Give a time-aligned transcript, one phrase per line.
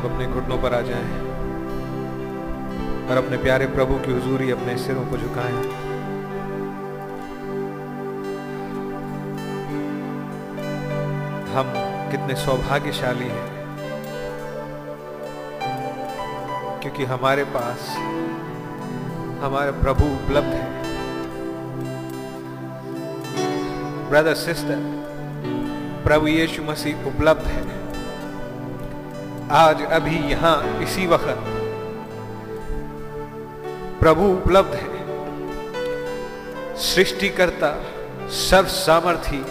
[0.00, 1.08] लोग अपने घुटनों पर आ जाएँ
[3.08, 5.62] और अपने प्यारे प्रभु की हुजूरी अपने सिरों को झुकाएँ।
[11.50, 11.72] हम
[12.10, 13.48] कितने सौभाग्यशाली हैं,
[16.82, 17.88] क्योंकि हमारे पास
[19.42, 20.68] हमारे प्रभु उपलब्ध है।
[24.10, 24.80] ब्रदर सिस्टर
[26.04, 27.69] प्रभु यीशु मसीह उपलब्ध है।
[29.50, 31.24] आज, अभी, यहाँ, इसी वक्त
[34.00, 35.00] प्रभु उपलब्ध है।
[36.76, 37.84] सृष्टिकर्ता,
[38.28, 39.46] सर्व सामर्थी,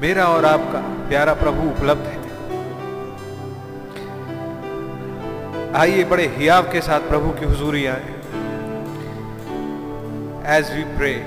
[0.00, 2.20] मेरा और आपका प्यारा प्रभु उपलब्ध है।
[5.74, 8.14] आइए, बड़े हियाव के साथ प्रभु की हुजूरी आए।
[10.46, 11.26] As we pray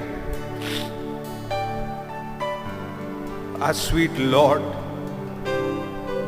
[3.64, 4.83] a sweet Lord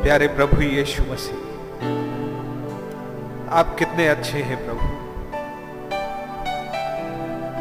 [0.06, 1.36] प्यारे प्रभु यीशु मसीह,
[3.50, 4.80] आप कितने अच्छे हैं प्रभु।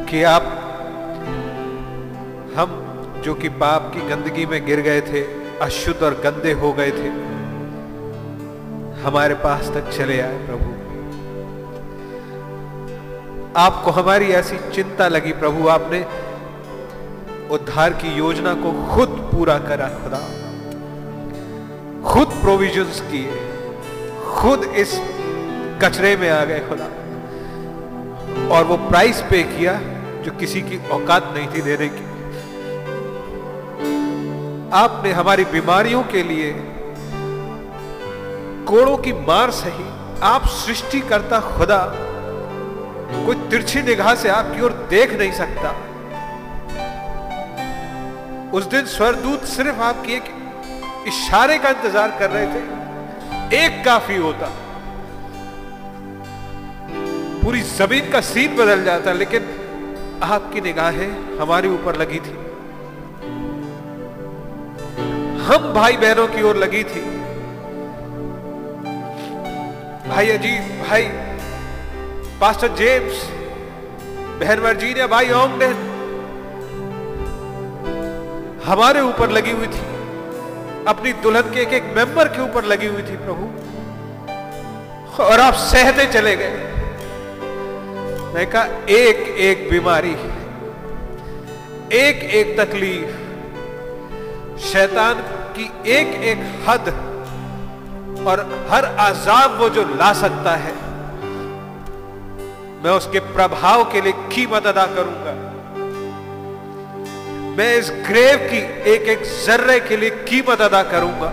[0.05, 0.43] कि आप,
[2.57, 2.67] हम
[3.25, 5.23] जो कि पाप की गंदगी में गिर गए थे,
[5.61, 7.09] अशुद्ध और गंदे हो गए थे,
[9.01, 10.71] हमारे पास तक चले आए प्रभु।
[13.57, 16.05] आपको हमारी ऐसी चिंता लगी प्रभु, आपने
[17.49, 20.44] उद्धार की योजना को खुद पूरा करा, खुदा।
[22.15, 23.31] खुद प्रोविजंस किए।
[24.35, 24.91] खुद इस
[25.83, 26.85] कचरे में आ गए खुदा।
[28.55, 29.73] और वो प्राइस पे किया
[30.21, 32.05] जो किसी की औकात नहीं थी देने की।
[34.73, 36.53] आपने हमारी बीमारियों के लिए
[38.67, 39.85] कोड़ों की मार सही,
[40.21, 41.95] आप सृष्टि करता खुदा,
[43.25, 45.75] कोई तिरछी निगाह से आपकी ओर देख नहीं सकता।
[48.53, 50.44] उस दिन स्वर्गदूत सिर्फ़ आपकी एक
[51.07, 52.61] इशारे का इंतज़ार कर रहे थे।
[53.57, 54.47] एक काफ़ी होता।
[57.43, 59.41] पूरी ज़मीन का सीन बदल जाता, लेकिन
[60.23, 62.35] आपकी निगाहें हमारे ऊपर लगी थी।
[65.45, 67.01] हम भाई बहनों की ओर लगी थी।
[70.09, 71.03] भाई अजीत, भाई
[72.41, 73.25] पास्टर जेम्स
[74.39, 75.77] बहन वर्जीनिया भाई ओंगडेन
[78.65, 79.94] हमारे ऊपर लगी हुई थी।
[80.87, 83.45] अपनी दुल्हन के एक एक मेंबर के ऊपर लगी हुई थी प्रभु।
[85.23, 86.55] और आप सहते चले गए।
[88.33, 90.13] मैं कहा एक एक बीमारी
[91.95, 93.11] एक एक तकलीफ़।
[94.63, 95.21] शैतान
[95.57, 96.89] की एक एक हद
[98.27, 98.37] और
[98.69, 100.73] हर आजाब वो जो ला सकता है,
[102.83, 105.34] मैं उसके प्रभाव के लिए कीमत अदा करूँगा।
[107.55, 108.57] मैं इस ग्रेव की
[108.91, 111.27] एक एक जर्रे के लिए कीमत अदा करूँगा।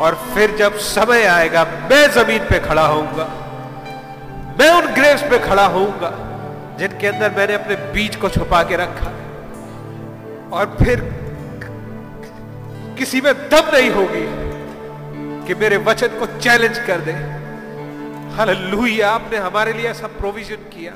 [0.00, 3.24] और फिर जब समय आएगा, मैं ज़मीन पे खड़ा होऊँगा।
[4.60, 6.10] मैं उन ग्रेव्स पे खड़ा होऊँगा,
[6.78, 9.12] जिनके अंदर मैंने अपने बीज को छुपा के रखा।
[10.56, 11.00] और फिर
[12.98, 14.26] किसी में दम नहीं होगी
[15.46, 17.12] कि मेरे वचन को चैलेंज कर दे।
[18.36, 20.92] हालेलुया आपने हमारे लिए ऐसा प्रोविज़न किया।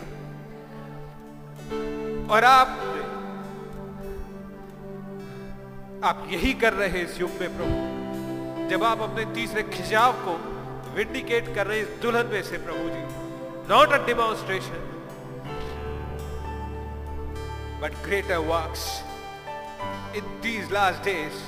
[2.35, 2.79] और आप
[6.05, 10.33] आप यही कर रहे हैं इस युग में, प्रभु। जब आप अपने तीसरे खिंचाव को
[10.95, 13.01] विंडिकेट कर रहे हैं इस दुल्हन में से, प्रभु जी।
[13.71, 14.85] Not a demonstration
[17.83, 18.85] but greater works
[20.17, 21.41] in these last days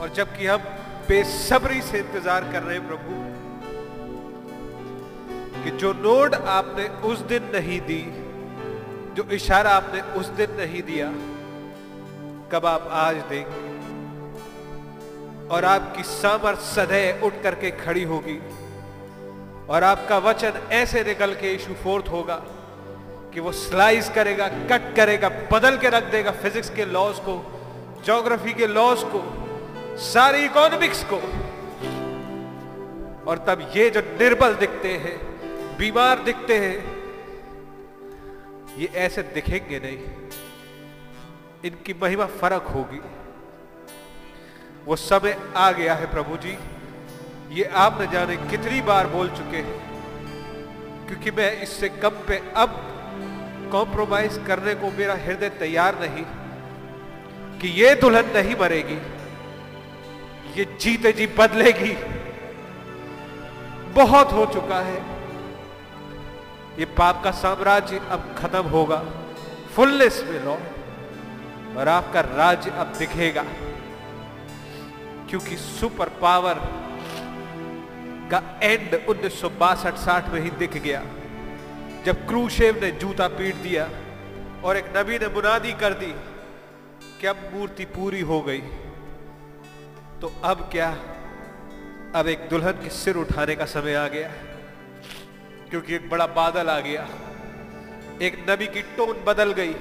[0.00, 0.60] और जबकि हम
[1.08, 3.12] बेसब्री से इंतज़ार कर रहे हैं, प्रभु,
[5.64, 8.02] कि जो नोड आपने उस दिन नहीं दी,
[9.16, 11.10] जो इशारा आपने उस दिन नहीं दिया
[12.52, 13.68] कब आप आज देंगे
[15.48, 18.38] और आपकी सामर्थ सदैव उठ करके खड़ी होगी।
[19.68, 22.36] और आपका वचन ऐसे निकल के इशू फोर्थ होगा
[23.34, 27.34] कि वो स्लाइस करेगा कट करेगा, बदल के रख देगा फिजिक्स के लॉज को
[28.04, 29.22] ज्योग्राफी के लॉज को,
[30.04, 31.20] सारी इकोनॉमिक्स को।
[33.30, 35.16] और तब ये जो निर्बल दिखते हैं,
[35.78, 36.78] बीमार दिखते हैं,
[38.78, 39.98] ये ऐसे दिखेंगे नहीं।
[41.64, 43.00] इनकी महिमा फ़र्क होगी।
[44.86, 46.56] वो समय आ गया है प्रभु जी।
[47.50, 49.78] ये आप न जाने कितनी बार बोल चुके हैं,
[51.06, 52.76] क्योंकि मैं इससे कम पे अब
[53.72, 56.24] कॉम्प्रोमाइज करने को मेरा हृदय तैयार नहीं,
[57.60, 58.98] कि ये दुल्हन नहीं मरेगी,
[60.56, 61.94] ये जीते जी बदलेगी।
[63.94, 64.98] बहुत हो चुका है।
[66.78, 69.02] ये पाप का साम्राज्य अब खत्म होगा।
[69.74, 70.69] फुलनेस में लॉर्ड
[71.70, 73.44] और आपका राज्य अब दिखेगा,
[75.30, 76.60] क्योंकि सुपर पावर
[78.30, 81.02] का एंड उन्नीस सौ बासठ साठ में ही दिख गया,
[82.04, 83.88] जब क्रूशेव ने जूता पीट दिया
[84.64, 86.12] और एक नबी ने मुनादी कर दी
[87.20, 88.60] कि अब मूर्ति पूरी हो गई।
[90.20, 90.90] तो अब क्या?
[92.14, 94.28] अब एक दुल्हन के सिर उठाने का समय आ गया,
[95.70, 97.06] क्योंकि एक बड़ा बादल आ गया,
[98.22, 99.74] एक नबी की टोन बदल गई।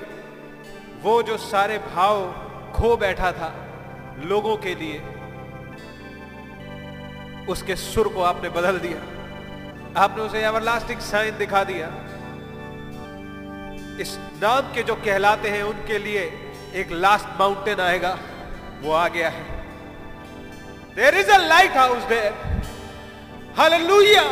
[1.01, 2.21] वो जो सारे भाव
[2.75, 3.53] खो बैठा था
[4.25, 4.99] लोगों के लिए,
[7.45, 8.99] उसके सुर को आपने बदल दिया।
[9.97, 11.87] आपने उसे एवरलास्टिंग साइन दिखा दिया।
[14.01, 16.23] इस नाम के जो कहलाते हैं, उनके लिए
[16.75, 18.17] एक लास्ट माउंटेन आएगा,
[18.81, 19.43] वो आ गया है।
[20.95, 22.33] There is a light house there
[23.57, 24.23] hallelujah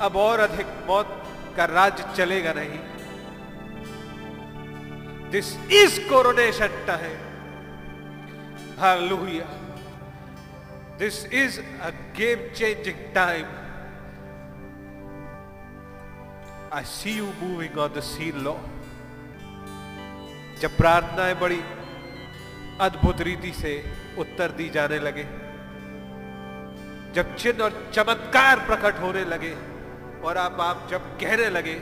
[0.00, 1.22] अब और अधिक मौत
[1.56, 2.78] का राज्य चलेगा नहीं।
[5.30, 7.16] This is coronation time
[8.80, 9.46] hallelujah
[10.98, 13.46] this is a game changing time
[16.72, 18.54] I see you moving on the scene Lord
[20.60, 21.60] जब प्रार्थनाएँ बड़ी,
[22.80, 23.72] अद्भुत रीति से
[24.18, 25.24] उत्तर दी जाने लगे,
[27.14, 29.54] जब चिन्ह और चमत्कार प्रकट होने लगे
[30.24, 31.74] और आप आप जब कहने लगे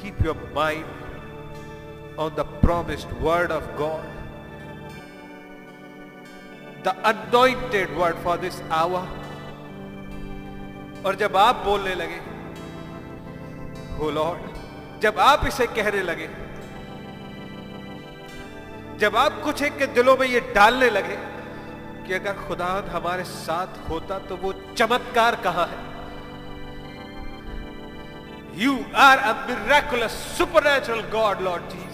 [0.00, 1.05] keep your mind
[2.18, 4.04] on the promised word of God
[6.84, 9.06] the anointed word for this hour
[11.06, 12.20] और जब आप बोलने लगे,
[13.96, 14.40] हो लॉर्ड,
[15.02, 16.28] जब आप इसे कहने लगे,
[18.98, 21.16] जब आप कुछ एक के दिलों में ये डालने लगे
[22.06, 25.78] कि अगर खुदा हमारे साथ होता तो वो चमत्कार कहाँ है?
[28.64, 31.85] You are a miraculous supernatural God Lord Jesus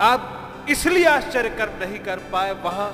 [0.00, 2.90] आप इसलिए आश्चर्य कर नहीं कर पाए वहाँ,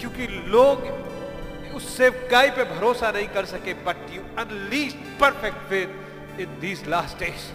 [0.00, 6.58] क्योंकि लोग उस सेवकाई पे भरोसा नहीं कर सके। But you unleashed perfect faith in
[6.60, 7.52] these last days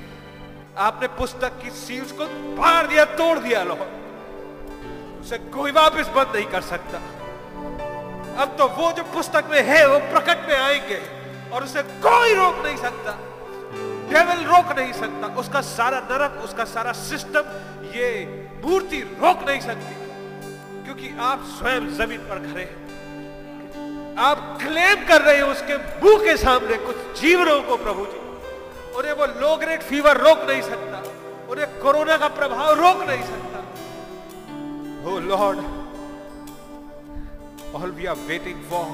[0.77, 2.25] आपने पुस्तक की सील्स को
[2.57, 3.77] फाड़ दिया, तोड़ दिया लो
[5.21, 6.97] उसे कोई वापस बंद नहीं कर सकता।
[8.43, 11.01] अब तो वो जो पुस्तक में है, वो प्रकट में आएँगे
[11.51, 13.17] और उसे कोई रोक नहीं सकता।
[14.09, 17.43] डेविल रोक नहीं सकता। उसका सारा नरक, उसका सारा सिस्टम
[17.95, 19.93] ये मूर्ति रोक नहीं सकती,
[20.83, 22.77] क्योंकि आप स्वयं ज़मीन पर खड़े हैं।
[24.19, 28.19] आप क्लेम कर रहे हैं उसके मुँह के सामने कुछ जीवनों को प्रभु जी।
[28.97, 30.97] उन्हें वो लो ग्रेड फीवर रोक नहीं सकता
[31.49, 33.59] उन्हें कोरोना का प्रभाव रोक नहीं सकता।
[35.03, 35.59] हो Lord
[37.75, 38.87] all we are waiting for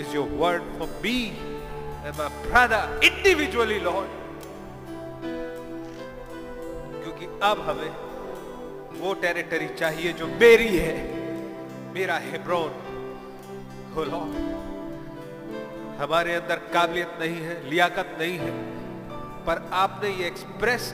[0.00, 1.18] is your word for me
[2.04, 4.10] and my brother individually Lord
[7.02, 7.90] क्योंकि अब हमें
[8.98, 10.96] वो टेरिटरी चाहिए जो मेरी है।
[11.94, 12.72] मेरा हेब्रोन
[15.98, 18.50] हमारे अंदर काबिलियत नहीं है, लियाकत नहीं है,
[19.46, 20.92] पर आपने ये एक्सप्रेस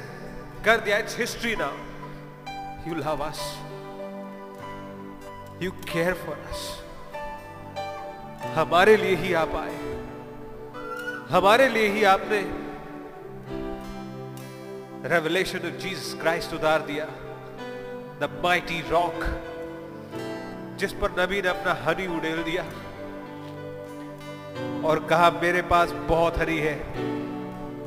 [0.64, 1.74] कर दिया it's history now
[2.88, 3.40] you love us
[5.62, 6.62] you care for us
[8.56, 9.76] हमारे लिए ही आप आए।
[11.30, 12.40] हमारे लिए ही आपने
[15.08, 17.06] रेवलेशन ऑफ़ जीसस क्राइस्ट उतार दिया।
[18.42, 19.24] माइटी रॉक
[20.78, 22.64] जिस पर नबी ने अपना हरी उड़ेल दिया
[24.88, 26.74] और कहा, मेरे पास बहुत हरी है,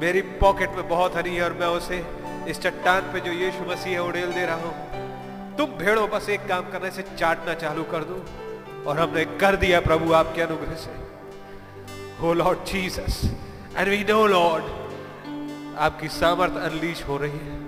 [0.02, 2.04] मेरी पॉकेट में बहुत हरी है और मैं उसे
[2.50, 6.48] इस चट्टान पे जो यीशु मसीह है उड़ेल दे रहा हूँ। तुम भेड़ो बस एक
[6.48, 8.24] काम करने से चाटना चालू कर दो
[8.90, 10.92] और हमने कर दिया प्रभु आपके अनुग्रह से।
[12.22, 13.22] हो Lord Jesus,
[13.78, 14.64] and we know Lord,
[15.80, 17.67] आपकी सामर्थ अनलीश हो रही है।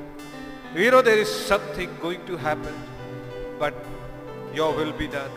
[0.76, 2.76] We know there is something going to happen
[3.62, 3.74] but
[4.58, 5.32] your will be done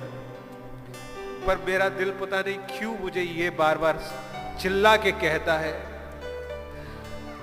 [1.47, 3.99] पर मेरा दिल पता नहीं क्यों मुझे ये बार बार
[4.61, 5.73] चिल्ला के कहता है,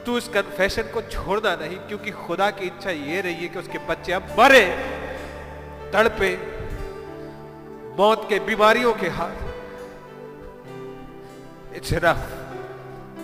[0.06, 3.78] तू इस कन्फेशन को छोड़ना नहीं, क्योंकि खुदा की इच्छा ये रही है कि उसके
[3.88, 4.66] बच्चे अब मरे,
[5.94, 6.32] तड़पे,
[7.98, 9.38] मौत के बीमारियों के हाथ.
[11.78, 12.22] इट्स इनफ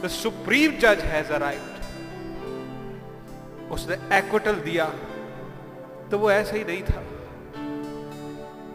[0.03, 1.74] द सुप्रीम जज हैज़ अराइव्ड
[3.71, 4.85] उसने एक्विटल दिया
[6.11, 7.01] तो वो ऐसा ही नहीं था।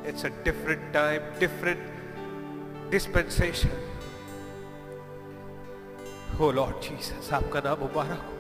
[0.08, 3.86] It's a different time different dispensation
[6.38, 8.36] O Lord Jesus आपका नाम मुबारक हो।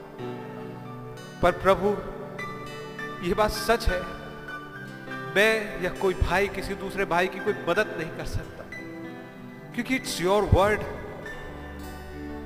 [1.42, 1.88] पर प्रभु
[3.28, 4.00] यह बात सच है।
[5.34, 8.64] मैं या कोई भाई, किसी दूसरे भाई की कोई मदद नहीं कर सकता।
[9.74, 10.80] क्योंकि इट्स योर वर्ड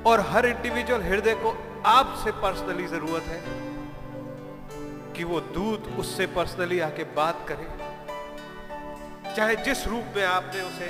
[0.07, 3.64] और हर इंडिविजुअल हृदय को आपसे पर्सनली ज़रूरत है।
[5.15, 7.67] कि वो दूत उससे पर्सनली आके बात करे।
[9.35, 10.89] चाहे जिस रूप में आपने उसे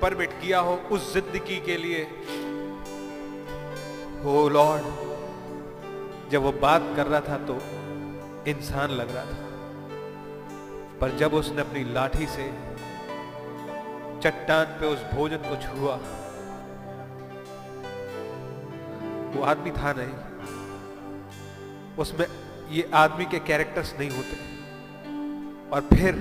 [0.00, 2.02] परमिट किया हो, उस ज़िंदगी के लिए।
[4.24, 4.84] हो लॉर्ड
[6.30, 7.54] जब वो बात कर रहा था तो
[8.50, 9.40] इंसान लग रहा था।
[11.00, 12.50] पर जब उसने अपनी लाठी से
[14.22, 15.96] चट्टान पे उस भोजन को छुआ,
[19.32, 20.14] वो आदमी था नहीं।
[21.98, 22.26] उसमें
[22.70, 24.36] ये आदमी के कैरेक्टर्स नहीं होते।
[25.70, 26.14] और फिर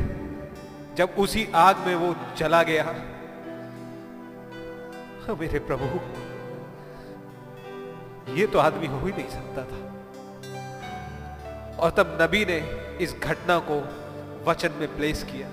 [0.98, 2.96] जब उसी आग में वो चला गया हाँ,
[5.40, 5.86] मेरे प्रभु
[8.32, 9.92] ये तो आदमी हो ही नहीं सकता था।
[11.80, 12.58] और तब नबी ने
[13.04, 13.84] इस घटना को
[14.46, 15.48] वचन में प्लेस किया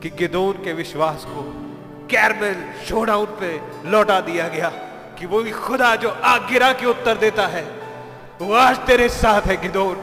[0.00, 1.42] कि गिदोन के विश्वास को
[2.10, 3.60] कैरमेल शोडाउन पे
[3.90, 4.68] लौटा दिया गया
[5.18, 7.83] कि वो खुदा जो आग गिरा के उत्तर देता है।
[8.44, 9.96] वो आज तेरे साथ है, Gideon.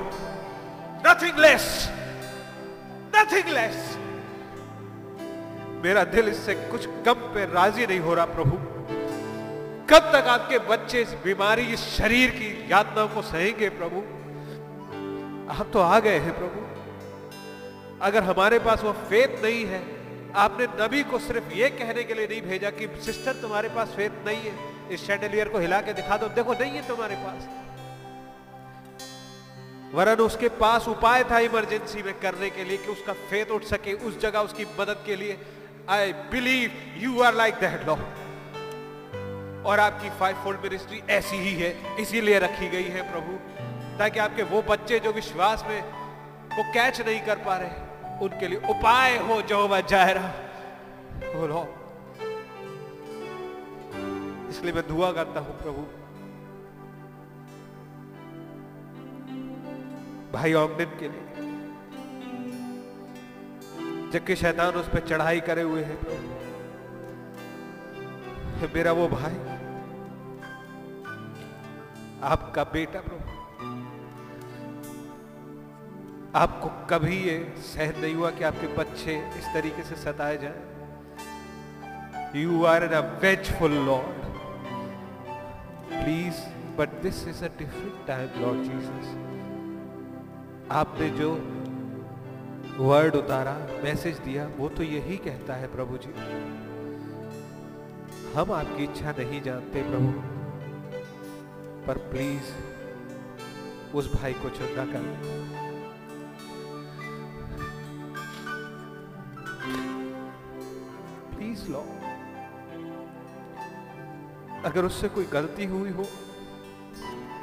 [1.07, 1.89] Nothing less
[3.15, 3.97] nothing less
[5.83, 8.57] मेरा दिल इससे कुछ कम पे राज़ी नहीं हो रहा, प्रभु।
[9.89, 14.01] कब तक आपके बच्चे इस बीमारी, इस शरीर की यातनाओं को सहेंगे, प्रभु?
[15.53, 16.67] आप तो आ गए हैं, प्रभु।
[18.01, 19.81] अगर हमारे पास वो फेत नहीं है,
[20.35, 24.23] आपने नबी को सिर्फ़ ये कहने के लिए नहीं भेजा कि, सिस्टर, तुम्हारे पास फेत
[24.25, 24.53] नहीं है।
[24.91, 27.60] इस शैंडलियर को हिला के दिखा दो। देखो, नहीं है तुम्हारे पास।
[29.93, 33.93] वरन उसके पास उपाय था इमरजेंसी में करने के लिए कि उसका फेत उठ सके,
[33.93, 35.37] उस जगह उसकी मदद के लिए।
[35.89, 37.95] I believe you are like that Lord
[39.69, 43.33] और आपकी फाइव फोल्ड मिनिस्ट्री ऐसी ही है, इसीलिए रखी गई है प्रभु,
[43.99, 45.81] ताकि आपके वो बच्चे जो विश्वास में
[46.51, 50.27] वो कैच नहीं कर पा रहे, उनके लिए उपाय हो जो जायरा।
[51.25, 51.61] बोलो
[54.49, 55.85] इसलिए मैं दुआ करता हूँ प्रभु
[60.33, 61.25] भाई ऑगडिन के लिए।
[64.11, 65.97] जबकि शैतान उस पर चढ़ाई करे हुए है।
[68.73, 69.35] मेरा वो भाई,
[72.23, 73.29] आपका बेटा प्रभु,
[76.35, 80.59] आपको कभी ये सहन नहीं हुआ कि आपके बच्चे इस तरीके से सताए जाए?
[82.35, 84.29] You are an a vengeful Lord
[85.89, 86.39] please
[86.77, 89.07] but this is a different time Lord Jesus
[90.71, 91.29] आपने जो
[92.77, 93.53] वर्ड उतारा
[93.83, 96.11] मैसेज दिया, वो तो यही कहता है प्रभु जी।
[98.33, 100.11] हम आपकी इच्छा नहीं जानते प्रभु,
[101.87, 102.51] पर प्लीज़
[103.97, 105.03] उस भाई को चंगा कर
[111.31, 111.99] प्लीज़ लॉर्ड
[114.65, 116.03] अगर उससे कोई गलती हुई हो,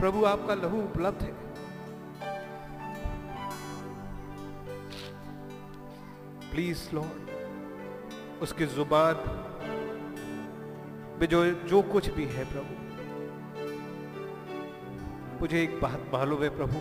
[0.00, 1.47] प्रभु आपका लहू उपलब्ध है।
[6.50, 9.16] प्लीज़ लॉर्ड उसकी ज़ुबान
[11.26, 12.74] जो जो कुछ भी है प्रभु,
[15.40, 16.80] मुझे एक बात मालूम है प्रभु,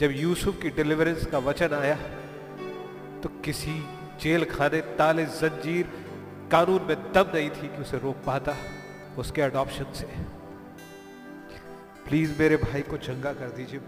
[0.00, 1.96] जब यूसुफ की डिलीवरेंस का वचन आया
[3.22, 3.74] तो किसी
[4.22, 5.86] जेल खाने ताले जंजीर
[6.52, 8.54] कानून में दम नहीं थी कि उसे रोक पाता
[9.18, 10.06] उसके अडॉप्शन से।
[12.06, 13.80] प्लीज़ मेरे भाई को चंगा कर दीजिए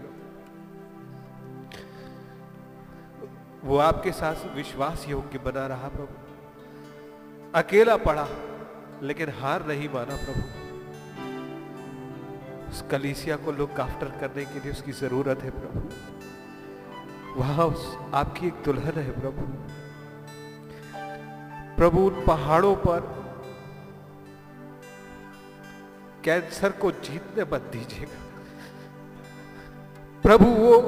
[3.63, 6.13] वो आपके साथ विश्वास योग्य बना रहा प्रभु।
[7.55, 8.27] अकेला पड़ा,
[9.01, 10.61] लेकिन हार नहीं माना प्रभु।
[12.69, 15.79] उस कलीसिया को लुक आफ्टर करने के लिए उसकी ज़रूरत है प्रभु।
[17.39, 19.41] वहाँ उस, आपकी एक दुल्हन है प्रभु।
[21.77, 23.21] प्रभु उन पहाड़ों पर
[26.23, 28.19] कैंसर को जीतने मत दीजिएगा।
[30.21, 30.81] प्रभु वो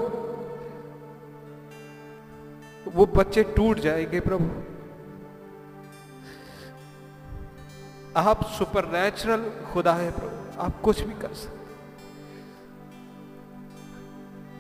[2.88, 4.46] वो बच्चे टूट जाएँगे प्रभु।
[8.20, 11.62] आप सुपर नेचुरल खुदा है प्रभु। आप कुछ भी कर सकते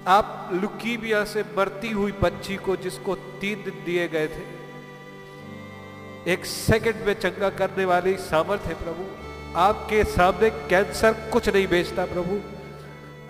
[0.07, 4.43] आप लुकीमिया से मरती हुई बच्ची को जिसको तीन दिन दिए गए थे,
[6.33, 9.05] एक सेकंड में चंगा करने वाली सामर्थ है प्रभु।
[9.59, 12.39] आपके सामने कैंसर कुछ नहीं बेचता प्रभु।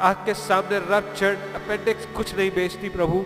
[0.01, 3.25] आपके सामने रप्चर अपेंडिक्स कुछ नहीं बेचती प्रभु।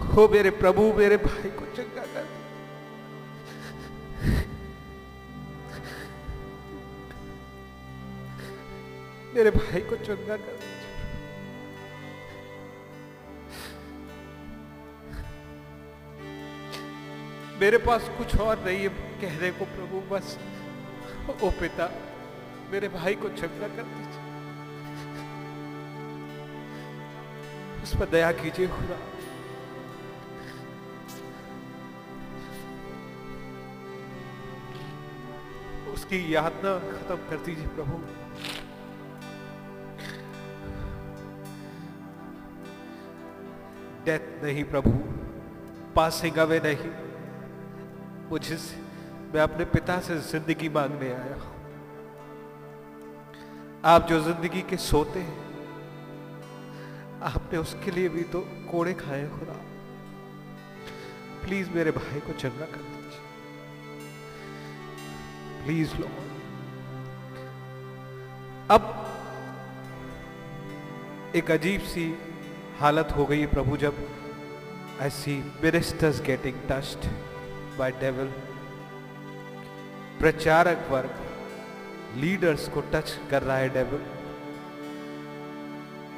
[0.00, 2.28] हो मेरे प्रभु, मेरे भाई को चंगा कर
[9.34, 10.58] मेरे भाई को चंगा कर
[17.60, 20.38] मेरे पास कुछ और नहीं है, कहने को प्रभु, बस।
[21.42, 21.90] ओ पिता,
[22.70, 24.24] मेरे भाई को चंगा कर दीजिए।
[27.82, 29.15] उस पर दया कीजिए, खुदा।
[35.96, 37.98] उसकी यातना खत्म कर दीजिए प्रभु।
[44.06, 44.90] डेथ नहीं प्रभु
[45.94, 46.90] पासिंग अवे नहीं।
[48.30, 48.56] मुझे
[49.34, 51.54] मैं अपने पिता से ज़िंदगी मांगने आया हूँ।
[53.84, 55.44] आप जो ज़िंदगी के सोते हैं,
[57.24, 59.58] आपने उसके लिए भी तो कोड़े खाए खुदा
[61.42, 63.25] प्लीज़ मेरे भाई को चंगा कर दीजिए।
[65.66, 66.08] Please Lord.
[68.70, 68.82] अब
[71.36, 72.04] एक अजीब सी
[72.80, 73.94] हालत हो गई प्रभु जब
[75.02, 77.06] I see ministers getting tossed
[77.78, 78.28] by devil
[80.20, 81.14] प्रचारक वर्ग
[82.16, 84.02] लीडर्स को टच कर रहा है डेवल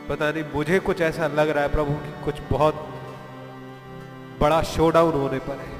[0.08, 2.76] पता नहीं, मुझे कुछ ऐसा लग रहा है प्रभु कि कुछ बहुत
[4.40, 5.76] बड़ा शोडाउन होने पर है।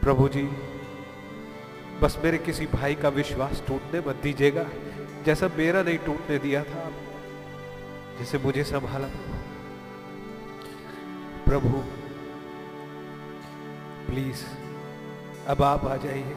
[0.00, 0.42] प्रभु जी
[2.00, 4.66] बस मेरे किसी भाई का विश्वास टूटने मत दीजिएगा।
[5.26, 6.92] जैसा मेरा नहीं टूटने दिया था आप
[8.18, 9.08] जिसे मुझे संभाला।
[11.44, 11.68] प्रभु,
[14.06, 14.44] प्लीज़,
[15.46, 16.36] अब आप आ जाइए।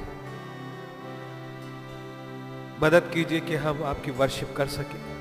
[2.83, 5.19] मदद कीजिए कि हम आपकी वर्शिप कर सकें।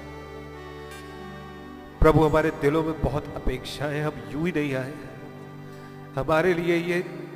[2.00, 4.94] प्रभु, हमारे दिलों में बहुत अपेक्षाएँ हम यूँ ही नहीं आए
[6.14, 7.27] हमारे लिए ये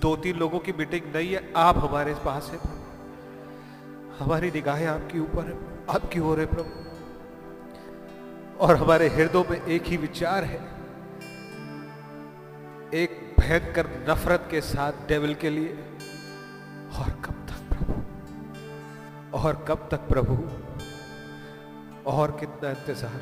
[0.00, 2.58] दो तीन लोगों की मीटिंग नहीं है। आप हमारे पास है।
[4.18, 5.56] हमारी निगाहें आपके ऊपर है।
[5.90, 6.72] आपकी ओर है प्रभु।
[8.66, 10.60] और हमारे हृदयों में एक ही विचार है।
[12.94, 15.72] एक भयंकर नफरत के साथ डेविल के लिए।
[16.98, 17.94] और कब तक प्रभु?
[19.38, 20.36] और कब तक प्रभु?
[22.10, 23.20] और कितना इंतज़ार।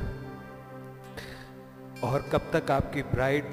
[2.05, 3.45] और कब तक आपकी ब्राइड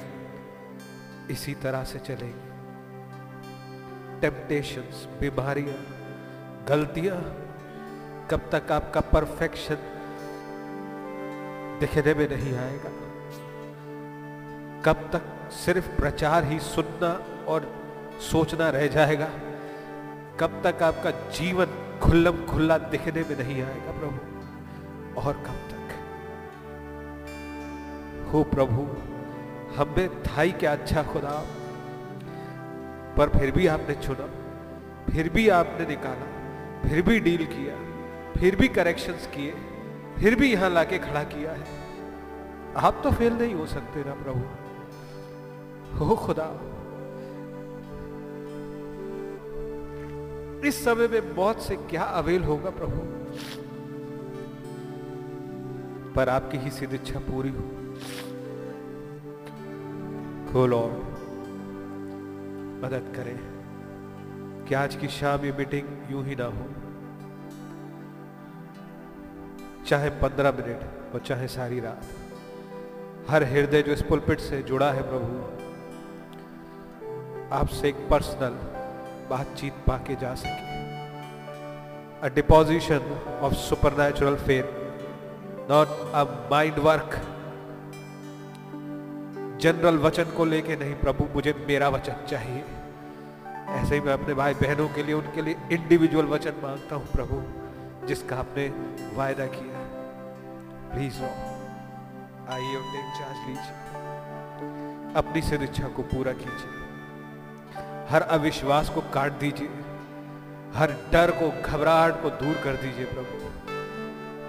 [1.32, 2.45] इसी तरह से चलेगी?
[4.22, 5.78] टेम्पटेशंस बीमारियाँ,
[6.70, 7.18] गलतियाँ,
[8.32, 9.78] कब तक आपका परफेक्शन
[11.80, 12.90] दिखने में नहीं आएगा।
[14.86, 17.72] कब तक सिर्फ़ प्रचार ही सुनना और
[18.32, 19.30] सोचना रह जाएगा।
[20.40, 25.92] कब तक आपका जीवन खुल्लम खुल्ला दिखने में नहीं आएगा प्रभु। और कब तक?
[28.34, 28.82] हो प्रभु,
[29.76, 31.46] हमें थाई क्या अच्छा खुदा।
[33.18, 34.28] पर फिर भी आपने चुना,
[35.14, 36.28] फिर भी आपने निकाला,
[36.90, 37.76] फिर भी डील किया,
[38.40, 39.52] फिर भी करेक्शंस किए,
[40.20, 41.86] फिर भी यहाँ लाके खड़ा किया है।
[42.76, 44.42] आप तो फेल नहीं हो सकते ना प्रभु।
[45.98, 46.60] हो खुदा।
[50.68, 53.00] इस समय में मौत से क्या अवेल होगा प्रभु?
[56.14, 57.50] पर आपकी ही सिद्ध इच्छा पूरी
[60.54, 61.15] हो लॉर्ड।
[62.84, 63.38] मदद करें
[64.68, 66.66] कि आज की शाम ये मीटिंग यूँ ही ना हो।
[69.88, 72.02] चाहे पंद्रह मिनट और चाहे सारी रात।
[73.30, 75.36] हर हृदय जो इस पुलपिट से जुड़ा है प्रभु,
[77.56, 78.56] आपसे एक पर्सनल
[79.30, 80.74] बातचीत पाके जा सके।
[82.22, 83.02] A deposition
[83.42, 83.54] of
[83.98, 84.68] supernatural faith
[85.72, 87.16] not a mind work
[89.66, 92.66] general वचन को लेके नहीं, प्रभु, मुझे मेरा वचन चाहिए।
[93.68, 97.44] ऐसे ही मैं अपने भाई बहनों के लिए, उनके लिए इंडिविजुअल वचन माँगता हूँ, प्रभु,
[98.08, 98.68] जिसका आपने
[99.16, 99.82] वायदा किया।
[100.94, 101.14] प्लीज़
[102.54, 103.74] आइए टेक चार्ज लीजिए।
[105.16, 106.86] अपनी सिद्ध इच्छा को पूरा कीजिए।
[108.10, 109.70] हर अविश्वास को काट दीजिए।
[110.76, 113.46] हर डर को, घबराहट को दूर कर दीजिए, प्रभु।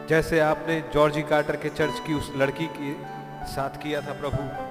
[0.09, 2.94] जैसे आपने जॉर्जी कार्टर के चर्च की उस लड़की के
[3.46, 4.65] साथ किया था, प्रभु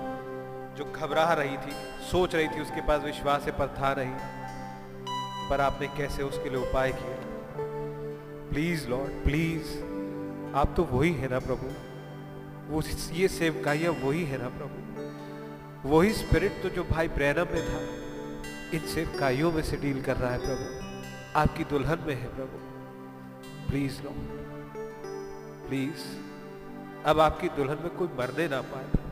[0.76, 1.72] जो घबरा रही थी,
[2.12, 4.16] सोच रही थी, उसके पास विश्वास है, पर था नहीं।
[5.50, 7.18] पर आपने कैसे उसके लिए उपाय किया?
[8.50, 9.78] प्लीज़ लॉर्ड प्लीज़
[10.56, 11.70] आप तो वही है ना, प्रभु।
[12.74, 14.86] वो ये सेवकाइया वही है ना, प्रभु।
[15.90, 17.80] वही स्पिरिट तो जो भाई प्रेरम में था,
[18.78, 20.86] इन सेवकाइयों में से डील कर रहा है, प्रभु।
[21.40, 22.58] आपकी दुल्हन में है, प्रभु।
[23.68, 24.18] प्लीज़ लॉर्ड
[25.68, 26.26] प्लीज़
[27.06, 29.05] अब आपकी दुल्हन में कोई मरने ना पाए।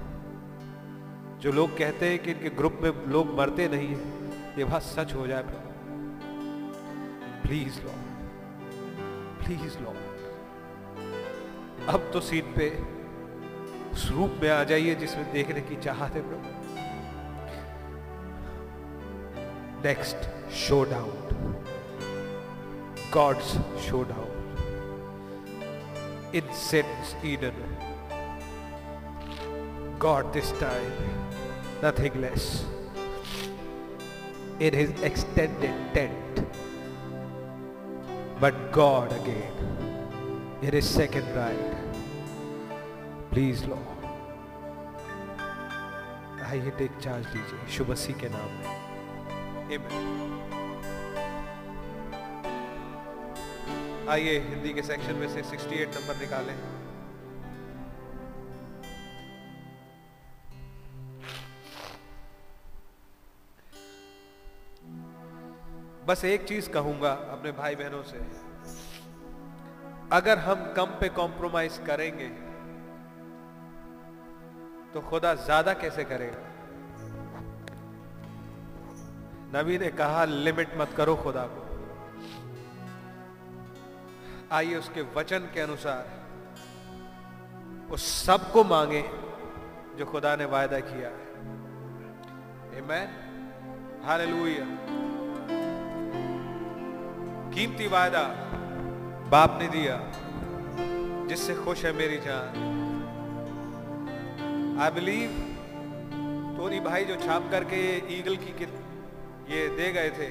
[1.43, 5.13] जो लोग कहते हैं कि इनके ग्रुप में लोग मरते नहीं है ये बात सच
[5.13, 5.43] हो जाए
[7.43, 7.95] प्लीज़ लो
[9.41, 9.95] प्लीज़ लो
[11.93, 12.69] अब तो सीट पे
[13.93, 16.47] उस रूप में आ जाइए जिसमें देखने की चाहत है प्रभु।
[19.87, 20.51] Next
[20.91, 21.17] showdown
[23.13, 23.49] God's
[24.13, 24.31] showdown
[26.35, 27.57] in sense Eden
[30.03, 30.95] God this time,
[31.83, 32.63] nothing less.
[34.59, 36.45] In his extended tent.
[38.39, 39.51] But God again,
[40.61, 41.75] in his second ride.
[43.31, 43.89] Please, Lord.
[46.53, 48.65] आइए टेक चार्ज लीजिए शुभ मसीह के नाम में
[49.75, 50.03] Amen.
[54.15, 56.55] आइए हिंदी के सेक्शन में से 68 नंबर निकालें
[66.13, 68.19] बस एक चीज़ कहूँगा अपने भाई बहनों से
[70.11, 72.27] अगर हम कम पे कॉम्प्रोमाइज करेंगे
[74.93, 76.41] तो खुदा ज़्यादा कैसे करेगा
[79.55, 81.61] नबी ने कहा, लिमिट मत करो खुदा को
[84.51, 86.03] आइए उसके वचन के अनुसार
[87.91, 89.03] उस सबको मांगे
[89.97, 91.23] जो खुदा ने वायदा किया है
[92.75, 93.09] Amen.
[94.03, 95.12] Hallelujah.
[97.53, 98.21] कीमती वायदा
[99.31, 99.97] बाप ने दिया
[101.29, 102.55] जिससे खुश है मेरी जान।
[104.81, 105.35] आई बिलीव
[106.57, 108.73] टोनी भाई जो छाप करके ये ईगल की कित,
[109.49, 110.29] ये दे गए थे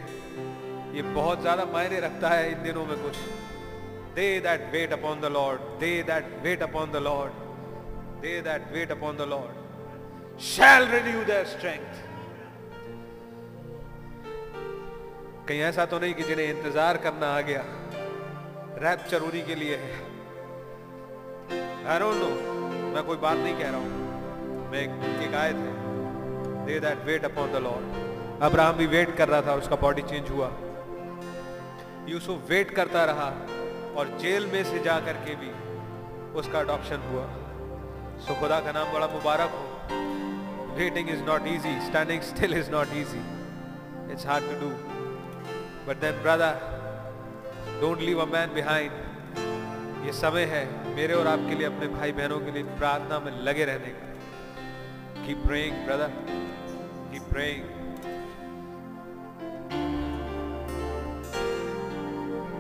[0.97, 3.17] ये बहुत ज़्यादा मायने रखता है इन दिनों में कुछ।
[4.17, 7.33] They that wait upon the Lord they that wait upon the Lord
[8.23, 12.12] they that wait upon the Lord shall renew their strength
[15.49, 17.63] कहीं ऐसा तो नहीं कि जिन्हें इंतज़ार करना आ गया।
[18.83, 19.95] रैप्चर उन्हीं के लिए है।
[21.85, 22.35] I don't know,
[22.95, 24.81] मैं कोई बात नहीं कह रहा हूँ। मैं
[25.27, 25.73] एक आयत है।
[26.67, 30.31] They that wait upon the Lord Abraham भी वेट कर रहा था उसका बॉडी चेंज
[30.31, 30.51] हुआ।
[32.09, 33.29] यूसुफ वेट करता रहा
[33.97, 35.51] और जेल में से जा करके भी
[36.41, 37.27] उसका अडॉप्शन हुआ।
[38.27, 39.65] सो खुदा का नाम बड़ा मुबारक हो।
[40.79, 43.23] Waiting is not easy standing still is not easy
[44.13, 44.71] it's hard to do
[45.89, 48.93] but then brother don't leave a man behind
[50.07, 50.65] ये समय है,
[50.97, 55.43] मेरे और आपके लिए, अपने भाई बहनों के लिए प्रार्थना में लगे रहने का। Keep
[55.47, 56.11] praying brother
[57.13, 57.65] keep praying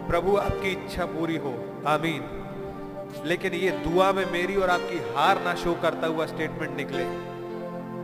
[0.09, 5.55] प्रभु, आपकी इच्छा पूरी हो। आमीन। लेकिन ये दुआ में मेरी और आपकी हार ना
[5.55, 7.05] शो करता हुआ स्टेटमेंट निकले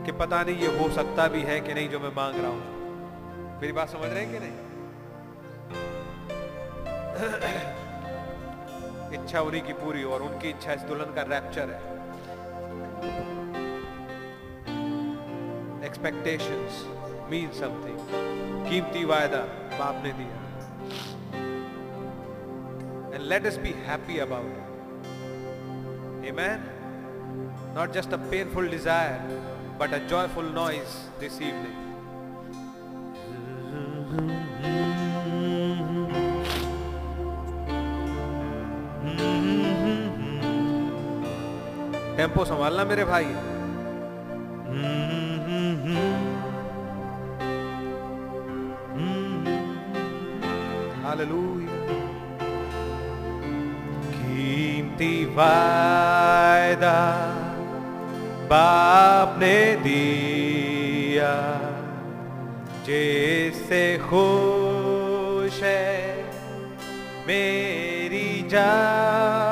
[0.05, 3.61] कि पता नहीं ये हो सकता भी है कि नहीं जो मैं मांग रहा हूँ।
[3.61, 4.68] मेरी बात समझ रहे हैं कि नहीं?
[9.13, 11.79] इच्छा उन्हीं की पूरी और उनकी इच्छा इस दुल्हन का रैप्चर है।
[15.87, 16.59] एक्सपेक्टेशन
[17.31, 17.99] मीन समथिंग
[18.69, 19.41] कीमती वायदा
[19.73, 20.37] बाप ने दिया।
[23.15, 24.53] And let us be happy about
[26.25, 26.59] a man
[27.77, 29.17] not just a painful desire
[29.81, 31.77] but a joyful noise this evening
[42.19, 43.25] tempo संभालना मेरे भाई।
[54.15, 56.97] कीमती वायदा
[58.51, 61.33] बाप ने दिया
[62.87, 65.93] जैसे खुश है
[67.27, 69.48] मेरी जान।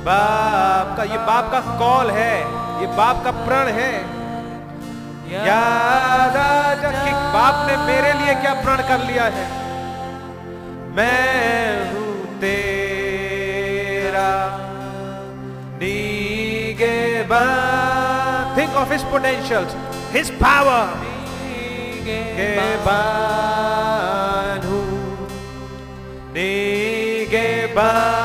[0.05, 2.34] बाप का, ये बाप का कॉल है,
[2.80, 3.92] ये बाप का प्रण है।
[5.34, 6.36] याद
[6.84, 9.46] कि बाप ने मेरे लिए क्या प्रण कर लिया है।
[10.96, 11.22] मैं
[11.92, 14.32] हूँ तेरा
[15.80, 16.98] नीगे
[18.57, 19.72] think of his potentials
[20.12, 20.86] his power
[22.07, 22.20] के
[22.84, 24.78] बानू
[26.36, 28.23] नीगे बानू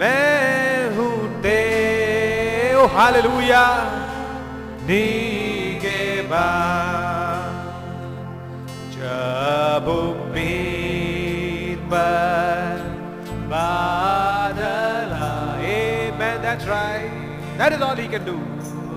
[0.00, 1.54] मैं हूँ ते
[2.74, 3.62] ओ हालेलुया
[4.88, 6.02] नीगे
[6.32, 6.48] बा
[8.96, 12.82] जब उम्मीद पर
[13.54, 15.78] बादल आए
[16.10, 17.10] Amen, that's right.
[17.58, 18.36] That is all he can do.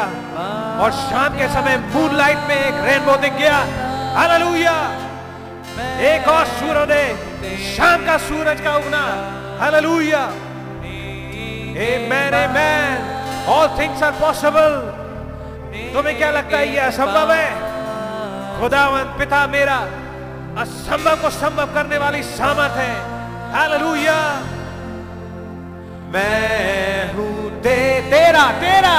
[0.83, 3.57] और शाम के समय मूनलाइट में एक रेनबो दिख गया।
[4.17, 4.77] हालेलुया
[6.11, 7.07] एक और सूर्योदय
[7.77, 9.05] शाम का सूरज का उगना।
[9.61, 10.31] Hallelujah
[11.77, 13.01] Amen, amen.
[13.47, 14.77] All things are possible.
[15.95, 17.49] तुम्हें क्या लगता है ये असंभव है?
[18.61, 19.77] खुदावंत पिता मेरा
[20.63, 22.93] असंभव को संभव करने वाली सामत है
[23.55, 24.21] हालेलुया
[26.13, 27.77] मैं हूँ ते,
[28.11, 28.97] तेरा तेरा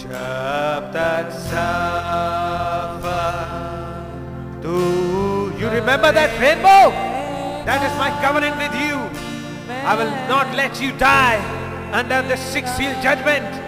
[0.00, 2.86] जब तक सफ़र
[5.60, 6.82] you remember that rainbow
[7.68, 8.96] that is my covenant with you
[9.84, 11.40] I will not let you die
[11.92, 13.67] under the six seal judgment.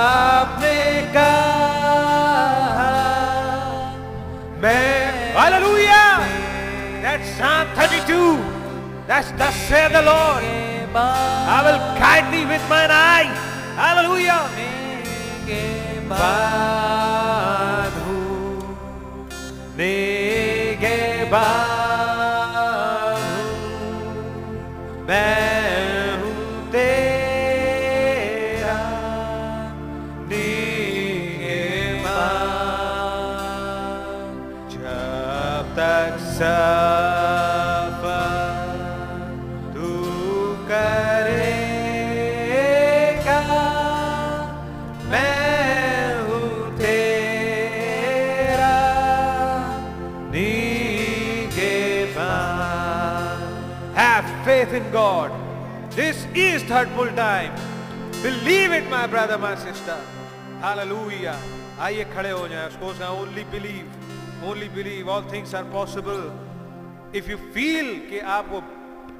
[7.41, 8.37] Psalm 32.
[9.07, 10.43] That's thus said the Lord.
[10.93, 13.33] I will guide thee with mine eye.
[13.81, 14.45] Hallelujah.
[25.07, 25.51] मैं
[36.41, 37.10] Sir.
[54.71, 55.31] Faith in God.
[55.91, 57.53] This is third full time.
[58.23, 59.97] Believe it, my brother, my sister.
[60.61, 61.35] Hallelujah.
[61.79, 66.19] आइए खड़े हो जाएँ उसको only believe only believe all things are possible
[67.17, 68.61] if you feel कि आप वो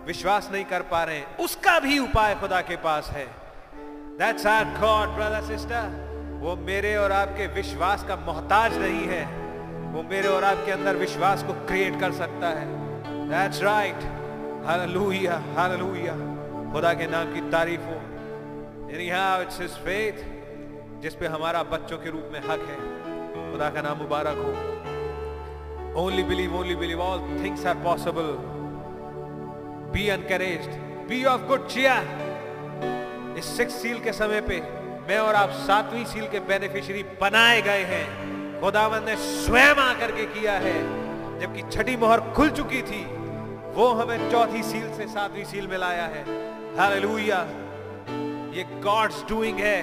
[0.07, 3.25] विश्वास नहीं कर पा रहे उसका भी उपाय खुदा के पास है
[4.19, 9.25] that's our God brother sister वो मेरे और आपके विश्वास का मोहताज नहीं है
[9.93, 12.67] वो मेरे और आपके अंदर विश्वास को क्रिएट कर सकता है
[13.29, 14.20] दैट्स राइट
[14.65, 16.13] हालेलुया हालेलुया
[16.73, 18.01] खुदा के नाम की तारीफ़ हो।
[19.43, 20.23] it's his faith,
[21.01, 22.75] जिस पे हमारा बच्चों के रूप में हक है।
[23.51, 28.37] खुदा का नाम मुबारक हो। Only believe only believe all things are possible
[29.91, 30.71] be encouraged
[31.09, 32.03] be of good cheer.
[33.37, 34.61] इस सिक्स सील के समय पे
[35.07, 38.31] मैं और आप सातवीं सील के बेनिफिशियरी बनाए गए हैं।
[38.61, 41.01] खुदावन ने स्वयं आकर के किया है।
[41.39, 43.20] जबकि छठी मोहर खुल चुकी थी।
[43.75, 46.23] वो हमें चौथी सील से सातवीं सील में लाया है।
[46.77, 47.39] हालेलुया
[48.55, 49.81] ये गॉड्स डूइंग है।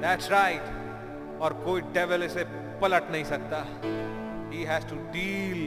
[0.00, 1.40] That's right right.
[1.42, 2.44] और कोई डेविल इसे
[2.82, 3.58] पलट नहीं सकता।
[4.52, 5.62] He has to deal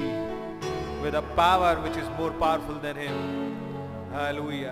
[1.03, 3.17] with a power which is more powerful than him
[4.13, 4.71] hallelujah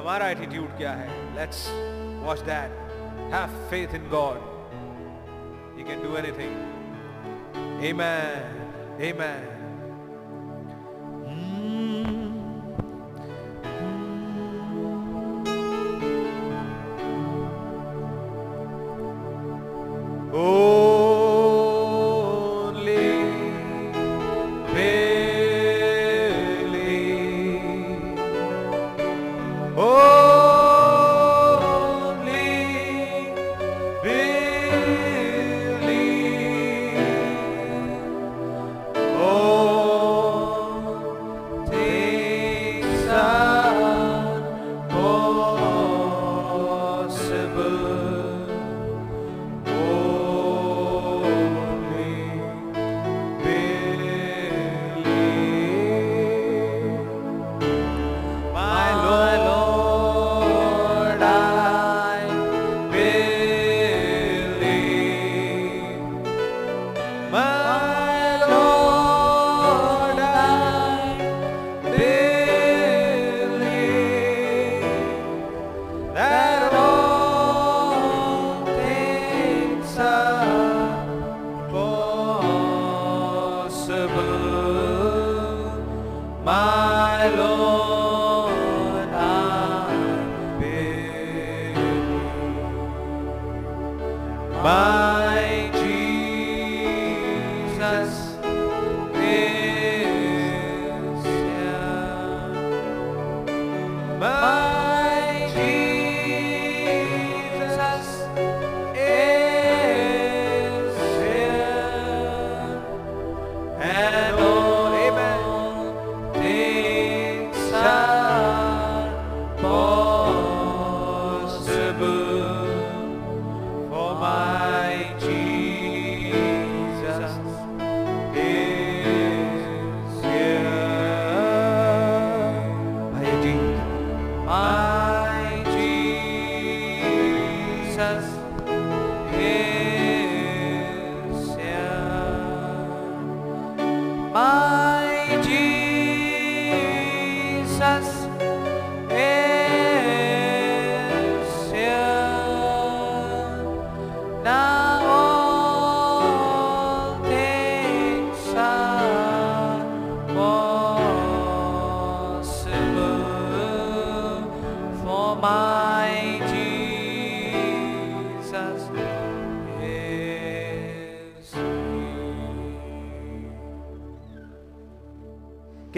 [0.00, 1.08] हमारा एटीट्यूड क्या है?
[1.36, 1.66] Let's
[2.26, 2.70] watch that
[3.34, 4.38] have faith in God
[5.78, 6.54] he can do anything
[7.90, 8.42] amen
[9.10, 9.59] amen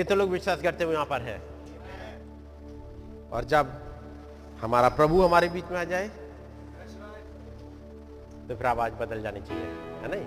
[0.02, 1.36] कितने लोग विश्वास करते हुए यहाँ पर है?
[3.32, 3.68] और जब
[4.60, 6.08] हमारा प्रभु हमारे बीच में आ जाए
[8.48, 9.64] तो फिर आवाज़ बदल जानी चाहिए,
[10.02, 10.26] है नहीं?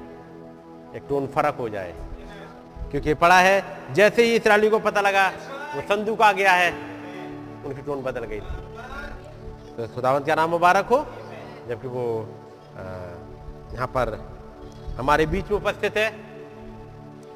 [0.96, 1.94] एक टोन फ़र्क हो जाए।
[2.92, 5.28] क्योंकि पढ़ा है, जैसे ही इसराइली को पता लगा,
[5.76, 6.72] वो संदूक आ गया है,
[7.66, 8.56] उनकी टोन बदल गई थी।
[9.76, 11.06] तो खुदावंत का नाम मुबारक हो,
[11.70, 12.06] जबकि वो
[13.76, 14.18] यहाँ पर
[14.98, 16.10] हमारे बीच में उपस्थित है,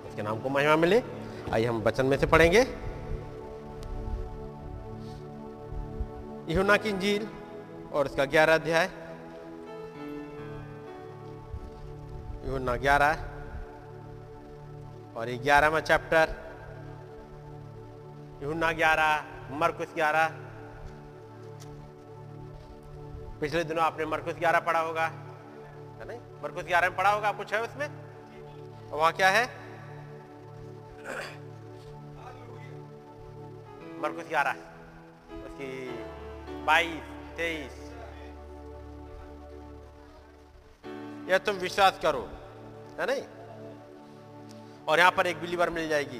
[0.07, 1.03] उसके नाम को महिमा मिले।
[1.53, 2.59] आइए हम वचन में से पढ़ेंगे।
[6.53, 7.27] यहुना की इंजील
[7.93, 8.85] और उसका ग्यारह अध्याय।
[12.45, 13.25] यहुना ग्यारह
[15.15, 16.35] और ये ग्यारहवा चैप्टर।
[18.43, 20.27] यहुना ग्यारह, मरकुस ग्यारह।
[23.41, 26.19] पिछले दिनों आपने मरकुस ग्यारह पढ़ा होगा, है नहीं?
[26.43, 27.87] मरकुस ग्यारह में पढ़ा होगा कुछ है उसमें?
[28.91, 29.58] वहाँ क्या है?
[34.01, 34.55] मरकुस ग्यारह
[35.39, 35.69] उसकी
[36.65, 37.03] बाईस
[37.37, 37.75] तेईस
[41.29, 42.21] यह तुम विश्वास करो
[42.99, 43.23] है नहीं
[44.87, 46.19] और यहाँ पर एक बिलीवर मिल जाएगी,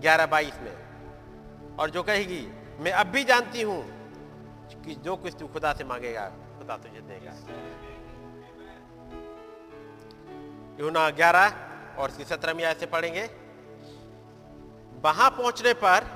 [0.00, 2.40] ग्यारह बाईस में। और जो कहेगी,
[2.80, 3.82] मैं अब भी जानती हूँ
[4.84, 7.32] कि जो कुछ तू खुदा से मांगेगा, खुदा तुझे देगा।
[10.80, 13.24] यूना ग्यारह और इसकी सत्रहवीं आयत से पढ़ेंगे।
[15.04, 16.06] वहाँ पहुँचने पर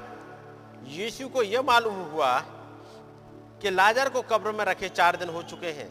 [0.89, 2.39] यीशु को यह मालूम हुआ
[3.63, 5.89] कि लाजर को कब्र में रखे चार दिन हो चुके हैं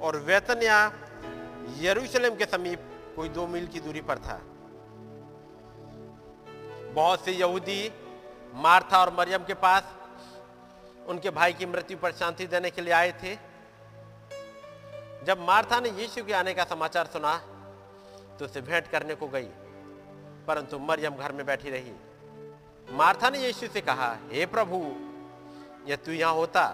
[0.00, 0.80] और वेतनिया
[1.80, 4.40] यरूशलेम के समीप कोई दो मील की दूरी पर था।
[6.94, 7.90] बहुत से यहूदी
[8.54, 9.82] मार्था और मरियम के पास
[11.08, 13.34] उनके भाई की मृत्यु पर शांति देने के लिए आए थे।
[15.26, 17.36] जब मार्था ने यीशु के आने का समाचार सुना
[18.38, 19.48] तो उसे भेंट करने को गई।
[20.48, 21.92] परंतु मरियम घर में बैठी रही।
[22.88, 24.78] मार्था ने यीशु से कहा, हे प्रभु,
[25.86, 26.66] यह तू यहाँ होता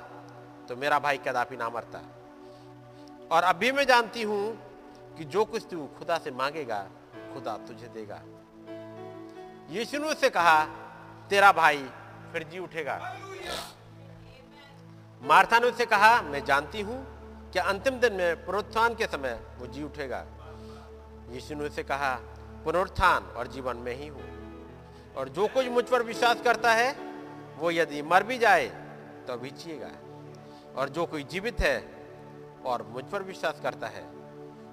[0.69, 2.03] तो मेरा भाई कदापि ना मरता।
[3.31, 4.45] और अभी मैं जानती हूँ
[5.19, 6.81] कि जो कुछ तू खुदा से मांगेगा,
[7.35, 8.21] खुदा तुझे देगा।
[9.71, 10.65] यीशु ने उससे कहा,
[11.31, 11.85] तेरा भाई
[12.33, 12.97] फिर जी उठेगा।
[15.23, 16.99] मार्था ने उससे कहा, मैं जानती हूँ
[17.53, 20.25] कि अंतिम दिन में पुनरुत्थान के समय वो जी उठेगा।
[21.31, 22.15] यीशु ने उससे कहा
[22.69, 24.25] पुनरुत्थान और जीवन में ही हूँ।
[25.17, 26.91] और जो कुछ मुझ पर विश्वास करता है,
[27.59, 28.67] वो यदि मर भी जाए
[29.27, 29.91] तो अभी जिएगा
[30.77, 31.77] और जो कोई जीवित है
[32.65, 34.03] और मुझ पर विश्वास करता है,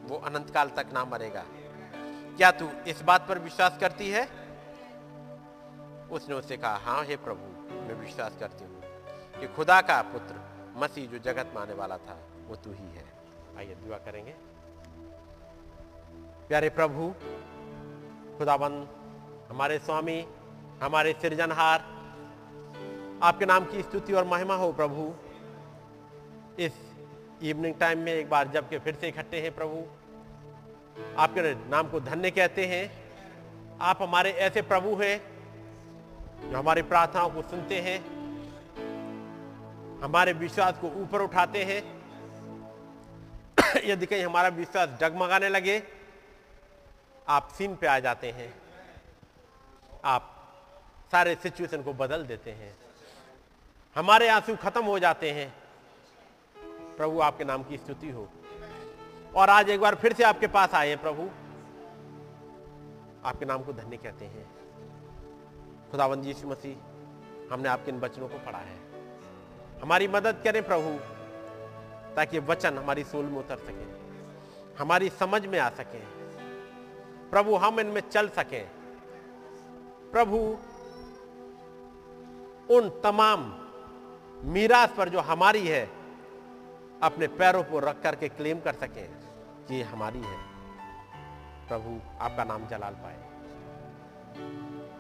[0.07, 1.43] वो अनंत काल तक ना मरेगा।
[2.37, 4.23] क्या तू इस बात पर विश्वास करती है?
[6.11, 8.81] उसने उससे कहा हाँ हे प्रभु, मैं विश्वास करती हूँ
[9.39, 10.43] कि खुदा का पुत्र
[10.77, 12.17] मसीह जो जगत में आने वाला था,
[12.47, 13.05] वो तू ही है।
[13.57, 14.35] आइए दुआ करेंगे।
[16.47, 17.13] प्यारे प्रभु
[18.37, 18.87] खुदाबंद
[19.49, 20.25] हमारे स्वामी,
[20.83, 21.79] हमारे सृजनहार,
[23.23, 25.13] आपके नाम की स्तुति और महिमा हो प्रभु।
[26.59, 26.71] इस
[27.43, 29.83] इवनिंग टाइम में एक बार जब के फिर से इकट्ठे हैं प्रभु।
[31.17, 33.05] आपके नाम को धन्य कहते हैं।
[33.81, 35.21] आप हमारे ऐसे प्रभु हैं
[36.51, 37.99] जो हमारी प्रार्थनाओं को सुनते हैं,
[40.01, 41.95] हमारे विश्वास को ऊपर उठाते हैं।
[43.85, 45.83] यदि कहीं हमारा विश्वास डगमगाने लगे
[47.27, 48.61] आप सीन पे आ जाते हैं।
[50.05, 50.53] आप
[51.11, 52.77] सारे सिचुएशन को बदल देते हैं।
[53.95, 55.53] हमारे आँसू खत्म हो जाते हैं।
[56.97, 58.29] प्रभु आपके नाम की स्तुति हो।
[59.35, 61.29] और आज एक बार फिर से आपके पास आए हैं प्रभु।
[63.27, 64.55] आपके नाम को धन्य कहते हैं।
[65.91, 66.75] खुदावंद यीशु मसीह,
[67.53, 68.77] हमने आपके इन वचनों को पढ़ा है।
[69.81, 70.99] हमारी मदद करें प्रभु,
[72.15, 73.85] ताकि वचन हमारी सोल में उतर सके,
[74.77, 76.14] हमारी समझ में आ सके।
[77.31, 78.59] प्रभु हम इनमें चल सके।
[80.11, 80.37] प्रभु,
[82.75, 83.53] उन तमाम
[84.43, 85.89] मीरास पर जो हमारी है,
[87.03, 89.03] अपने पैरों पर रख करके क्लेम कर सके
[89.67, 90.37] कि ये हमारी है।
[91.67, 93.17] प्रभु, आपका नाम जलाल पाए।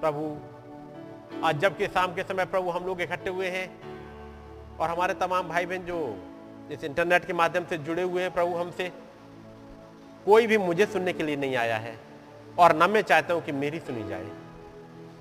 [0.01, 0.37] प्रभु,
[1.45, 3.67] आज जब के शाम के समय प्रभु हम लोग इकट्ठे हुए हैं
[4.77, 5.99] और हमारे तमाम भाई बहन जो
[6.71, 8.91] इस इंटरनेट के माध्यम से जुड़े हुए हैं प्रभु हमसे,
[10.25, 12.14] कोई भी मुझे सुनने के लिए नहीं आया है।
[12.59, 14.25] और न मैं चाहता हूँ कि मेरी सुनी जाए।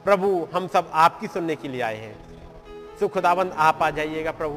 [0.04, 2.16] प्रभु, हम सब आपकी सुनने के लिए आए हैं।
[3.00, 4.54] सो खुदाबंद आप आ जाइएगा प्रभु।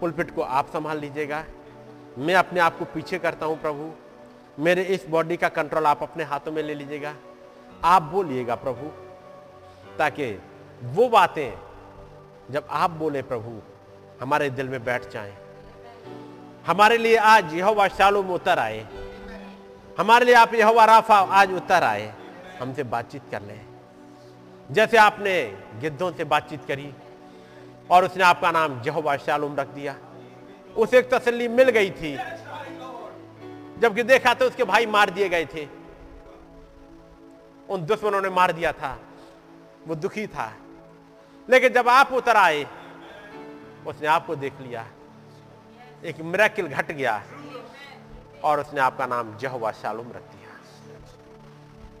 [0.00, 1.44] पुलपिट को आप संभाल लीजिएगा।
[2.18, 3.90] मैं अपने आप को पीछे करता हूँ प्रभु।
[4.62, 7.14] मेरे इस बॉडी का कंट्रोल आप अपने हाथों में ले लीजिएगा।
[7.84, 8.86] आप बोलिएगा प्रभु,
[9.98, 10.38] ताकि
[10.84, 11.52] वो बातें,
[12.50, 13.62] जब आप बोले प्रभु,
[14.20, 15.34] हमारे दिल में बैठ जाएँ।
[16.66, 18.86] हमारे लिए आज यहोवा शालूम उतर आए।
[19.98, 22.12] हमारे लिए आप यहोवा राफा आज उतर आए,
[22.60, 23.60] हमसे बातचीत कर लें।
[24.70, 25.34] जैसे आपने
[25.80, 26.92] गिद्धों से बातचीत करी
[27.90, 29.94] और उसने आपका नाम यहोवा शालूम रख दिया,
[30.76, 32.14] उसे एक तसल्ली मिल गई थी।
[33.80, 35.66] जबकि देखा तो उसके भाई मार दिए गए थे।
[37.68, 38.98] उन दुश्मनों ने मार दिया था,
[39.86, 40.52] वो दुखी था।
[41.48, 42.66] लेकिन जब आप उतर आए,
[43.86, 44.86] उसने आपको देख लिया,
[46.04, 47.22] एक मिराकिल घट गया।
[48.44, 50.34] और उसने आपका नाम जहवा शालूम रख दिया।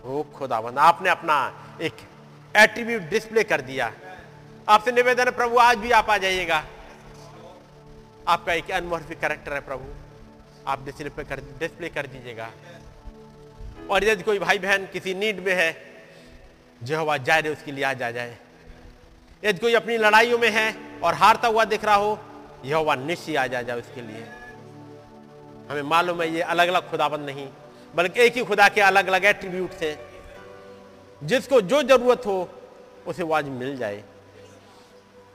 [0.04, 1.36] ओ खुदाबंद आपने अपना
[1.82, 1.92] एक
[2.56, 3.92] एट्रीब्यूट डिस्प्ले कर दिया।
[4.68, 6.64] आपसे निवेदन है, प्रभु, आज भी आप आ जाइएगा।
[8.28, 9.84] आपका एक अनमोर्फिक करेक्टर है, प्रभु।
[10.68, 12.50] आप डिस्प्ले कर डिस्प्ले कर दीजिएगा।
[13.90, 15.76] और यदि कोई भाई बहन किसी नीड में है
[16.82, 18.36] जो हवा जाए रहे उसके लिए आज आ जाए।
[19.44, 22.18] यदि कोई अपनी लड़ाइयों में है और हारता हुआ दिख रहा हो
[22.64, 24.26] यह निश्चय आ जाए उसके लिए।
[25.70, 27.48] हमें मालूम है ये अलग अलग खुदाबंद नहीं,
[27.94, 29.98] बल्कि एक ही खुदा के अलग अलग एट्रीब्यूट हैं।
[31.22, 32.48] जिसको जो ज़रूरत हो,
[33.06, 34.02] उसे वो आज मिल जाए।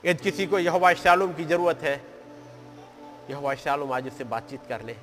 [0.04, 1.96] यदि किसी को यह शालूम की ज़रूरत है
[3.30, 4.96] यह शालूम आज उससे बातचीत कर ले।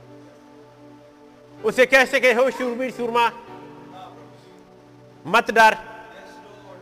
[1.58, 3.30] उसे कह सके हो शूरवीर सुरमा
[5.24, 5.74] मत डर,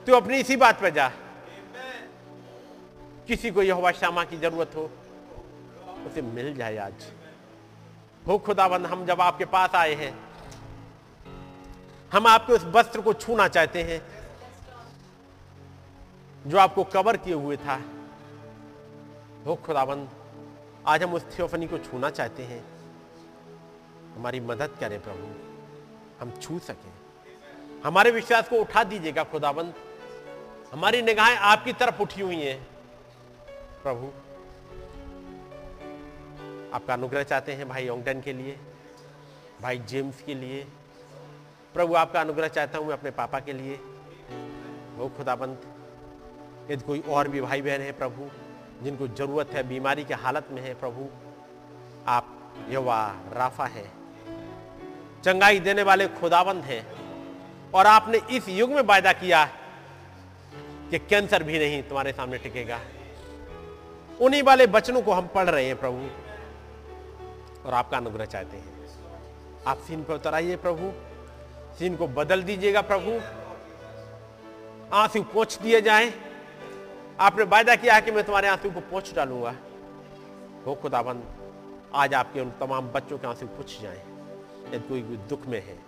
[0.06, 1.08] तू अपनी इसी बात पर जा।
[3.28, 4.90] किसी को यह श्यामा की ज़रूरत हो,
[6.06, 7.06] उसे मिल जाए आज।
[8.26, 10.12] हो खुदाबंद हम जब आपके पास आए हैं,
[12.12, 14.00] हम आपके उस वस्त्र को छूना चाहते हैं,
[16.46, 17.80] जो आपको कवर किए हुए था।
[19.46, 20.08] हो खुदाबंद
[20.86, 22.64] आज हम उस थियोफनी को छूना चाहते हैं।
[24.16, 25.26] हमारी मदद करें प्रभु,
[26.20, 26.92] हम छू सकें।
[27.84, 29.74] हमारे विश्वास को उठा दीजिएगा खुदाबंद
[30.72, 32.62] हमारी निगाहें आपकी तरफ़ उठी हुई हैं।
[33.82, 34.12] प्रभु
[36.74, 38.58] आपका अनुग्रह चाहते हैं भाई योंगटन के लिए,
[39.62, 40.66] भाई जेम्स के लिए,
[41.74, 43.80] प्रभु आपका अनुग्रह चाहता हूँ मैं अपने पापा के लिए।
[44.96, 45.58] वो खुदाबंद।
[46.70, 48.30] यदि कोई और भी भाई बहन है प्रभु,
[48.84, 51.08] जिनको ज़रूरत है, बीमारी के हालत में है प्रभु,
[52.06, 53.90] आप यवा राफा है।
[55.24, 57.06] चंगाई देने वाले खुदाबंद हैं।
[57.74, 59.44] और आपने इस युग में वायदा किया
[60.90, 62.80] कि कैंसर भी नहीं तुम्हारे सामने टिकेगा।
[64.20, 66.25] उन्हीं वाले बचनों को हम पढ़ रहे हैं प्रभु।
[67.66, 68.74] और आपका अनुग्रह चाहते हैं।
[69.66, 70.92] आप सीन पर उतर आइए प्रभु।
[71.78, 73.20] सीन को बदल दीजिएगा प्रभु।
[74.96, 76.12] आँसू पोछ दिए जाएँ।
[77.20, 79.54] आपने वायदा किया कि मैं तुम्हारे आँसू को पोछ डालूँगा।
[80.66, 81.22] हो खुदाबंद,
[81.94, 84.00] आज आपके उन तमाम बच्चों के आँसू पूछ जाएँ।
[84.66, 85.78] यदि कोई दुख में है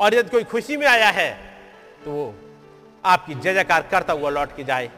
[0.00, 1.30] और यदि कोई खुशी में आया है
[2.04, 2.34] तो वो
[3.04, 4.90] आपकी जय जयकार करता हुआ लौट के जाए।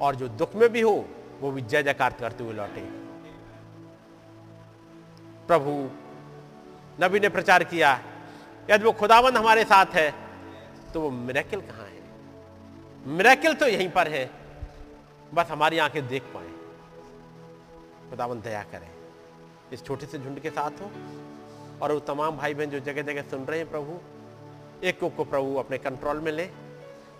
[0.00, 1.04] और जो दुख में भी हो,
[1.40, 2.80] वो भी जय जयकार करते हुए लौटे।
[5.46, 5.90] प्रभु,
[7.04, 8.00] नबी ने प्रचार किया
[8.70, 10.14] यदि वो खुदाबंद हमारे साथ है
[10.94, 12.02] तो वो मिरेकिल कहाँ है?
[13.06, 14.30] मिरेकिल तो यहीं पर है।
[15.34, 16.48] बस हमारी आँखें देख पाए।
[18.10, 18.90] खुदाबंद दया करें।
[19.72, 20.90] इस छोटे से झुंड के साथ हो
[21.82, 23.98] और वो तमाम भाई बहन जो जगह जगह सुन रहे हैं प्रभु,
[24.86, 26.46] एक को प्रभु अपने कंट्रोल में ले,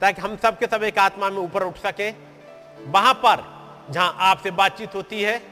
[0.01, 2.11] ताकि हम सब के सब एक आत्मा में ऊपर उठ सके।
[2.87, 3.45] वहाँ पर
[3.91, 5.52] जहाँ आपसे बातचीत होती है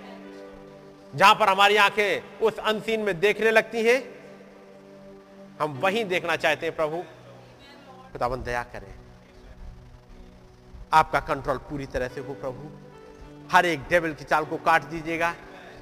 [1.15, 4.15] जहाँ पर हमारी आँखें उस अनसीन में देखने लगती हैं,
[5.61, 7.03] हम वहीं देखना चाहते हैं प्रभु।
[8.13, 8.95] खुदाबंद दया करें।
[10.93, 12.71] आपका कंट्रोल पूरी तरह से हो प्रभु।
[13.53, 15.35] हर एक डेबल की चाल को काट दीजिएगा।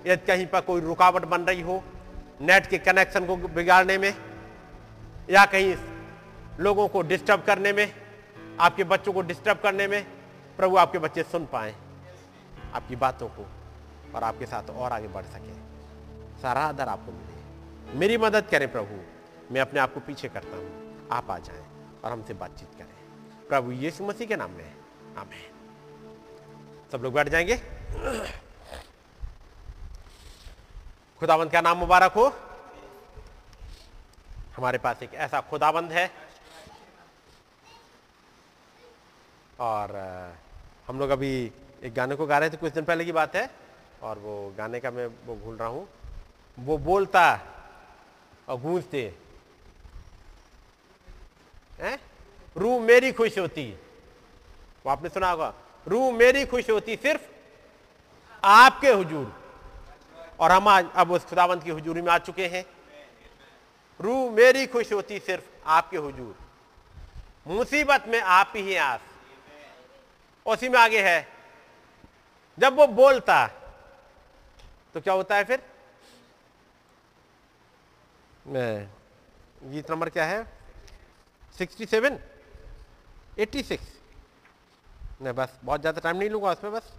[0.06, 1.84] यदि कहीं पर कोई रुकावट बन रही हो,
[2.40, 4.14] नेट के कनेक्शन को बिगाड़ने में,
[5.30, 5.76] या कहीं
[6.60, 7.94] लोगों को डिस्टर्ब करने में,
[8.60, 10.06] आपके बच्चों को डिस्टर्ब करने में,
[10.56, 11.74] प्रभु आपके बच्चे सुन पाए
[12.74, 13.46] आपकी बातों को।
[14.14, 15.54] और आपके साथ और आगे बढ़ सके।
[16.42, 19.00] सारा आदर आपको मिले। मेरी मदद करें प्रभु।
[19.54, 21.64] मैं अपने आप को पीछे करता हूँ। आप आ जाएँ
[22.04, 22.96] और हमसे बातचीत करें।
[23.48, 24.74] प्रभु यीशु मसीह के नाम में।
[25.18, 25.54] आमेन।
[26.92, 27.56] सब लोग बैठ जाएँगे।
[31.20, 32.26] खुदाबंद का नाम मुबारक हो।
[34.56, 36.10] हमारे पास एक ऐसा खुदाबंद है।
[39.60, 39.96] और
[40.88, 41.52] हम लोग अभी
[41.82, 43.67] एक गाने को गा रहे थे कुछ दिन पहले की बात है।
[44.02, 45.88] और वो गाने का मैं वो भूल रहा हूँ।
[46.58, 47.40] वो बोलता
[48.48, 49.14] और गूंजते
[51.80, 51.98] हैं।
[52.80, 53.70] मेरी खुश होती
[54.86, 55.54] वो आपने सुना होगा
[55.88, 57.22] रू मेरी खुश होती सिर्फ़
[58.44, 59.32] आपके हुजूर।
[60.40, 62.64] और हम आज, अब उस खुदावंत की हुजूरी में आ चुके हैं।
[64.00, 66.36] रू मेरी खुश होती सिर्फ़ आपके हुजूर।
[67.46, 69.00] मुसीबत में आप ही आस।
[70.46, 71.28] उसी में आगे है।
[72.58, 73.50] जब वो बोलता
[74.98, 75.60] तो क्या होता है फिर?
[79.64, 80.38] गीत नंबर क्या है?
[81.54, 82.18] 67
[83.38, 83.78] 86
[85.22, 86.92] नहीं बस, बहुत ज़्यादा टाइम नहीं लूँगा उसमें बस।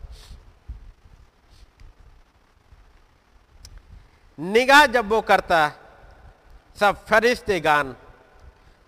[4.39, 5.60] निगाह जब वो करता,
[6.78, 7.95] सब फरिश्ते गान।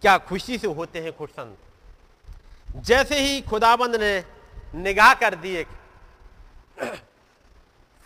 [0.01, 4.13] क्या खुशी से होते हैं खुशंद जैसे ही खुदाबंद ने
[4.75, 5.67] निगाह कर दी एक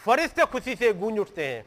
[0.05, 1.65] फरिश्ते खुशी से गूंज उठते हैं।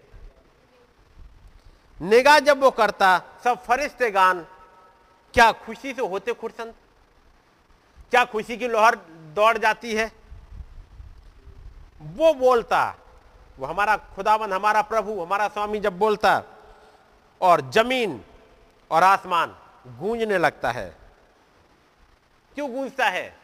[2.00, 4.46] निगाह जब वो करता, सब फरिश्ते गान
[5.34, 6.74] क्या खुशी से होते खुशंद
[8.10, 8.94] क्या खुशी की लोहर
[9.34, 10.12] दौड़ जाती है?
[12.02, 12.96] वो बोलता,
[13.58, 16.42] वो हमारा खुदावन हमारा प्रभु, हमारा स्वामी जब बोलता,
[17.40, 18.24] और ज़मीन
[18.90, 20.96] और आसमान गूंजने लगता है।
[22.54, 23.36] क्यों गूंजता है?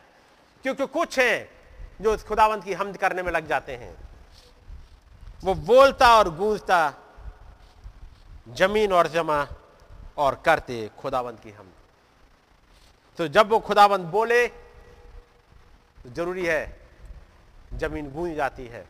[0.62, 1.50] क्योंकि कुछ हैं
[2.00, 4.03] जो उस खुदावंत की हमद करने में लग जाते हैं।
[5.44, 6.94] वो बोलता और गूंजता,
[8.50, 9.46] ज़मीन और जमा
[10.16, 11.66] और करते खुदाबंद की हम।
[13.18, 16.80] तो जब वो खुदाबंद बोले तो ज़रूरी है,
[17.74, 18.84] ज़मीन गूंज जाती है,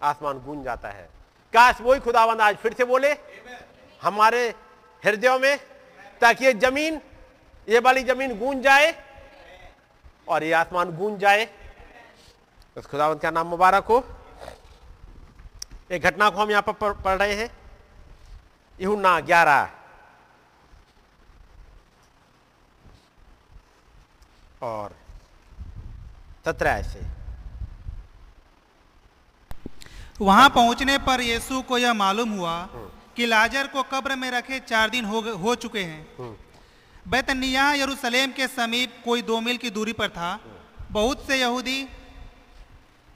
[0.00, 1.08] आसमान गूंज जाता है।
[1.52, 3.12] काश वही खुदाबंद आज फिर से बोले,
[4.02, 4.48] हमारे
[5.02, 5.58] हृदयों में,
[6.20, 7.00] ताकि ये ज़मीन,
[7.68, 8.94] ये वाली ज़मीन गूंज जाए
[10.28, 11.48] और ये आसमान गूंज जाए।
[12.76, 14.04] उस खुदावंत का नाम मुबारक हो।
[15.92, 17.50] एक घटना को हम यहाँ पर पढ़ रहे हैं।
[18.78, 19.70] यूना ग्यारह।
[24.62, 24.94] और
[26.44, 27.00] सत्रह ऐसे
[30.20, 32.56] वहाँ पहुँचने पर यीशु को यह मालूम हुआ
[33.16, 36.36] कि लाजर को कब्र में रखे चार दिन हो हो चुके हैं।
[37.08, 40.38] बैतनिया यरूशलेम के समीप कोई दो मील की दूरी पर था।
[40.90, 41.82] बहुत से यहूदी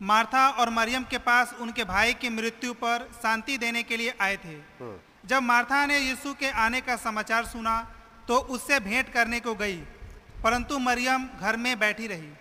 [0.00, 4.36] मार्था और मरियम के पास उनके भाई की मृत्यु पर शांति देने के लिए आए
[4.36, 4.56] थे।
[5.26, 7.76] जब मार्था ने यीशु के आने का समाचार सुना
[8.28, 9.76] तो उससे भेंट करने को गई
[10.44, 12.32] परंतु मरियम घर में बैठी रही।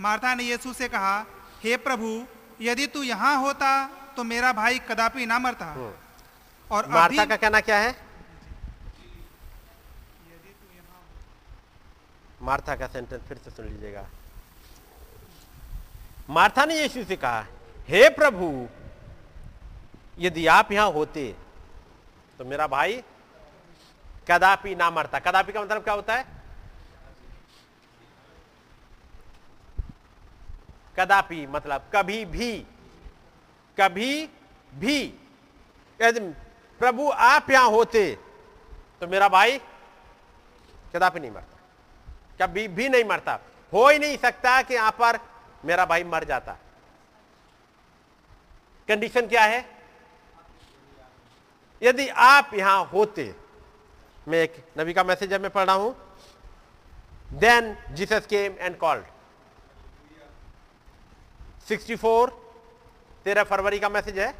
[0.00, 1.18] मार्था ने यीशु से कहा
[1.64, 2.08] हे प्रभु
[2.60, 3.70] यदि तू यहाँ होता
[4.16, 5.92] तो मेरा भाई कदापि ना मरता। हम्म।
[6.68, 7.94] और मार्था का कहना क्या है?
[12.42, 14.06] मार्था का सेंटेंस फिर से सुन लीजिएगा।
[16.28, 17.46] मार्था ने यीशु से कहा,
[17.88, 18.46] हे प्रभु,
[20.18, 21.34] यदि आप यहाँ होते
[22.38, 23.02] तो मेरा भाई
[24.30, 26.26] कदापि ना मरता। कदापि का मतलब क्या होता है?
[30.98, 32.52] कदापि मतलब कभी भी
[33.78, 34.26] कभी
[34.74, 34.98] भी।
[36.00, 36.20] यदि
[36.80, 38.04] प्रभु आप यहाँ होते
[39.00, 39.58] तो मेरा भाई
[40.94, 41.58] कदापि नहीं मरता।
[42.40, 43.38] कभी भी नहीं मरता।
[43.72, 45.18] हो ही नहीं सकता कि यहाँ पर
[45.64, 46.56] मेरा भाई मर जाता।
[48.88, 49.64] कंडीशन क्या है?
[51.82, 53.34] यदि आप यहाँ होते,
[54.28, 55.94] मैं एक नबी का मैसेज मैं पढ़ रहा हूँ
[57.34, 59.04] then Jesus came and called
[61.68, 62.30] 64
[63.24, 64.34] तेरह फरवरी का मैसेज है,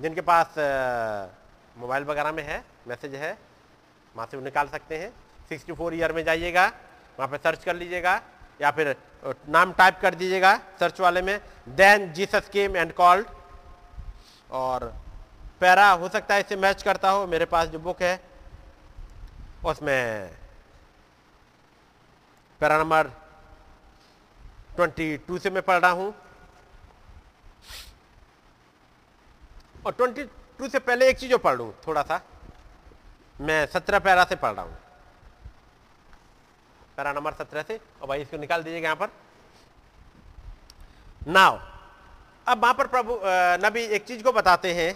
[0.00, 0.54] जिनके पास
[1.78, 3.36] मोबाइल वगैरह में है, मैसेज है,
[4.14, 5.12] वहाँ से निकाल सकते हैं।
[5.50, 6.66] 64 ईयर में जाइएगा,
[7.18, 8.20] वहाँ पे सर्च कर लीजिएगा।
[8.60, 8.94] या फिर
[9.48, 11.38] नाम टाइप कर दीजिएगा सर्च वाले में
[11.76, 13.26] then Jesus came and called
[14.52, 14.84] और
[15.60, 18.20] पैरा हो सकता है इसे मैच करता हो, मेरे पास जो बुक है,
[19.64, 20.30] उसमें
[22.60, 23.10] पैरा नंबर
[24.78, 26.14] 22 से मैं पढ़ रहा हूँ।
[29.86, 32.20] और 22 से पहले एक चीज़ पढ़ लू, थोड़ा सा।
[33.40, 34.76] मैं 17 पैरा से पढ़ रहा हूँ।
[36.98, 39.10] पैरा नंबर 17 से और भाई इसको निकाल दीजिएगा यहाँ पर
[41.28, 41.60] नाव
[42.46, 43.18] अब वहाँ पर प्रभु
[43.62, 44.94] नबी एक चीज़ को बताते हैं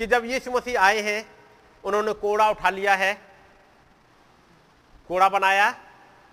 [0.00, 1.24] कि जब यीशु मसीह आए हैं,
[1.84, 3.12] उन्होंने कोड़ा उठा लिया है,
[5.10, 5.74] कोड़ा बनाया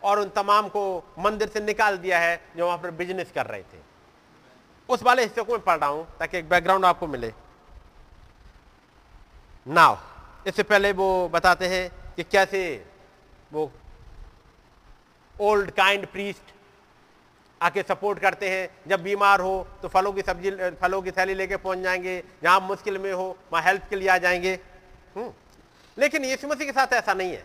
[0.01, 0.83] और उन तमाम को
[1.19, 3.81] मंदिर से निकाल दिया है जो वहाँ पर बिज़नेस कर रहे थे।
[4.89, 7.33] उस वाले हिस्से को मैं पढ़ रहा हूँ ताकि एक बैकग्राउंड आपको मिले।
[9.65, 9.99] नाव
[10.47, 12.61] इससे पहले वो बताते हैं कि कैसे
[13.53, 13.71] वो
[15.39, 16.53] ओल्ड काइंड प्रीस्ट
[17.61, 21.57] आके सपोर्ट करते हैं। जब बीमार हो तो फलों की सब्ज़ी, फलों की थैली लेके
[21.57, 24.53] पहुँच जाएँगे। जहाँ मुश्किल में हो, वहाँ हेल्प के लिए आ जाएँगे।
[25.15, 25.31] हम्म।
[25.97, 27.43] लेकिन यीशु मसीह के साथ ऐसा नहीं है।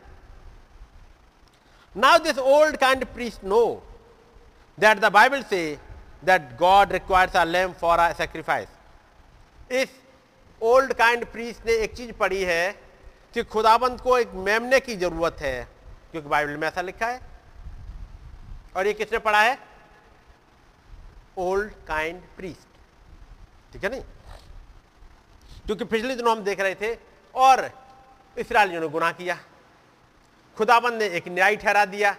[1.95, 3.65] Now this old kind priest know
[4.79, 5.61] that the Bible से
[6.25, 8.69] that God requires a lamb for a sacrifice
[9.73, 9.89] इस
[10.63, 12.73] ओल्ड काइंड प्रीस्ट ने एक चीज़ पढ़ी है
[13.35, 15.69] कि खुदाबंद को एक मेमने की ज़रूरत है,
[16.11, 17.21] क्योंकि बाइबल में ऐसा लिखा है।
[18.77, 19.59] और ये किसने पढ़ा है?
[21.39, 22.69] ओल्ड काइंड प्रीस्ट
[23.73, 24.03] ठीक है नहीं?
[25.67, 26.99] क्योंकि पिछले दिनों हम देख रहे थे
[27.35, 27.71] और
[28.39, 29.39] इसराइलियों ने गुनाह किया।
[30.57, 32.17] खुदाबंद ने एक न्याय ठहरा दिया।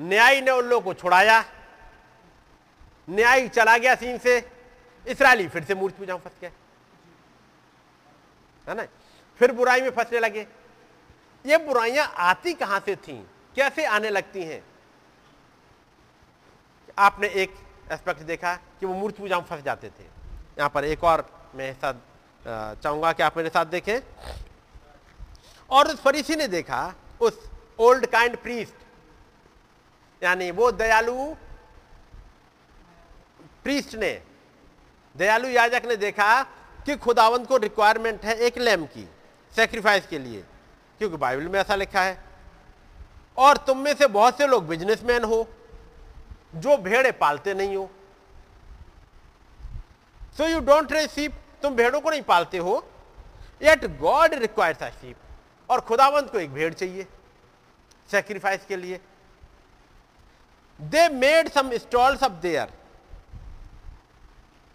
[0.00, 1.44] न्याय ने उन लोगों को छुड़ाया।
[3.10, 4.52] न्याय चला गया सीन से।
[5.08, 6.52] इसराइली फिर से मूर्ति पूजा फंस गए।
[8.68, 8.86] है ना?
[9.38, 10.46] फिर बुराई में फंसने लगे।
[11.46, 13.26] ये बुराइयाँ आती कहाँ से थी?
[13.56, 14.71] कैसे आने लगती हैं?
[16.98, 17.54] आपने एक
[17.92, 20.04] एस्पेक्ट देखा कि वो मूर्ति पूजा में फंस जाते थे।
[20.58, 21.24] यहाँ पर एक और
[21.54, 21.94] मैं साथ
[22.82, 24.00] चाहूँगा कि आप मेरे साथ देखें।
[25.70, 27.38] और उस फरीसी ने देखा, उस
[27.78, 28.74] ओल्ड काइंड प्रीस्ट
[30.22, 31.34] यानी वो दयालु
[33.64, 34.10] प्रीस्ट ने,
[35.14, 36.42] दयालु याजक ने देखा
[36.86, 39.08] कि खुदावंत को रिक्वायरमेंट है एक लैम की
[39.52, 40.44] सेक्रीफाइस के लिए,
[41.00, 42.18] क्योंकि बाइबल में ऐसा लिखा है।
[43.36, 45.42] और तुम में से बहुत से लोग बिजनेसमैन हो
[46.54, 47.90] जो भेड़े पालते नहीं हो।
[50.36, 52.76] सो यू डोंट रिसीव तुम भेड़ों को नहीं पालते हो।
[53.62, 57.06] Yet God requires a sheep और खुदावंत को एक भेड़ चाहिए
[58.10, 59.00] सेक्रीफाइस के लिए।
[60.80, 62.72] They made some stalls of their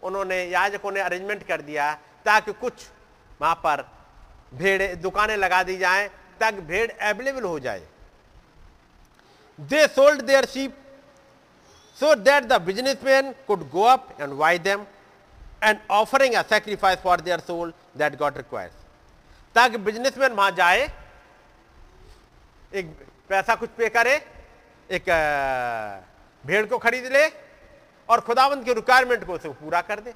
[0.03, 1.93] उन्होंने, याजकों ने अरेंजमेंट कर दिया
[2.25, 2.87] ताकि कुछ
[3.41, 3.81] वहाँ पर
[4.53, 6.07] भेड़, दुकानें लगा दी जाएँ
[6.39, 7.81] ताकि भेड़ अवेलेबल हो जाए।
[9.59, 10.75] They sold their sheep
[11.99, 14.85] so that the businessman could go up and buy them
[15.63, 18.85] and offering a sacrifice for their soul that God requires
[19.55, 20.81] ताकि बिजनेसमैन वहाँ जाए,
[22.73, 22.85] एक
[23.29, 24.15] पैसा कुछ पे करे,
[24.89, 25.05] एक
[26.43, 27.25] भेड़ को खरीद ले
[28.09, 30.13] और खुदावंत की रिक्वायरमेंट को उसे पूरा कर दे।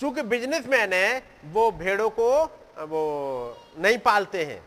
[0.00, 2.30] चूँकि बिजनेसमैन है, वो भेड़ों को,
[2.86, 3.02] वो
[3.78, 4.60] नहीं पालते हैं।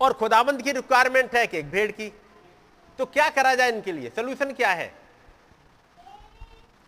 [0.00, 2.12] और खुदाबंद की रिक्वायरमेंट है कि एक भेड़ की।
[2.98, 4.10] तो क्या करा जाए इनके लिए?
[4.10, 4.94] सोल्यूशन क्या है?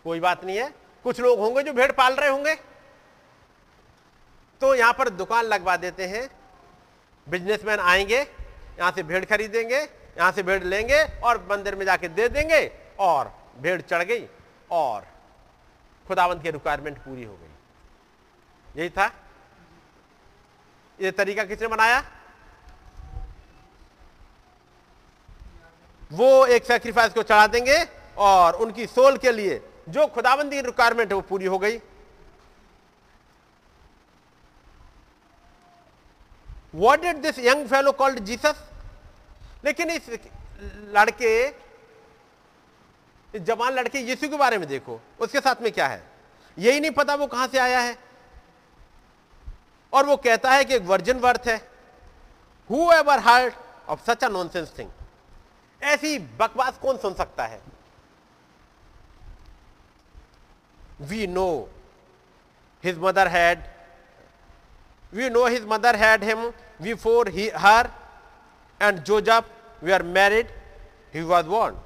[0.05, 2.55] कोई बात नहीं है। कुछ लोग होंगे जो भेड़ पाल रहे होंगे।
[4.61, 6.31] तो यहाँ पर दुकान लगवा देते हैं।
[7.29, 8.21] बिजनेसमैन आएँगे,
[8.79, 9.77] यहाँ से भेड़ खरीदेंगे,
[10.19, 14.29] यहाँ से भेड़ लेंगे और मंदिर में जाके दे देंगे और भेड़ चढ़ गई
[14.71, 15.07] और
[16.09, 17.51] खुदावंत की रिक्वायरमेंट पूरी हो गई।
[18.81, 19.07] यही था।
[21.01, 22.05] ये तरीका किसने बनाया?
[26.11, 27.77] वो एक सेक्रीफाइस को चढ़ा देंगे
[28.19, 31.79] और उनकी सोल के लिए जो खुदाबंदी रिक्वायरमेंट है वो पूरी हो गई।
[36.75, 38.63] What did this young fellow called Jesus
[39.65, 40.09] लेकिन इस
[40.95, 41.47] लड़के,
[43.35, 46.03] इस जवान लड़के यीशु के बारे में देखो, उसके साथ में क्या है?
[46.57, 47.97] यही नहीं पता वो कहाँ से आया है।
[49.93, 51.57] और वो कहता है कि एक वर्जन वर्थ है।
[52.93, 53.55] Whoever heard
[53.89, 54.91] of such a nonsense thing
[55.83, 57.61] ऐसी बकवास कौन सुन सकता है?
[61.01, 61.51] We know
[62.85, 63.63] his mother had
[65.13, 66.51] we know his mother had him
[66.81, 67.91] we for he her
[68.81, 69.45] and जो जब
[69.83, 70.51] we are married
[71.15, 71.81] he was born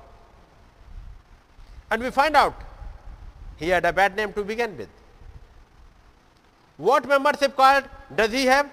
[1.92, 2.62] and we find out
[3.60, 4.88] he had a bad name to begin with
[6.78, 7.84] what membership card
[8.20, 8.70] does he have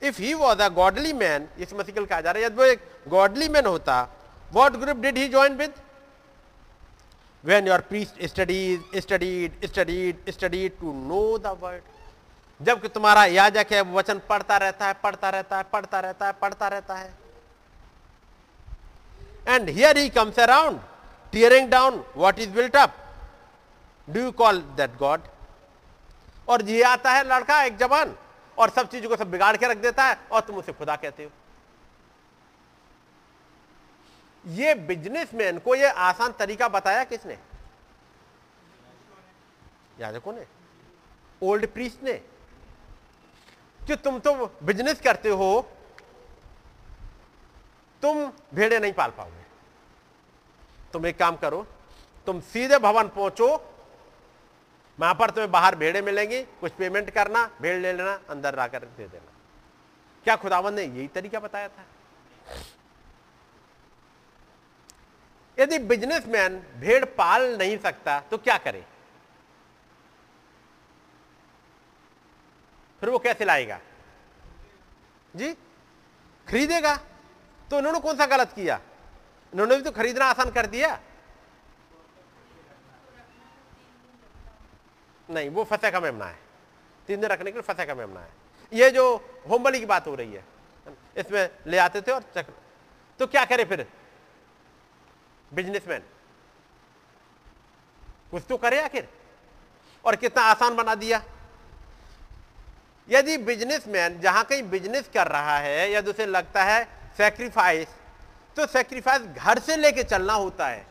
[0.00, 2.80] if he was a godly man, इस मसीकल कहा जा रहा है, यदि वो एक
[3.08, 4.08] godly man होता,
[4.52, 5.76] what group did he join with?
[7.44, 11.82] When your priest studies studied studied studied to know the word.
[12.60, 16.68] जबकि तुम्हारा याजक है वचन पढ़ता रहता है, पढ़ता रहता है, पढ़ता रहता है, पढ़ता
[16.68, 17.14] रहता है।
[19.48, 20.80] And here he comes around
[21.32, 22.94] tearing down what is built up
[24.08, 25.20] do you call that God
[26.48, 28.14] और ये आता है, लड़का, एक जवान।
[28.58, 31.24] और सब चीज़ों को सब बिगाड़ के रख देता है और तुम उसे खुदा कहते
[31.24, 31.30] हो।
[34.46, 37.38] ये बिजनेसमैन को ये आसान तरीका बताया किसने?
[40.00, 40.46] याजकों ने।
[41.42, 42.12] ओल्ड प्रीस्ट ने।
[43.86, 45.68] कि तुम तो बिज़नेस करते हो,
[48.02, 49.42] तुम भेड़े नहीं पाल पाओगे।
[50.92, 51.66] तुम एक काम करो,
[52.26, 53.56] तुम सीधे भवन पहुंचो
[54.98, 59.06] वहाँ पर तुम्हें बाहर भेड़े मिलेंगी, कुछ पेमेंट करना, भेड़ ले लेना, अंदर लाकर दे
[59.08, 59.32] देना।
[60.24, 61.84] क्या खुदावन ने यही तरीका बताया था?
[65.58, 68.84] यदि बिजनेसमैन भेड़ पाल नहीं सकता तो क्या करे?
[73.00, 73.80] फिर वो कैसे लाएगा?
[75.36, 75.52] जी,
[76.48, 76.94] खरीदेगा?
[77.70, 78.80] तो उन्होंने कौन सा गलत किया?
[79.52, 80.98] उन्होंने भी तो खरीदना आसान कर दिया।
[85.28, 86.38] नहीं वो फंसे का मेमना है।
[87.08, 88.28] तीन दिन रखने के लिए फंसे का मेमना है।
[88.72, 89.04] ये जो
[89.48, 90.44] होम बली की बात हो रही है
[91.16, 92.52] इसमें ले आते थे और चक्र
[93.20, 93.86] तो क्या करे फिर?
[95.52, 96.02] बिजनेसमैन
[98.30, 99.08] कुछ तो करे आखिर।
[100.04, 101.22] और कितना आसान बना दिया।
[103.08, 106.84] यदि बिजनेसमैन जहाँ कहीं बिज़नेस कर रहा है यदि उसे लगता है
[107.18, 107.94] सेक्रीफाइस
[108.56, 110.86] तो सेक्रीफाइस घर से लेके चलना होता है।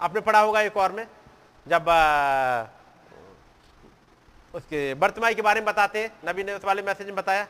[0.00, 1.06] आपने पढ़ा होगा एक और में
[1.66, 2.64] जब आ,
[4.56, 7.46] उसके बर्तमाई के बारे में बताते नबी ने उस वाले मैसेज में बताया,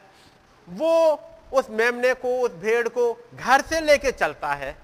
[0.68, 1.20] वो
[1.52, 4.76] उस मेमने को, उस भेड़ को घर से लेके चलता है।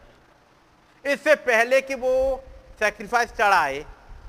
[1.04, 2.12] इससे पहले कि वो
[2.78, 3.84] सेक्रीफाइस चढ़ाए,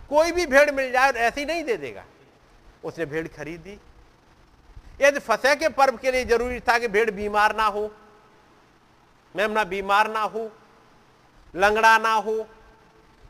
[0.09, 2.03] कोई भी भेड़ मिल जाए और ऐसे ही नहीं दे देगा।
[2.83, 3.79] उसने भेड़ खरीदी।
[5.01, 7.89] यदि फसह के पर्व के लिए ज़रूरी था कि भेड़ बीमार ना हो,
[9.35, 10.49] मेमना बीमार ना हो,
[11.53, 12.45] लंगड़ा ना हो,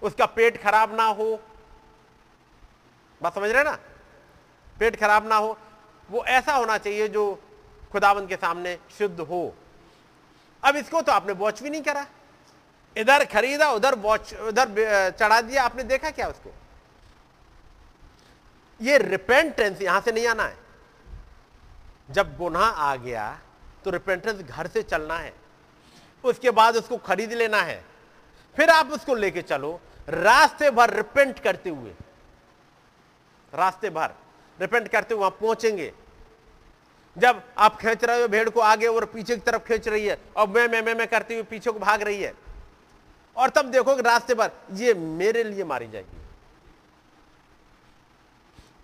[0.01, 1.39] उसका पेट खराब ना हो,
[3.21, 3.77] बात समझ रहे ना?
[4.79, 5.57] पेट खराब ना हो,
[6.09, 7.23] वो ऐसा होना चाहिए जो
[7.91, 9.53] खुदाबंद के सामने शुद्ध हो।
[10.63, 12.05] अब इसको तो आपने वॉच भी नहीं करा।
[12.95, 16.53] इधर खरीदा, उधर वॉच उधर चढ़ा दिया, आपने देखा क्या उसको?
[18.79, 20.57] ये रिपेंटेंस यहाँ से नहीं आना है।
[22.09, 23.39] जब गुना आ गया
[23.85, 25.33] तो रिपेंटेंस घर से चलना है।
[26.23, 27.83] उसके बाद उसको खरीद लेना है।
[28.55, 31.93] फिर आप उसको लेके चलो, रास्ते भर रिपेंट करते हुए।
[33.53, 34.13] रास्ते भर।
[34.59, 35.91] रिपेंट करते हुए वहाँ पहुँचेंगे।
[37.15, 40.17] जब आप खींच रहे हो भेड़ को आगे और पीछे की तरफ़ खींच रही है,
[40.37, 42.33] और मैं मैं मैं मैं करती हुई पीछे को भाग रही है,
[43.35, 46.21] और तब देखोगे रास्ते पर ये मेरे लिए मारी जाएगी।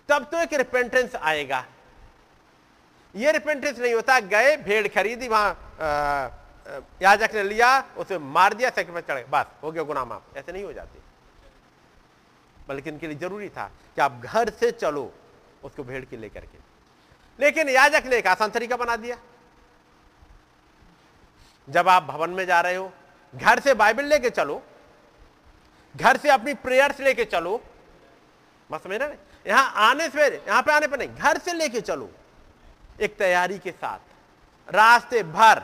[0.08, 1.64] तब तो एक रिपेंटेंस आएगा।
[3.14, 6.36] ये रिपेंटेंस नहीं होता, गए, भेड़ खरीदी, वहाँ
[7.02, 7.68] याजक ने लिया,
[7.98, 10.98] उसे मार दिया सेक्रीफाइस चढ़े, बस, हो गया गुना माफ़, ऐसे नहीं हो जाते।
[12.68, 15.12] बल्कि इनके लिए ज़रूरी था कि आप घर से चलो।
[15.64, 16.58] उसको भेड़ के लेकर के।
[17.38, 19.16] लेकिन याजक ने एक आसान तरीका बना दिया।
[21.68, 22.92] जब आप भवन में जा रहे हो,
[23.34, 24.62] घर से बाइबल लेके चलो,
[25.94, 27.60] घर से अपनी प्रेयर्स लेके चलो
[28.70, 32.10] बस समझ रहे यहाँ आने से यहाँ पे आने पर नहीं, घर से लेके चलो,
[33.00, 33.98] एक तैयारी के साथ,
[34.68, 35.62] रास्ते भर,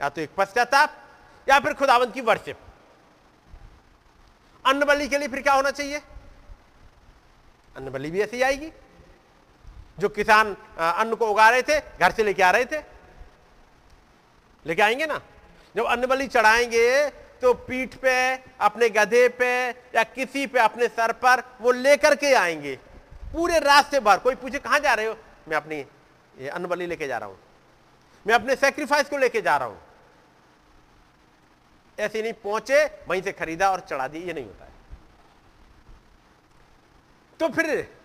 [0.00, 0.96] या तो एक पश्चाताप,
[1.46, 2.58] या फिर खुदावंत की वर्शिप
[4.64, 6.02] अन्न बलि के लिए फिर क्या होना चाहिए?
[7.76, 8.70] अन्न बलि भी ऐसी आएगी,
[9.98, 12.80] जो किसान अन्न को उगा रहे थे, घर से लेके आ रहे थे।
[14.64, 15.20] लेके आएँगे ना?
[15.74, 17.08] जब अन्न बलि चढ़ाएँगे
[17.42, 22.32] तो पीठ पे, अपने गधे पे, या किसी पे अपने सर पर, वो लेकर के
[22.34, 22.74] आएँगे।
[23.32, 25.16] पूरे रास्ते भर, कोई पूछे, कहाँ जा रहे हो?
[25.48, 25.80] मैं अपनी
[26.48, 27.38] अन्न बलि लेके जा रहा हूँ।
[28.26, 29.80] मैं अपने सेक्रीफाइस को लेके जा रहा हूँ।
[31.98, 34.65] ऐसे नहीं, पहुँचे, वहीं से खरीदा और चढ़ा दी, ये नहीं होता।
[37.40, 37.96] तो फिर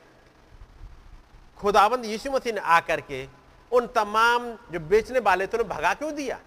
[1.57, 3.27] खुदाबंद यीशु मसीह ने आकर के
[3.71, 6.39] उन तमाम जो बेचने वाले थे उन्हें भगा क्यों दिया?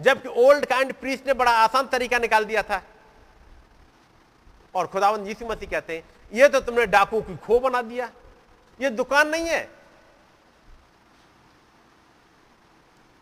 [0.00, 2.82] जबकि ओल्ड काइंड प्रीस्ट ने बड़ा आसान तरीका निकाल दिया था।
[4.74, 8.10] और खुदावंद यीशु मसीह कहते हैं, ये तो तुमने डाकू की खो बना दिया।
[8.80, 9.70] ये दुकान नहीं है।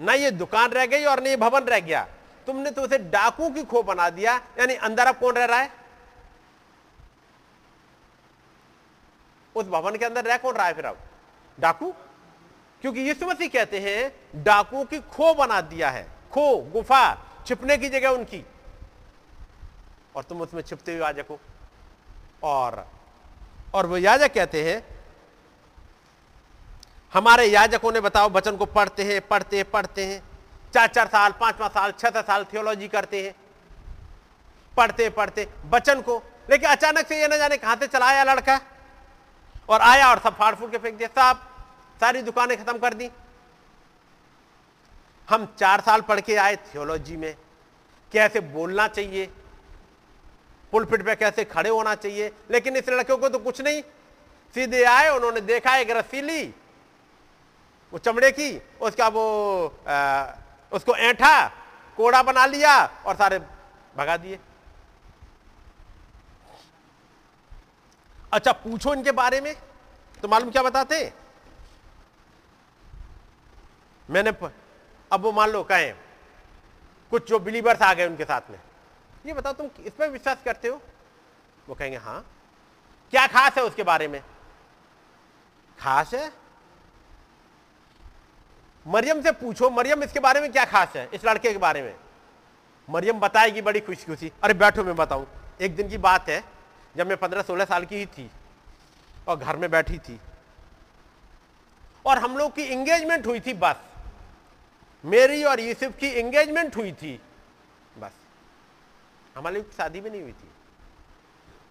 [0.00, 2.08] ना ये दुकान रह गई और न ये भवन रह गया।
[2.46, 5.83] तुमने तो उसे डाकू की खो बना दिया। यानी अंदर अब कौन रह रहा है?
[9.56, 10.98] उस भवन के अंदर रह कौन रहा है फिर अब
[11.60, 11.94] डाकू?
[12.82, 17.88] क्योंकि यीशु मसीह कहते हैं डाकू की खो बना दिया है। खो, गुफा, छिपने की
[17.88, 18.44] जगह उनकी।
[20.16, 21.38] और तुम उसमें छिपते हुए याजक हो।
[22.42, 22.86] और
[23.74, 24.82] और वो याजक कहते हैं,
[27.14, 30.22] हमारे याजकों ने बताओ, वचन को पढ़ते हैं पढ़ते हैं पढ़ते हैं।
[30.74, 33.34] चार चार साल पाँच पाँच साल छह साल थियोलॉजी करते हैं।
[34.76, 38.60] पढ़ते पढ़ते वचन को, लेकिन अचानक से ये न जाने कहाँ से चलाया लड़का।
[39.68, 41.40] और आया और सब फाड़ फूट के फेंक दिया। सब
[42.00, 43.10] सारी दुकानें खत्म कर दी।
[45.28, 47.34] हम चार साल पढ़ के आए थियोलॉजी में
[48.12, 49.26] कैसे बोलना चाहिए
[50.72, 53.82] पुलपिट पे कैसे खड़े होना चाहिए लेकिन इस लड़के को तो कुछ नहीं।
[54.54, 56.42] सीधे आए उन्होंने देखा एक रस्सी ली
[57.92, 58.50] वो चमड़े की
[58.80, 60.26] उसका वो आ,
[60.72, 61.46] उसको ऐठा
[61.98, 62.74] कोड़ा बना लिया
[63.06, 63.38] और सारे
[63.96, 64.38] भगा दिए।
[68.34, 69.54] अच्छा पूछो इनके बारे में।
[70.22, 71.12] तो मालूम क्या बताते
[74.10, 74.52] मैंने प...
[75.12, 75.90] अब वो मान लो, कहे,
[77.10, 78.58] कुछ जो बिलीवर्स आ गए उनके साथ में।
[79.26, 80.80] ये बताओ, तुम इस पर विश्वास करते हो?
[81.68, 82.24] वो कहेंगे, हाँ।
[83.10, 84.20] क्या खास है उसके बारे में?
[85.78, 86.32] खास है?
[88.86, 91.08] मरियम से पूछो, मरियम इसके बारे में क्या खास है?
[91.14, 91.94] इस लड़के के बारे में।
[92.90, 95.26] मरियम बताएगी बड़ी खुशी खुशी अरे, बैठो, मैं बताऊँ।
[95.60, 96.53] एक दिन की बात है
[96.96, 98.30] जब मैं पंद्रह सोलह साल की ही थी
[99.28, 100.20] और घर में बैठी थी।
[102.06, 103.76] और हम लोग की इंगेजमेंट हुई थी, बस।
[105.04, 107.20] मेरी और यूसुफ की इंगेजमेंट हुई थी,
[107.98, 108.10] बस।
[109.36, 110.50] हमारी शादी भी नहीं हुई थी।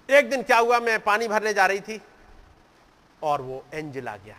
[0.10, 2.02] एक दिन क्या हुआ, मैं पानी भरने जा रही थी
[3.24, 4.36] और वो एंजल आ गया।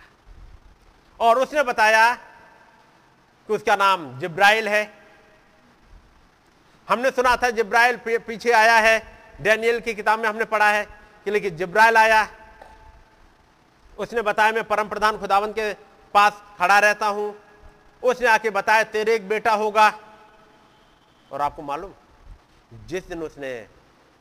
[1.20, 4.92] और उसने बताया कि उसका नाम जिब्राइल है।
[6.88, 10.84] हमने सुना था जिब्राइल पीछे आया है। डैनियल की किताब में हमने पढ़ा है
[11.24, 12.28] कि लेकिन जिब्राइल आया,
[13.98, 15.72] उसने बताया, मैं परम प्रधान खुदावन के
[16.14, 17.34] पास खड़ा रहता हूँ।
[18.02, 19.88] उसने आके बताया, तेरे एक बेटा होगा।
[21.30, 21.92] और आपको मालूम,
[22.86, 23.66] जिस दिन उसने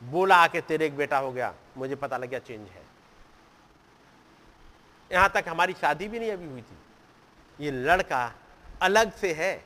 [0.02, 2.82] बोला आके तेरे एक बेटा हो गया, मुझे पता लग गया चेंज है।
[5.10, 8.32] यहाँ तक हमारी शादी भी नहीं अभी हुई थी। ये लड़का
[8.82, 9.64] अलग से है।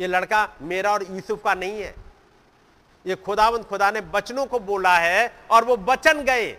[0.00, 1.94] ये लड़का मेरा और यूसुफ का नहीं है।
[3.06, 6.50] ये खुदावंत खुदा ने बचनों को बोला है और वो बचन गए।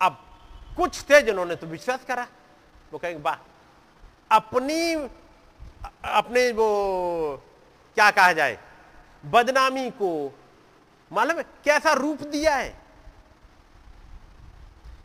[0.00, 0.24] अब
[0.76, 2.26] कुछ थे जिन्होंने तो विश्वास करा।
[2.92, 3.36] वो कहेंगे, वाह,
[4.30, 4.94] अपनी,
[6.04, 6.68] अपने वो,
[7.94, 8.58] क्या कहा जाए,
[9.26, 10.10] बदनामी को
[11.12, 12.76] मालूम कैसा रूप दिया है?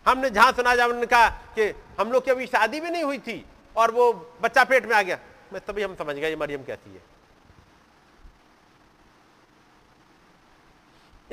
[0.07, 3.19] हमने जहाँ सुना जब उन्होंने कहा कि हम लोग की अभी शादी भी नहीं हुई
[3.19, 3.45] थी
[3.75, 5.17] और वो बच्चा पेट में आ गया।
[5.53, 7.12] मैं तभी हम समझ गए ये मरियम कैसी है।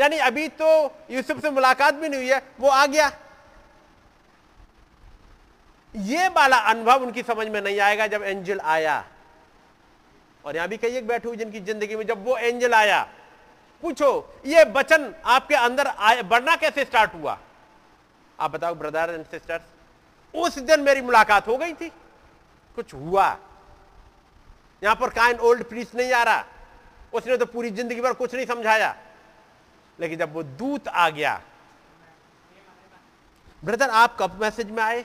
[0.01, 0.69] यानी अभी तो
[1.11, 3.11] यूसुफ से मुलाकात भी नहीं हुई है, वो आ गया।
[5.95, 9.05] ये वाला अनुभव उनकी समझ में नहीं आएगा जब एंजल आया।
[10.45, 13.01] और यहाँ भी कई एक बैठे हुए जिनकी ज़िंदगी में जब वो एंजल आया,
[13.83, 17.39] पूछो, ये वचन आपके अंदर आए, बढ़ना कैसे स्टार्ट हुआ?
[18.39, 19.63] आप बताओ ब्रदर एंड सिस्टर्स
[20.35, 21.89] उस दिन मेरी मुलाकात हो गई थी।
[22.77, 23.27] कुछ हुआ।
[24.83, 26.45] यहाँ पर काइन ओल्ड प्रीस नहीं आ रहा।
[27.13, 28.95] उसने तो पूरी ज़िंदगी भर कुछ नहीं समझाया।
[30.01, 31.41] लेकिन जब वो दूत आ गया,
[33.63, 35.05] ब्रदर, आप कब मैसेज में आए?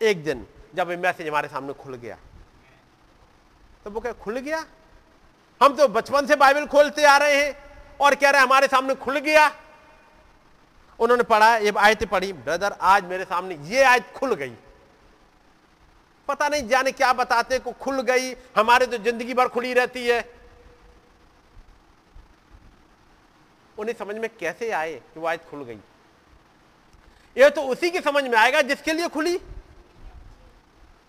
[0.00, 2.18] एक दिन, जब मैसेज हमारे सामने खुल गया।
[3.84, 4.64] तो वो क्या खुल गया?
[5.60, 7.54] हम तो बचपन से बाइबल खोलते आ रहे हैं
[8.00, 9.50] और कह रहे हमारे सामने खुल गया।
[11.00, 14.54] उन्होंने पढ़ा, ये आयत पढ़ी, ब्रदर, आज मेरे सामने ये आयत खुल गई।
[16.28, 20.20] पता नहीं जाने क्या बताते को खुल गई, हमारे तो ज़िंदगी भर खुली रहती है।
[23.78, 25.78] उन्हें समझ में कैसे आए कि वो आयत खुल गई?
[27.36, 29.38] ये तो उसी की समझ में आएगा जिसके लिए खुली।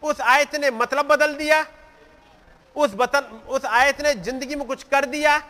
[0.04, 1.66] उस आयत ने मतलब बदल दिया,
[2.76, 5.42] उस बतन, उस आयत ने ज़िंदगी में कुछ कर दिया,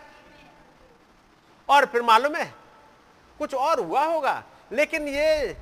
[1.70, 2.54] और फिर मालूम है,
[3.40, 5.56] कुछ और हुआ होगा। लेकिन ये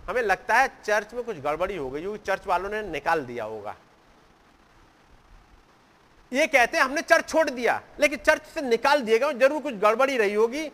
[0.00, 3.76] हमें लगता है चर्च में कुछ गड़बड़ी हो गई चर्च वालों ने निकाल दिया होगा।
[6.32, 9.74] ये कहते हैं हमने चर्च छोड़ दिया, लेकिन चर्च से निकाल दिए गए, ज़रूर कुछ
[9.76, 10.70] गड़बड़ी रही होगी।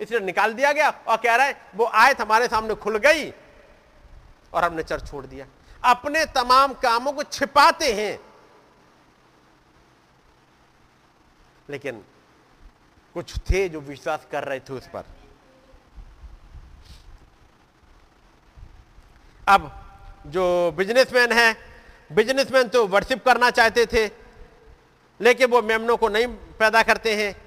[0.00, 3.30] इसलिए निकाल दिया गया और कह रहा है, वो आयत हमारे सामने खुल गई
[4.52, 5.46] और हमने चर्च छोड़ दिया।
[5.84, 8.18] अपने तमाम कामों को छिपाते हैं।
[11.70, 12.04] लेकिन
[13.14, 15.04] कुछ थे जो विश्वास कर रहे थे उस पर।
[19.48, 19.70] अब
[20.26, 21.56] जो बिजनेसमैन है
[22.12, 24.10] बिजनेसमैन तो वर्शिप करना चाहते थे,
[25.20, 26.26] लेकिन वो मेमनों को नहीं
[26.58, 27.43] पैदा करते हैं।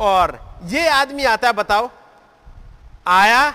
[0.00, 1.90] और ये आदमी आता है, बताओ।
[3.06, 3.54] आया,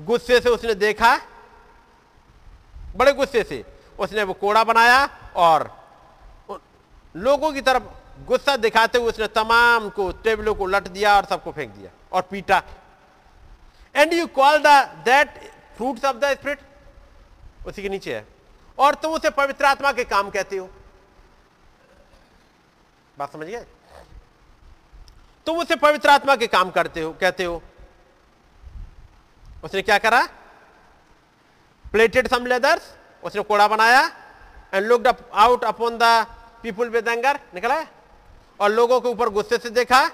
[0.00, 1.16] गुस्से से उसने देखा,
[2.96, 3.64] बड़े गुस्से से।
[3.98, 5.70] उसने वो कोड़ा बनाया और
[7.14, 7.82] लोगों की तरफ़
[8.24, 12.22] गुस्सा दिखाते हुए उसने तमाम को टेबलों को लट दिया और सबको फेंक दिया और
[12.22, 12.62] पीटा।
[13.94, 14.66] And you call the
[15.04, 15.38] that
[15.76, 16.60] fruits of the spirit
[17.66, 18.26] उसी के नीचे है।
[18.78, 20.68] और तुम उसे पवित्र आत्मा के काम कहते हो।
[23.18, 23.64] बात समझ गए?
[25.46, 27.62] तुम उसे पवित्र आत्मा के काम करते हो, कहते हो।
[29.64, 30.20] उसने क्या करा?
[31.84, 32.82] प्लेटेड सम लेदर्स
[33.22, 34.02] उसने कोड़ा बनाया
[34.74, 36.26] and looked out upon the
[36.62, 37.80] people with anger निकला
[38.60, 40.06] और लोगों के ऊपर गुस्से से देखा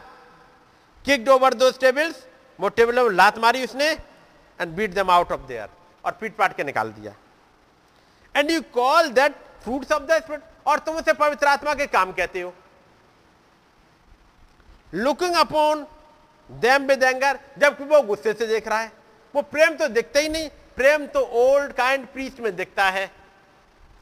[1.04, 2.24] किक्ड ओवर दो टेबल्स
[2.58, 5.68] वो टेबल में लात मारी उसने and beat them out of there
[6.04, 7.14] और पीट पाट के निकाल दिया।
[8.34, 9.34] And you call that
[9.64, 12.54] fruits of the spirit और तुम उसे पवित्र आत्मा के काम कहते हो।
[14.92, 15.86] Looking upon
[16.50, 18.92] them with anger जबकि वो गुस्से से देख रहा है।
[19.34, 23.04] वो प्रेम तो दिखता ही नहीं, प्रेम तो ओल्ड काइंड प्रीस्ट में दिखता है।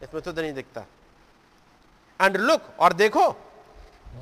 [0.03, 0.85] इसमें तो नहीं दिखता।
[2.21, 3.31] एंड लुक और देखो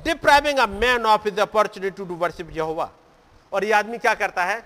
[0.03, 2.89] depriving a man of his opportunity to do worship यहोवा
[3.51, 4.59] और ये आदमी क्या करता है?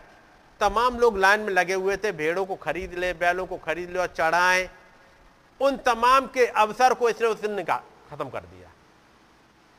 [0.61, 3.99] तमाम लोग लाइन में लगे हुए थे, भेड़ों को खरीद ले, बैलों को खरीद ले
[3.99, 4.69] और चढ़ाए।
[5.59, 8.71] उन तमाम के अवसर को इसने उस दिन खत्म कर दिया।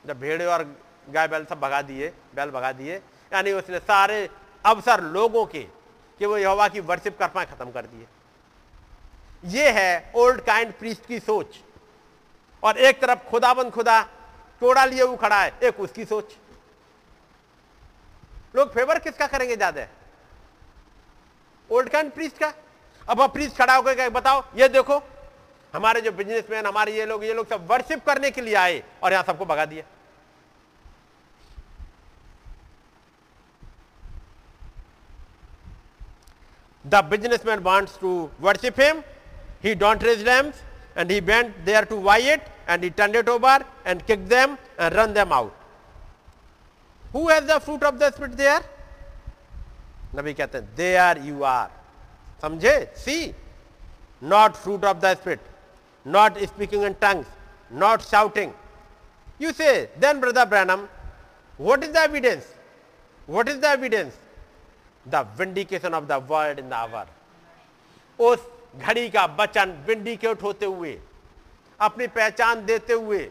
[0.05, 0.65] जब भेड़े और
[1.09, 2.97] गाय बैल सब भगा दिए, बैल भगा दिए।
[3.33, 4.29] यानी उसने सारे
[4.65, 5.63] अवसर लोगों के,
[6.21, 8.07] कि वो यहोवा की वर्शिप कर पाए खत्म कर दिए।
[9.45, 11.59] ये है ओल्ड काइंड प्रीस्ट की सोच।
[12.63, 14.03] और एक तरफ़ खुदाबंद खुदा
[14.63, 16.35] चोड़ा लिए वो खड़ा है, एक उसकी सोच।
[18.57, 19.87] लोग फेवर किसका करेंगे ज़्यादा?
[21.71, 22.53] ओल्ड काइंड प्रीस्ट का?
[23.09, 25.03] अब अब प्रीस्ट खड़ा होकर बताओ, ये देखो,
[25.75, 29.13] हमारे जो बिजनेसमैन हमारे ये लोग ये लोग सब वर्शिप करने के लिए आए और
[29.13, 29.85] यहाँ सबको भगा दिया।
[36.88, 39.04] The businessman wants to worship him.
[39.62, 40.56] He don't raise lambs
[40.96, 44.58] and he went there to buy it and he turned it over and kicked them
[44.78, 45.54] and run them out.
[47.14, 48.62] Who has the fruit of the spirit there?
[50.16, 51.70] नबी कहते हैं there you are
[52.42, 52.74] समझे
[53.04, 53.16] see
[54.34, 55.40] not fruit of the spirit
[56.16, 57.28] not speaking in tongues
[57.84, 58.52] not shouting
[59.40, 60.88] you say then brother branham
[61.58, 62.46] what is the evidence
[63.36, 64.16] what is the evidence
[65.11, 67.07] The vindication of the word in the hour
[68.19, 70.99] उस घड़ी का वचन vindicate होते हुए,
[71.81, 73.29] अपनी पहचान देते हुए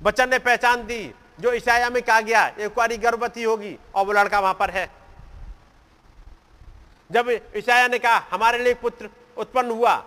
[0.00, 4.12] बचन ने पहचान दी, जो ईशाया में कहा गया, एक बारी गर्भवती होगी और वो
[4.12, 4.86] लड़का वहाँ पर है।
[7.10, 10.02] जब ईशाया ने कहा, हमारे लिए पुत्र उत्पन्न हुआ,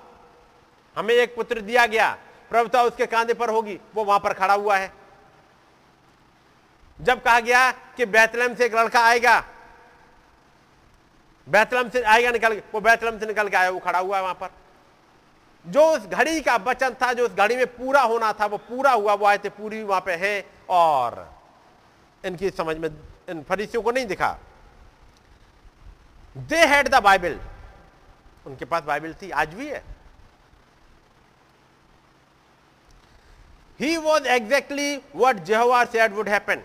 [0.97, 2.09] हमें एक पुत्र दिया गया,
[2.51, 4.91] प्रभुता उसके कांधे पर होगी, वो वहाँ पर खड़ा हुआ है।
[6.99, 9.39] जब कहा गया कि बैतलम से एक लड़का आएगा
[11.51, 14.33] बैतलम से आएगा, निकल वो बैतलम से निकल के आया, वो खड़ा हुआ है वहाँ
[14.33, 14.49] पर।
[15.65, 18.91] जो उस घड़ी का वचन था, जो उस घड़ी में पूरा होना था, वो पूरा
[18.91, 21.27] हुआ, वो आए थे, पूरी वहाँ पे है और
[22.23, 22.89] इनकी समझ में
[23.29, 24.37] इन फरीसियों को नहीं दिखा।
[26.37, 27.39] दे हैड द बाइबल
[28.45, 29.83] उनके पास बाइबल थी, आज भी है।
[33.79, 36.61] He was exactly what Jehovah said would happen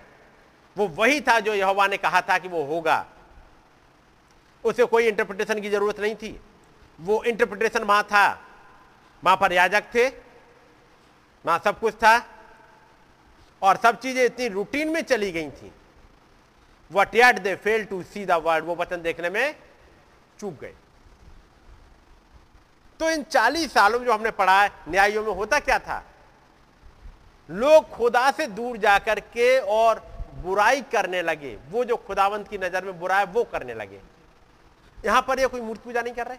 [0.77, 3.05] वो वही था जो यहोवा ने कहा था कि वो होगा।
[4.67, 6.41] उसे कोई इंटरप्रिटेशन की ज़रूरत नहीं थी।
[6.99, 8.27] वो इंटरप्रिटेशन वहाँ था।
[9.23, 10.09] वहाँ पर याजक थे।
[11.45, 12.17] वहाँ सब कुछ था।
[13.63, 15.73] और सब चीज़ें इतनी रूटीन में चली गई थी।
[16.91, 19.55] What yet they fail to see the word वो वचन देखने में
[20.41, 20.75] चूक गए।
[23.01, 26.03] तो इन 40 सालों जो हमने पढ़ा है न्यायों में होता क्या था?
[27.49, 29.99] लोग खुदा से दूर जाकर के और
[30.43, 34.01] बुराई करने लगे। वो जो खुदावंत की नज़र में बुरा है, वो करने लगे।
[35.05, 36.39] यहाँ पर ये कोई मूर्ति पूजा नहीं कर रहे?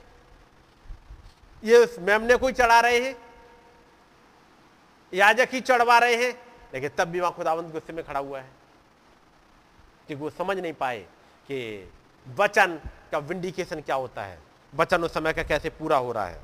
[1.64, 3.16] ये मेमने को ही चढ़ा रहे हैं?
[5.14, 6.42] याजक ही चढ़वा रहे हैं?
[6.74, 8.50] लेकिन तब भी वहाँ खुदावंत गुस्से में खड़ा हुआ है।
[10.08, 11.00] क्योंकि वो समझ नहीं पाए
[11.48, 11.92] कि
[12.28, 12.80] वचन
[13.12, 14.40] का विंडिकेशन क्या होता है।
[14.76, 16.42] वचन उस समय का कैसे पूरा हो रहा है।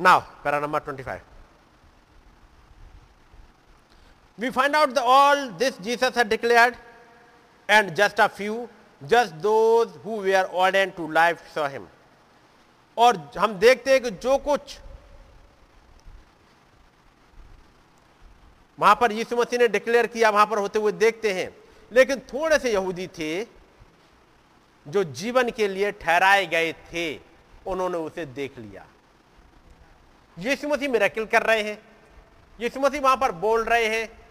[0.00, 1.20] Now para number twenty five
[4.38, 6.76] we find out the all this Jesus has declared
[7.68, 8.56] and just a few,
[9.02, 11.82] just those who were ordained to life saw him.
[12.98, 14.78] और हम देखते हैं कि जो कुछ
[18.78, 21.56] वहाँ पर यीशु मसीह ने डिक्लेयर किया वहाँ पर होते हुए देखते हैं।
[21.92, 23.44] लेकिन थोड़े से यहूदी थे
[24.88, 27.20] जो जीवन के लिए ठहराए गए थे
[27.66, 28.86] उन्होंने उसे देख लिया।
[30.38, 31.78] यीशु मसीह मेरेकिल कर रहे हैं।
[32.60, 34.25] यीशु मसीह वहाँ पर बोल रहे हैं।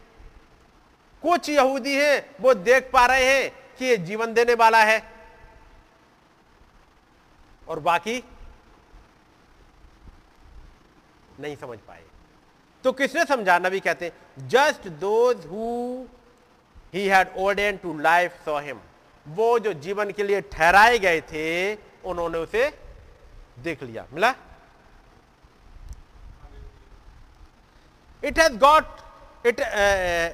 [1.22, 5.02] कुछ यहूदी हैं, वो देख पा रहे हैं कि ये जीवन देने वाला है।
[7.68, 8.24] और बाकी
[11.40, 12.04] नहीं समझ पाए।
[12.84, 13.58] तो किसने समझा?
[13.60, 16.06] नबी कहते just those who
[16.94, 18.80] he had ordained to life saw him
[19.28, 21.76] वो जो जीवन के लिए ठहराए गए थे,
[22.06, 22.68] उन्होंने उसे
[23.60, 24.34] देख लिया। मिला?
[28.24, 29.02] It has got
[29.46, 29.60] it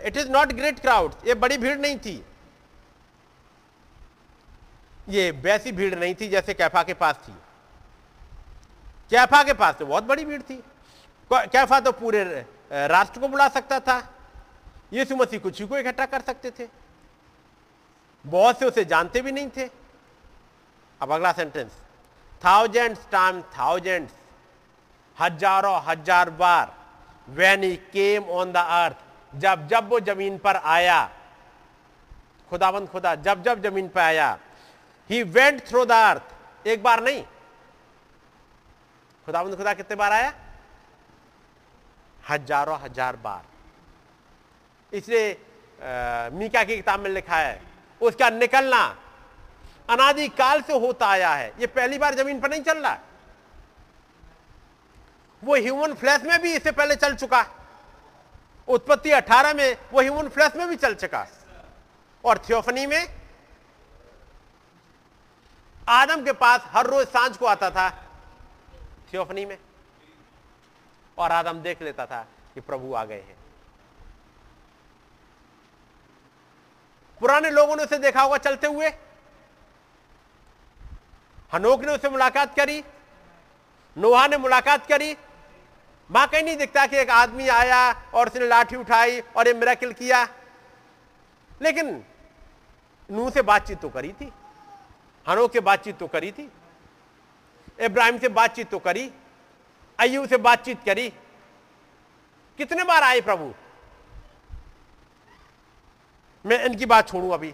[0.06, 2.24] it is not great crowd ये बड़ी भीड़ नहीं थी।
[5.10, 7.34] ये वैसी भीड़ नहीं थी जैसे कैफा के पास थी।
[9.12, 10.62] कैफा के पास तो बहुत बड़ी भीड़ थी।
[11.32, 12.24] कैफा तो पूरे
[12.72, 13.98] राष्ट्र को बुला सकता था।
[14.94, 16.68] यीशु मसीह कुछ ही को इकट्ठा कर सकते थे।
[18.26, 19.70] बहुत से उसे जानते भी नहीं थे।
[21.02, 21.72] अब अगला सेंटेंस
[22.42, 24.14] थाउजेंड्स टाइम थाउजेंड्स
[25.18, 26.74] हज़ारों, हज़ार बार
[27.32, 28.98] when he came on the earth
[29.34, 31.00] जब जब वो ज़मीन पर आया
[32.50, 34.38] खुदाबंद खुदा, जब जब ज़मीन पर आया
[35.10, 37.24] he went through the earth एक बार नहीं
[39.28, 40.34] खुदाबंद खुदा कितने बार आया,
[42.30, 43.44] हज़ारों, हज़ार बार,
[44.94, 45.38] इसलिए
[46.34, 47.62] मीका की किताब में लिखा है,
[48.02, 48.84] उसका निकलना
[49.90, 52.98] अनादि काल से होता आया है, ये पहली बार ज़मीन पर नहीं चल रहा
[55.44, 57.46] वो ह्यूमन फ्लैश में भी इससे पहले चल चुका
[58.68, 61.26] उत्पत्ति 18 में वो ह्यूमन फ्लैश में भी चल चुका
[62.24, 63.22] और थियोफनी में
[65.90, 67.90] आदम के पास हर रोज साँझ को आता था
[69.14, 69.58] थियोफनी में।
[71.18, 72.22] और आदम देख लेता था
[72.54, 73.36] कि प्रभु आ गए हैं।
[77.22, 78.90] पुराने लोगों ने उसे देखा होगा चलते हुए।
[81.54, 82.84] हनोक ने उसे मुलाकात करी,
[83.98, 85.16] नोहा ने मुलाकात करी
[86.26, 90.24] कहीं नहीं दिखता कि एक आदमी आया और उसने लाठी उठाई और ये मेरा किया।
[91.62, 92.04] लेकिन
[93.10, 94.32] नूह से बातचीत तो करी थी
[95.26, 96.50] हनो से बातचीत तो करी थी,
[97.80, 99.10] इब्राहिम से बातचीत तो करी
[100.00, 101.08] अयू से बातचीत करी।
[102.60, 103.54] कितने बार आए प्रभु?
[106.46, 107.52] मैं इनकी बात छोड़ू अभी,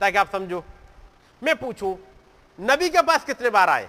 [0.00, 0.64] ताकि आप समझो।
[1.42, 1.96] मैं पूछूँ,
[2.58, 3.88] नबी के पास कितने बार आए?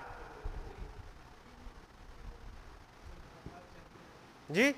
[4.51, 4.76] जी?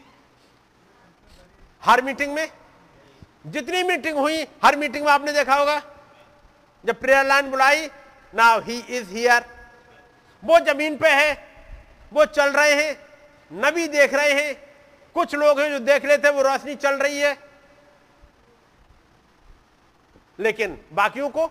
[1.83, 2.51] हर मीटिंग में?
[3.47, 5.81] जितनी मीटिंग हुई, हर मीटिंग में आपने देखा होगा।
[6.85, 7.87] जब प्रेयर लाइन बुलाई
[8.35, 9.45] नाउ ही इज़ हियर
[10.43, 11.33] वो ज़मीन पे है,
[12.13, 12.97] वो चल रहे हैं,
[13.51, 14.53] नबी देख रहे हैं।
[15.15, 17.37] कुछ लोग हैं जो देख रहे थे, वो रोशनी चल रही है।
[20.39, 21.47] लेकिन बाकियों को?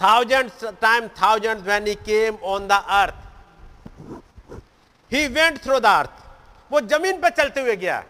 [0.00, 0.50] Thousand
[0.80, 3.14] time thousand when he came on the earth
[5.12, 6.10] he went through the earth
[6.70, 8.02] वो ज़मीन पर चलते हुए गया।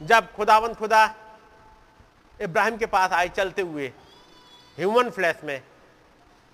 [0.00, 1.04] जब खुदावन खुदा
[2.40, 3.92] इब्राहिम के पास आए चलते हुए
[4.78, 5.62] ह्यूमन फ्लैश में,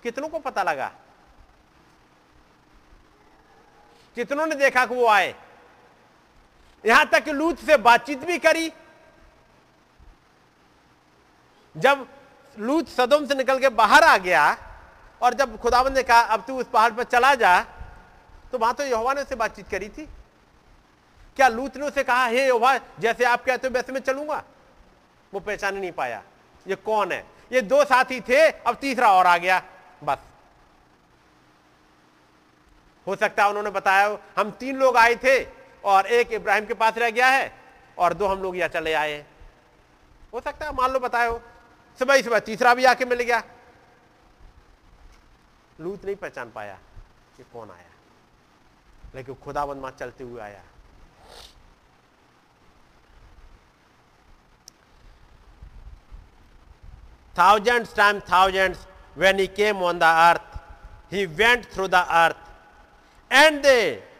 [0.03, 0.91] कितनों को पता लगा?
[4.17, 5.33] कितनों ने देखा कि वो आए।
[6.83, 8.71] यहाँ तक कि लूत से बातचीत भी करी।
[11.75, 12.07] जब
[12.57, 14.45] लूत सदम से निकल के बाहर आ गया
[15.21, 17.59] और जब खुदावन ने कहा, अब तू उस पहाड़ पर चला जा
[18.51, 20.07] तो वहाँ तो यहोवा ने उससे बातचीत करी थी।
[21.37, 24.43] क्या लूत ने उसे कहा, हे यहोवा, जैसे आप कहते हो, वैसे मैं चलूँगा?
[25.33, 26.23] वो पहचान नहीं पाया,
[26.65, 27.25] ये कौन है?
[27.51, 29.61] ये दो साथी थे, अब तीसरा और आ गया।
[30.03, 30.17] बस।
[33.07, 35.43] हो सकता है उन्होंने बताया हम तीन लोग आए थे
[35.83, 37.51] और एक इब्राहिम के पास रह गया है
[37.97, 39.27] और दो हम लोग यहाँ चले आए हैं।
[40.33, 41.41] हो सकता है, मान लो बताए हो,
[41.99, 43.43] सुबह सुबह तीसरा भी आके मिल गया।
[45.79, 46.77] लूत नहीं पहचान पाया
[47.37, 47.89] कि कौन आया।
[49.15, 50.63] लेकिन खुदा बंद माँ चलते हुए आया।
[57.35, 58.75] Thousand time thousand
[59.17, 62.35] when he came on the earth he went through the earth
[63.31, 63.79] and they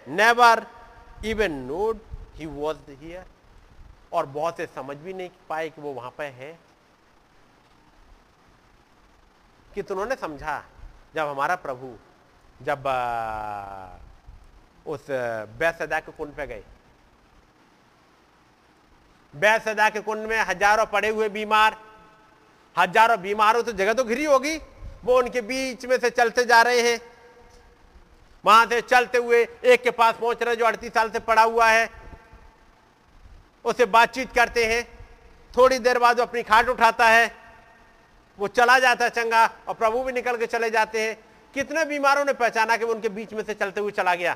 [0.10, 0.66] never
[1.26, 2.00] even knowed
[2.36, 3.26] he was here
[4.14, 6.52] और बहुत से समझ भी नहीं पाए कि वो वहाँ पर है।
[9.74, 10.64] कि तो तुमने समझा,
[11.16, 11.94] जब हमारा प्रभु,
[12.60, 12.84] जब
[14.86, 15.06] उस
[15.60, 16.64] बैसदा के कुंड पे गए।
[19.34, 21.78] बैसदा के कुंड में हज़ारों पड़े हुए बीमार,
[22.76, 24.58] हज़ारों बीमारों तो जगह तो घिरी होगी,
[25.06, 27.00] वो उनके बीच में से चलते जा रहे हैं।
[28.44, 31.70] वहाँ से चलते हुए एक के पास पहुँच रहे जो अड़तीस साल से पड़ा हुआ
[31.70, 31.90] है।
[33.66, 34.84] उससे बातचीत करते हैं,
[35.54, 37.32] थोड़ी देर बाद वो अपनी खाट उठाता है।
[38.40, 41.18] वो चला जाता है चंगा और प्रभु भी निकल के चले जाते हैं।
[41.54, 44.36] कितने बीमारों ने पहचाना कि वो उनके बीच में से चलते हुए चला गया।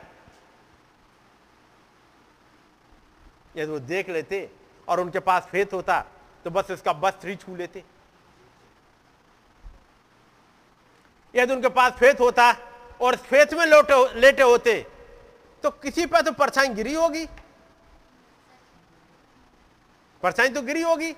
[3.55, 4.49] यदि वो देख लेते
[4.87, 5.99] और उनके पास फेत होता
[6.45, 7.83] तो बस इसका बस थ्री छू लेते।
[11.33, 12.51] यदि उनके पास फेत होता
[13.01, 14.85] और फेत में लोटे, लेटे होते
[15.63, 17.25] तो किसी पर तो परछाई गिरी होगी।
[20.23, 21.11] परछाई तो गिरी होगी।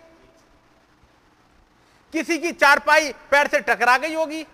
[2.14, 4.46] किसी की चारपाई पैर से टकरा गई होगी।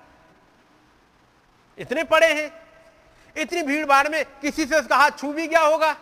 [1.78, 2.52] इतने पड़े हैं।
[3.36, 5.96] इतनी भीड़ भाड़ में किसी से उसका हाथ छू भी गया होगा।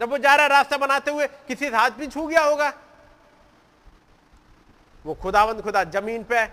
[0.00, 2.72] जब वो जा रहा रास्ता बनाते हुए, किसी हाथ भी छू गया होगा।
[5.06, 6.44] वो खुदावंद खुदा ज़मीन पे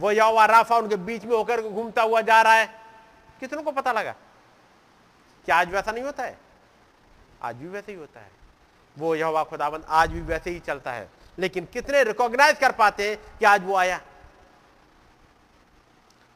[0.00, 2.66] वो यौवा राफा उनके बीच में होकर घूमता हुआ जा रहा है।
[3.40, 4.14] कितनों को पता लगा?
[5.44, 6.38] क्या आज वैसा नहीं होता है।
[7.42, 8.30] आज भी वैसे ही होता है।
[8.98, 13.38] वो यहोवा खुदाबंद आज भी वैसे ही चलता है। लेकिन कितने रिकॉग्नाइज कर पाते हैं
[13.38, 14.00] कि आज वो आया।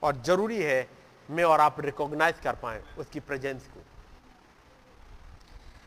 [0.02, 0.90] और ज़रूरी है,
[1.30, 3.82] मैं और आप रिकॉग्नाइज कर पाए उसकी प्रेजेंस को।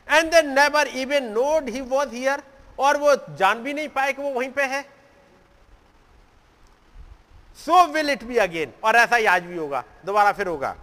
[0.07, 2.43] And then never even knowed he was here
[2.79, 4.81] और वो जान भी नहीं पाए कि वो वहीं पे है।
[7.57, 10.75] So will it be again और ऐसा ही आज भी होगा, दोबारा फिर होगा।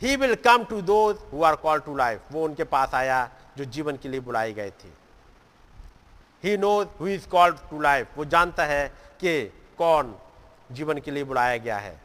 [0.00, 3.64] He will come to those who are call to life वो उनके पास आया, जो
[3.66, 4.88] जीवन के लिए बुलाए गए थे।
[6.44, 8.86] He knows who is called to life वो जानता है
[9.20, 9.42] कि
[9.78, 10.14] कौन
[10.72, 12.00] जीवन के लिए बुलाया गया है।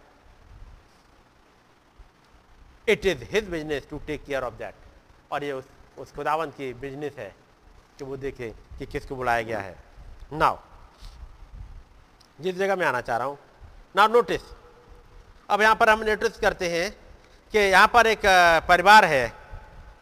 [2.88, 4.76] It is his business to take care of that
[5.32, 5.66] और ये उस
[5.98, 7.34] उस खुदावन की बिज़नेस है
[8.00, 8.50] कि वो देखे
[8.80, 9.76] कि किसको बुलाया गया है।
[10.34, 10.58] नाउ
[12.40, 13.38] जिस जगह मैं आना चाह रहा हूँ।
[13.96, 14.42] नाउ नोटिस
[15.50, 16.92] अब यहाँ पर हम नोटिस करते हैं
[17.54, 18.22] कि यहाँ पर एक
[18.68, 19.34] परिवार है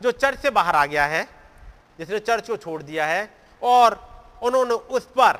[0.03, 1.23] जो चर्च से बाहर आ गया है,
[1.99, 3.29] जिसने चर्च को छोड़ दिया है
[3.61, 3.99] और
[4.43, 5.39] उन्होंने उस पर,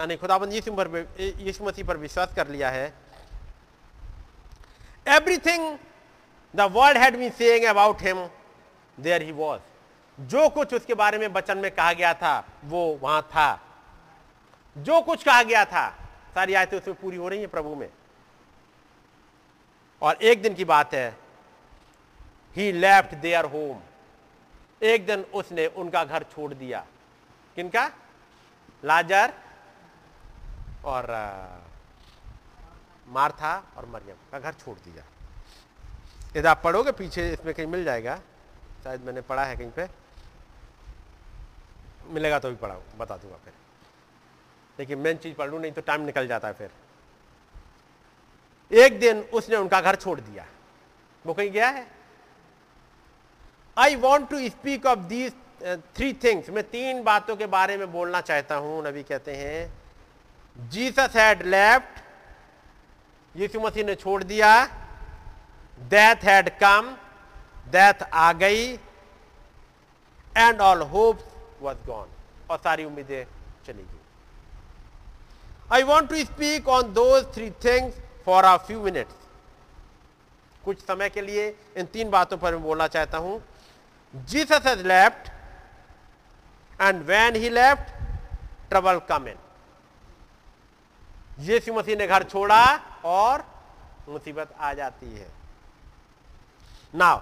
[0.00, 0.88] यानी खुदाबंद यीशु पर
[1.20, 2.86] यीशु मसीह पर विश्वास कर लिया है।
[5.06, 5.76] Everything
[6.54, 8.26] the world had been saying about him
[8.98, 9.60] there he was
[10.18, 13.60] जो कुछ उसके बारे में वचन में कहा गया था, वो वहाँ था।
[14.76, 15.88] जो कुछ कहा गया था,
[16.34, 17.88] सारी आयतें उसमें पूरी हो रही हैं प्रभु में।
[20.02, 21.16] और एक दिन की बात है
[22.56, 23.80] ही लेफ़्ट देयर होम
[24.82, 26.84] एक दिन उसने उनका घर छोड़ दिया।
[27.56, 27.90] किनका
[28.82, 29.32] लाजर
[30.84, 31.06] और
[33.08, 35.04] मार्था और मरियम का घर छोड़ दिया।
[36.36, 38.16] यदि आप पढ़ोगे, पीछे इसमें कहीं मिल जाएगा।
[38.84, 39.88] शायद मैंने पढ़ा है कहीं पे।
[42.12, 43.52] मिलेगा तो भी पढ़ा बता दूँगा फिर।
[44.78, 46.70] लेकिन मेन चीज़ पढ़ लू नहीं तो टाइम निकल जाता है फिर।
[48.70, 50.46] एक दिन उसने उनका घर छोड़ दिया।
[51.24, 51.86] वो कहीं गया है?
[53.76, 55.32] I want to speak of these
[55.96, 59.72] three things मैं तीन बातों के बारे में बोलना चाहता हूँ, नबी कहते हैं।
[60.70, 62.02] Jesus had left
[63.34, 64.50] Yeshu Masih ने छोड़ दिया।
[65.78, 66.94] डेथ हैड कम
[67.72, 68.64] डेथ आ गई
[70.36, 71.18] and all hope
[71.62, 72.08] was gone
[72.50, 73.24] और सारी उम्मीदें
[73.66, 74.02] चली गई।
[75.72, 77.94] I want to speak on those three things
[78.26, 79.14] for a few minutes
[80.64, 83.42] कुछ समय के लिए इन तीन बातों पर मैं बोलना चाहता हूँ।
[84.14, 85.28] Jesus has left
[86.80, 87.92] and when he left
[88.70, 89.38] trouble come in
[91.40, 92.64] Yeshu Masih ने घर छोड़ा
[93.04, 93.44] और
[94.08, 95.26] मुसीबत आ जाती है।
[96.94, 97.20] Now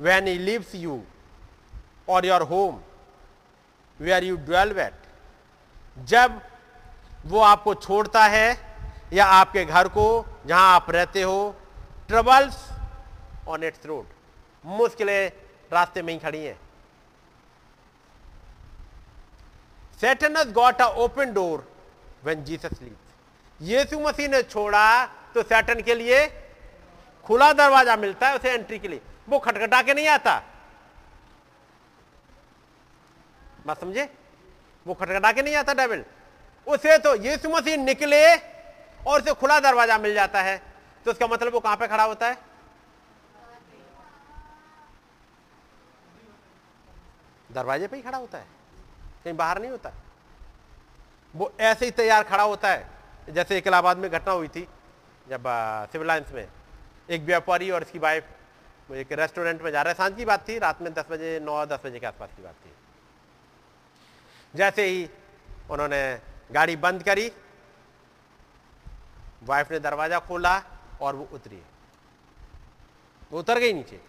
[0.00, 1.02] when he leaves you
[2.08, 2.80] और your home
[4.00, 5.06] where you dwell at
[6.06, 6.40] जब
[7.26, 8.48] वो आपको छोड़ता है
[9.12, 11.54] या आपके घर को, जहाँ आप रहते हो
[12.08, 12.56] ट्रबल्स
[13.48, 14.06] ऑन इट्स रोड
[14.64, 15.30] मुश्किलें
[15.72, 16.58] रास्ते में ही खड़ी हैं
[20.00, 21.64] सेटन has got a open door
[22.24, 23.06] when Jesus leaves.
[23.60, 26.26] यीशु मसीह ने छोड़ा तो सैटन के लिए
[27.28, 30.42] खुला दरवाज़ा मिलता है उसे एंट्री के लिए। वो खटखटा के नहीं आता।
[33.66, 34.08] बात समझे?
[34.86, 36.04] वो खटखटा के नहीं आता डेविल
[36.66, 40.56] उसे तो यीशु मसीह निकले और उसे खुला दरवाज़ा मिल जाता है।
[41.06, 42.36] तो उसका मतलब वो कहाँ पे खड़ा होता है?
[47.50, 48.46] दरवाजे पे ही खड़ा होता है।
[49.24, 49.92] कहीं बाहर नहीं होता।
[51.34, 52.86] वो ऐसे ही तैयार खड़ा होता है,
[53.28, 54.66] जैसे इलाहाबाद में घटना हुई थी,
[55.26, 55.42] जब
[55.92, 56.46] सिविल लाइन्स में।
[57.10, 60.82] एक व्यापारी और उसकी वाइफ एक रेस्टोरेंट में जा रहे साँझ की बात थी, रात
[60.82, 62.70] में दस बजे, नौ दस बजे के आसपास की बात थी।
[64.54, 65.08] जैसे ही
[65.70, 66.20] उन्होंने
[66.52, 67.30] गाड़ी बंद करी
[69.44, 70.62] वाइफ ने दरवाज़ा खोला
[71.00, 71.62] और वो उतरी।
[73.32, 74.00] वो उतर गई नीचे।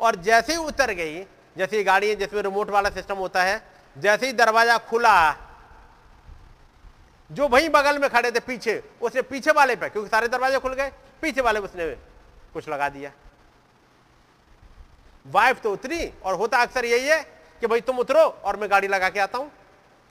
[0.00, 1.22] और जैसे ही उतर गई,
[1.56, 3.62] जैसे ये गाड़ी है जिसमें रिमोट वाला सिस्टम होता है,
[3.96, 5.36] जैसे ही दरवाज़ा खुला,
[7.30, 10.74] जो वहीं बगल में खड़े थे पीछे उसने पीछे वाले पे, क्योंकि सारे दरवाजे खुल
[10.74, 10.92] गए,
[11.22, 11.86] पीछे वाले उसने
[12.54, 13.12] कुछ लगा दिया।
[15.26, 17.22] वाइफ तो उतरी और होता अक्सर यही है
[17.62, 19.50] कि भाई तुम उतरो और मैं गाड़ी लगा के आता हूँ।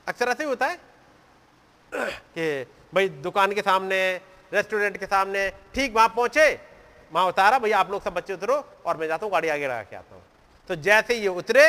[0.06, 0.78] अक्सर ऐसे ही होता है
[1.92, 3.98] कि भाई दुकान के सामने,
[4.52, 6.60] रेस्टोरेंट के सामने, ठीक वहाँ पहुँचे,
[7.12, 8.54] वहाँ उतारा, भाई आप लोग सब बच्चे उतरो
[8.86, 10.22] और मैं जाता हूँ, गाड़ी आगे लगा के आता हूँ।
[10.70, 11.68] तो जैसे ये उतरे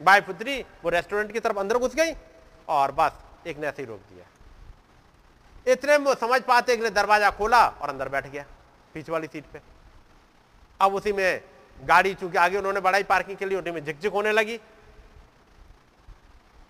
[0.00, 2.12] वाइफ उतरी, वो रेस्टोरेंट की तरफ़ अंदर घुस गई
[2.68, 4.24] और बस एक ने ऐसे ही रोक दिया।
[5.66, 8.44] इतने में समझ पाते कि दरवाज़ा खोला और अंदर बैठ गया,
[8.94, 9.60] पीछे वाली सीट पे।
[10.82, 11.42] अब उसी में
[11.78, 14.58] गाड़ी चूँकि आगे उन्होंने बढ़ाई पार्किंग के लिए उसी में झिकझिक होने लगी।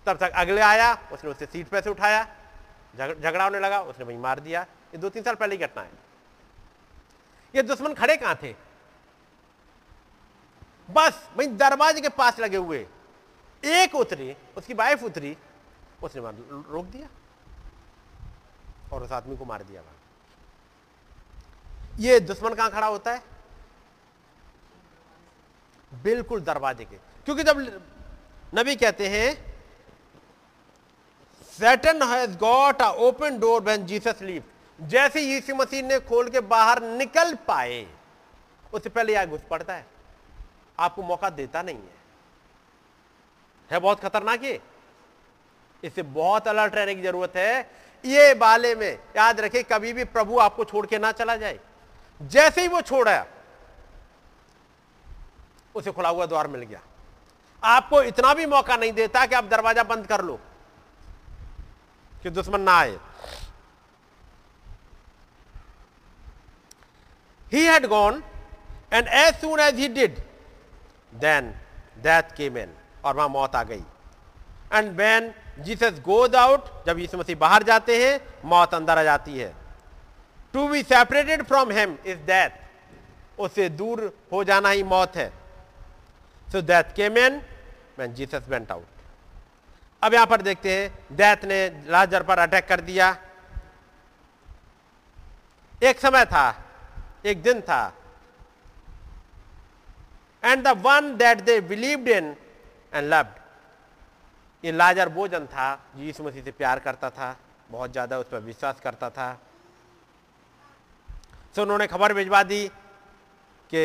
[0.07, 2.23] तब तक अगले आया, उसने उसे सीट पे से उठाया
[2.95, 5.91] झगड़ा होने लगा, उसने वही मार दिया। ये दो तीन साल पहले की घटना है।
[7.53, 8.53] ये दुश्मन खड़े कहाँ थे?
[10.89, 12.85] बस, वही दरवाजे के पास लगे हुए।
[13.63, 15.35] एक उतरी, उसकी वाइफ उतरी,
[16.03, 16.21] उसने
[16.71, 17.07] रोक दिया
[18.93, 19.95] और उस आदमी को मार दिया वहाँ।
[21.99, 23.21] ये दुश्मन कहाँ खड़ा होता है?
[25.93, 26.95] बिल्कुल दरवाजे के।
[27.25, 27.59] क्योंकि जब
[28.55, 29.33] नबी कहते हैं
[31.53, 34.43] Satan has got a open door when Jesus leave
[34.79, 37.85] जैसे यीशु मसीह ने खोल के बाहर निकल पाए,
[38.73, 39.85] उससे पहले यह घुस पड़ता है।
[40.79, 42.01] आपको मौका देता नहीं है।
[43.71, 44.59] है बहुत खतरनाक ये।
[45.83, 47.71] इससे बहुत अलर्ट रहने की ज़रूरत है।
[48.03, 51.59] ये बाले में याद रखे, कभी भी प्रभु आपको छोड़ के ना चला जाए।
[52.21, 53.25] जैसे ही वो छोड़ा
[55.75, 56.81] उसे खुला हुआ द्वार मिल गया।
[57.63, 60.39] आपको इतना भी मौका नहीं देता कि आप दरवाज़ा बंद कर लो
[62.23, 62.97] कि दुश्मन ना आए।
[67.51, 68.21] He had gone,
[68.91, 70.21] and as soon as he did,
[71.13, 71.51] then
[72.03, 72.69] death came in
[73.05, 73.83] और वहाँ मौत आ गई।
[74.73, 79.37] And when Jesus goes out जब यीशु मसीह बाहर जाते हैं, मौत अंदर आ जाती
[79.37, 79.53] है।
[80.53, 84.01] To be separated from him is death उससे दूर
[84.31, 85.31] हो जाना ही मौत है।
[86.53, 87.41] So death came in
[87.97, 88.85] when Jesus went out
[90.01, 93.07] अब यहाँ पर देखते हैं डेथ ने लाजर पर अटैक कर दिया।
[95.81, 96.47] एक समय था,
[97.25, 97.93] एक दिन था।
[100.43, 102.35] And the one that they believed in
[102.93, 103.41] and loved
[104.63, 105.67] ये लाजर वो जन था
[105.97, 107.35] यीशु मसीह से प्यार करता था,
[107.71, 109.31] बहुत ज़्यादा उस पर विश्वास करता था।
[111.55, 112.67] तो उन्होंने खबर भिजवा दी
[113.69, 113.83] कि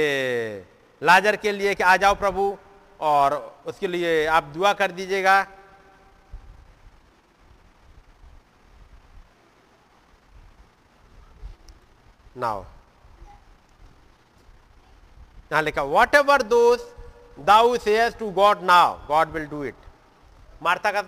[1.03, 2.57] लाजर के लिए कि आ जाओ प्रभु,
[3.01, 3.35] और
[3.66, 5.47] उसके लिए आप दुआ कर दीजिएगा।
[12.37, 12.65] नाउ,
[15.51, 15.83] यहाँ लिखा
[16.15, 16.95] whatever dost
[17.39, 19.75] thou says to God now God will do it
[20.62, 21.03] Martha का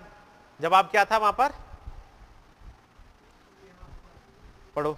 [0.61, 1.53] जवाब क्या था वहाँ पर?
[4.77, 4.97] पढ़ो।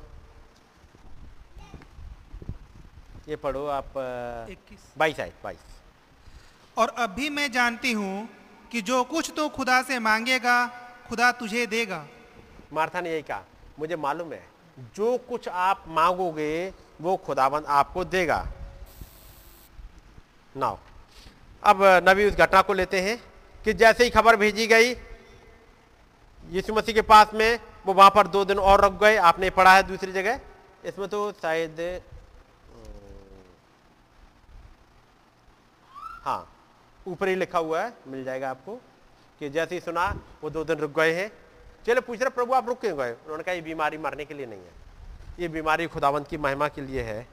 [3.28, 3.92] ये पढ़ो आप
[4.98, 5.58] बाईस आए बाईस।
[6.76, 8.28] और अब भी मैं जानती हूँ
[8.72, 10.66] कि जो कुछ तो खुदा से मांगेगा
[11.08, 12.04] खुदा तुझे देगा।
[12.72, 13.44] मार्था ने यही कहा
[13.78, 14.42] मुझे मालूम है
[14.96, 18.46] जो कुछ आप मांगोगे वो खुदाबंद आपको देगा।
[20.54, 20.76] नाउ
[21.62, 23.16] अब नबी उस घटना को लेते हैं
[23.64, 24.90] कि जैसे ही खबर भेजी गई
[26.44, 29.74] यीशु मसीह के पास में वो वहाँ पर दो दिन और रुक गए आपने पढ़ा
[29.74, 30.40] है दूसरी जगह।
[30.84, 31.80] इसमें तो शायद
[36.24, 36.48] हाँ
[37.06, 38.76] ऊपर ही लिखा हुआ है, मिल जाएगा आपको,
[39.38, 41.32] कि जैसे ही सुना, वो दो दिन रुक गए हैं।
[41.86, 43.12] चले पूछ रहे, प्रभु आप रुक क्यों गए?
[43.12, 44.72] उन्होंने कहा, ये बीमारी मरने के लिए नहीं है।
[45.40, 47.28] ये बीमारी खुदावंत की महिमा के लिए है।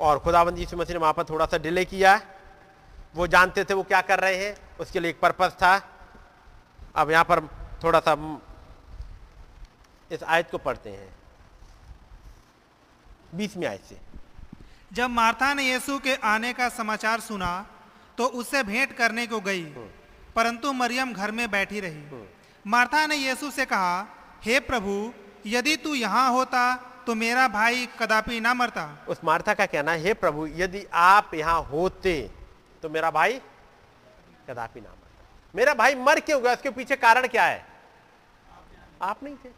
[0.00, 2.20] और खुदाबंद यीशु मसीह ने वहाँ पर थोड़ा सा डिले किया।
[3.14, 5.93] वो जानते थे वो क्या कर रहे हैं, उसके लिए एक पर्पज था।
[6.94, 7.40] अब यहाँ पर
[7.84, 8.14] थोड़ा सा
[10.10, 11.12] इस आयत को पढ़ते हैं।
[13.34, 13.98] बीसवीं आयत से।
[14.92, 17.66] जब मार्था ने यीशु के आने का समाचार सुना
[18.18, 19.88] तो उससे भेंट करने को गई हम्म।
[20.36, 22.26] परंतु मरियम घर में बैठी रही। हम्म।
[22.64, 24.06] मार्था ने यीशु से कहा
[24.42, 25.12] हे प्रभु
[25.46, 26.74] यदि तू यहाँ होता
[27.06, 31.34] तो मेरा भाई कदापि ना मरता। उस मार्था का कहना है हे प्रभु यदि आप
[31.34, 32.30] यहाँ होते
[32.82, 33.40] तो मेरा भाई
[34.48, 35.03] कदापि ना मरता।
[35.54, 36.52] मेरा भाई मर क्यों गया?
[36.52, 37.64] उसके पीछे कारण क्या है?
[39.02, 39.50] आप नहीं थे।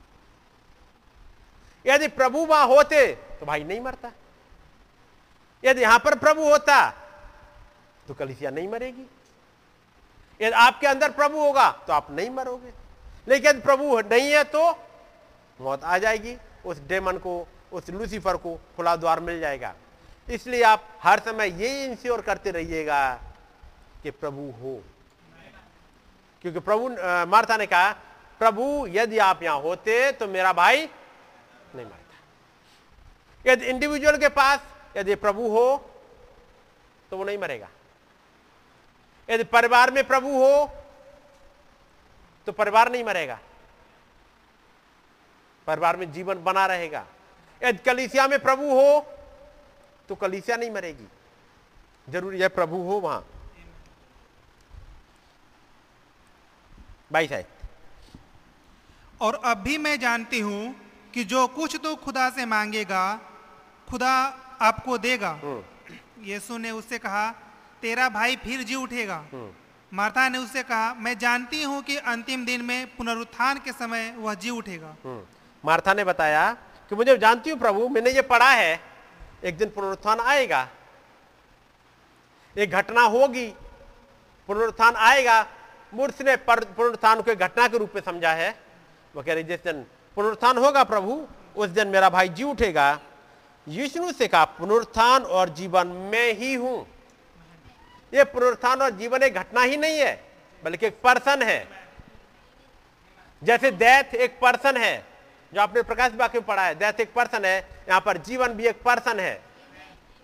[1.85, 3.07] यदि प्रभु वहाँ होते
[3.41, 4.11] तो भाई नहीं मरता।
[5.65, 6.79] यदि यहाँ पर प्रभु होता
[8.09, 9.07] तो कलिसिया नहीं मरेगी।
[10.41, 12.73] यदि आपके अंदर प्रभु होगा तो आप नहीं मरोगे।
[13.29, 14.71] लेकिन यदि प्रभु नहीं है तो
[15.61, 16.37] मौत आ जाएगी।
[16.67, 19.75] उस डेमन को, उस लूसीफर को खुला द्वार मिल जाएगा।
[20.29, 23.01] इसलिए आप हर समय ये इंश्योर करते रहिएगा
[24.03, 24.81] कि प्रभु हो।
[26.47, 26.89] क्योंकि प्रभु
[27.27, 27.93] मार्था ने कहा,
[28.41, 30.85] प्रभु, यदि आप यहाँ होते तो मेरा भाई
[31.75, 34.61] नहीं मरता। यदि इंडिविजुअल के पास
[34.97, 35.67] यदि प्रभु हो
[37.11, 37.69] तो वो नहीं मरेगा।
[39.29, 40.71] यदि परिवार में प्रभु हो
[42.47, 43.39] तो परिवार नहीं मरेगा।
[45.67, 47.07] परिवार में जीवन बना रहेगा।
[47.63, 49.01] यदि कलिसिया में प्रभु हो
[50.09, 51.09] तो कलिसिया नहीं मरेगी।
[52.09, 53.25] ज़रूरी है प्रभु हो वहाँ।
[57.11, 57.45] भाई साहब
[59.21, 60.75] और अब भी मैं जानती हूँ
[61.15, 63.05] कि जो कुछ तो खुदा से मांगेगा
[63.89, 64.13] खुदा
[64.61, 65.33] आपको देगा।
[66.25, 67.31] यीशु ने उससे कहा
[67.83, 69.25] तेरा भाई फिर जी उठेगा।
[69.93, 74.35] मार्था ने उससे कहा मैं जानती हूँ कि अंतिम दिन में पुनरुत्थान के समय वह
[74.35, 75.23] जी उठेगा। हम्म।
[75.65, 76.53] मार्था ने बताया
[76.91, 78.81] कि मुझे जानती हूँ प्रभु मैंने ये पढ़ा है
[79.45, 80.69] एक दिन पुनरुत्थान आएगा।
[82.57, 83.47] एक घटना होगी
[84.49, 85.43] पुनरुत्थान आएगा
[85.93, 88.51] मूर्ख ने पुनरुत्थान को घटना के रूप में समझा है।
[89.15, 89.85] वो कह रही, जिस दिन
[90.17, 91.27] पुनरुत्थान होगा प्रभु,
[91.57, 92.93] उस दिन मेरा भाई जी उठेगा।
[93.67, 96.87] विष्णु से कहा, पुनरुत्थान और जीवन में ही हूँ।
[98.13, 100.15] ये पुनरुत्थान और जीवन एक घटना ही नहीं है,
[100.63, 101.67] बल्कि एक पर्सन है।
[103.43, 104.97] जैसे डेथ एक पर्सन है,
[105.53, 107.59] जो आपने प्रकाश वाक्य में पढ़ा है डेथ एक पर्सन है,
[107.89, 109.41] यहाँ पर जीवन भी एक पर्सन है।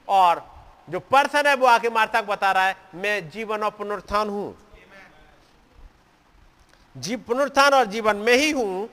[0.08, 0.44] और
[0.88, 4.56] जो पर्सन है, वो आके मार्ता को बता रहा है, मैं जीवन और पुनरुत्थान हूँ।
[6.96, 8.88] जी पुनरुत्थान और जीवन में ही हूँ।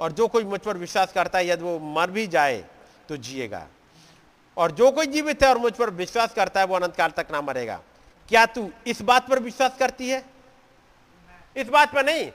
[0.00, 2.64] और जो कोई मुझ पर विश्वास करता है, यदि वो मर भी जाए
[3.08, 3.68] तो जिएगा।
[4.56, 7.26] और जो कोई जीवित है और मुझ पर विश्वास करता है, वो अनंत काल तक
[7.30, 7.82] ना मरेगा।
[8.28, 10.24] क्या तू इस बात पर विश्वास करती है?
[11.56, 12.32] इस बात पर नहीं।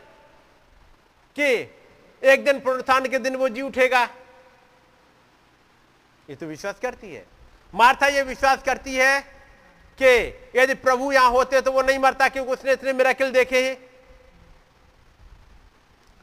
[1.39, 1.75] कि
[2.23, 4.03] एक दिन पुनरुत्थान के दिन वो जी उठेगा।
[6.29, 7.25] ये तो विश्वास करती है।
[7.75, 9.42] मार्था ये विश्वास करती है
[9.99, 10.11] कि
[10.55, 13.77] यदि प्रभु यहाँ होते तो वो नहीं मरता क्योंकि उसने इतने मिराकिल देखे हैं।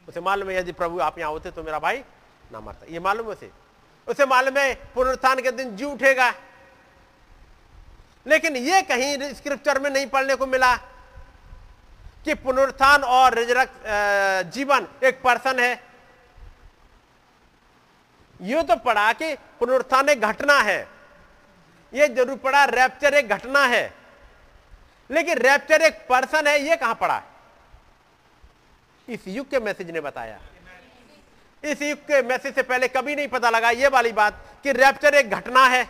[0.07, 2.03] उसे मालूम है यदि प्रभु आप यहाँ होते तो मेरा भाई
[2.51, 3.51] ना मरता। ये मालूम है उसे।
[4.07, 6.33] उसे मालूम है पुनरुत्थान के दिन जी उठेगा।
[8.25, 10.75] लेकिन ये कहीं स्क्रिप्चर में नहीं पढ़ने को मिला
[12.25, 13.69] कि पुनरुत्थान और रिजरक
[14.53, 15.73] जीवन एक पर्सन है।
[18.39, 20.87] ये तो पढ़ा कि पुनरुत्थान एक घटना है।
[21.93, 23.93] ये ज़रूर पड़ा रैप्चर एक घटना है।
[25.09, 27.21] लेकिन रैप्चर एक पर्सन है, ये कहाँ पड़ा?
[29.07, 30.39] इस युग के मैसेज ने बताया।
[31.63, 35.15] इस युग के मैसेज से पहले कभी नहीं पता लगा ये वाली बात कि रैप्चर
[35.15, 35.83] एक घटना है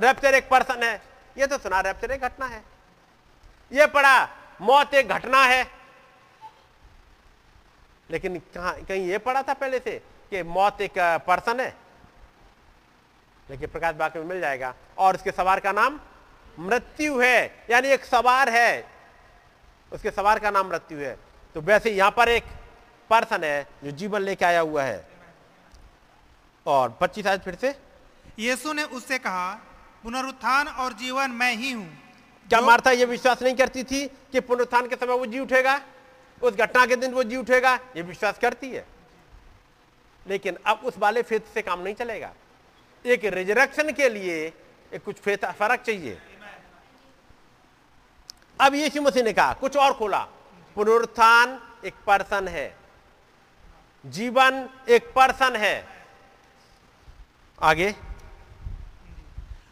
[0.00, 0.94] रैप्चर एक पर्सन है।
[1.36, 2.62] ये तो सुना रैप्चर एक घटना है।
[3.70, 4.28] ये पढ़ा
[4.60, 5.66] मौत एक घटना है।
[8.10, 9.98] लेकिन कहा, कहीं ये पढ़ा था पहले से
[10.30, 11.74] कि मौत एक पर्सन है?
[13.50, 16.00] लेकिन प्रकाश वाक्य में मिल जाएगा। और उसके सवार का नाम
[16.58, 18.86] मृत्यु है। यानी एक सवार है।
[19.92, 21.16] उसके सवार का नाम मृत्यु है।
[21.54, 22.44] तो वैसे यहाँ पर एक
[23.10, 25.08] पर्सन है जो जीवन लेके आया हुआ है।
[26.66, 27.74] और पच्चीस आज फिर से।
[28.38, 29.52] यीशु ने उससे कहा
[30.02, 31.88] पुनरुत्थान और जीवन मैं ही हूँ।
[32.48, 35.80] क्या मार्था ये विश्वास नहीं करती थी कि पुनरुत्थान के समय वो जी उठेगा?
[36.42, 37.74] उस घटना के दिन वो जी उठेगा?
[37.96, 38.86] ये विश्वास करती है।
[40.26, 42.32] लेकिन अब उस वाले फेथ से काम नहीं चलेगा।
[43.06, 44.52] एक रिजरेक्शन के लिए
[44.92, 46.18] एक कुछ फ़र्क चाहिए।
[48.60, 50.26] अब यीशु मसीह ने कहा कुछ और खोला।
[50.76, 52.76] पुनरुत्थान एक पर्सन है।
[54.06, 56.06] जीवन एक पर्सन है।
[57.62, 57.94] आगे।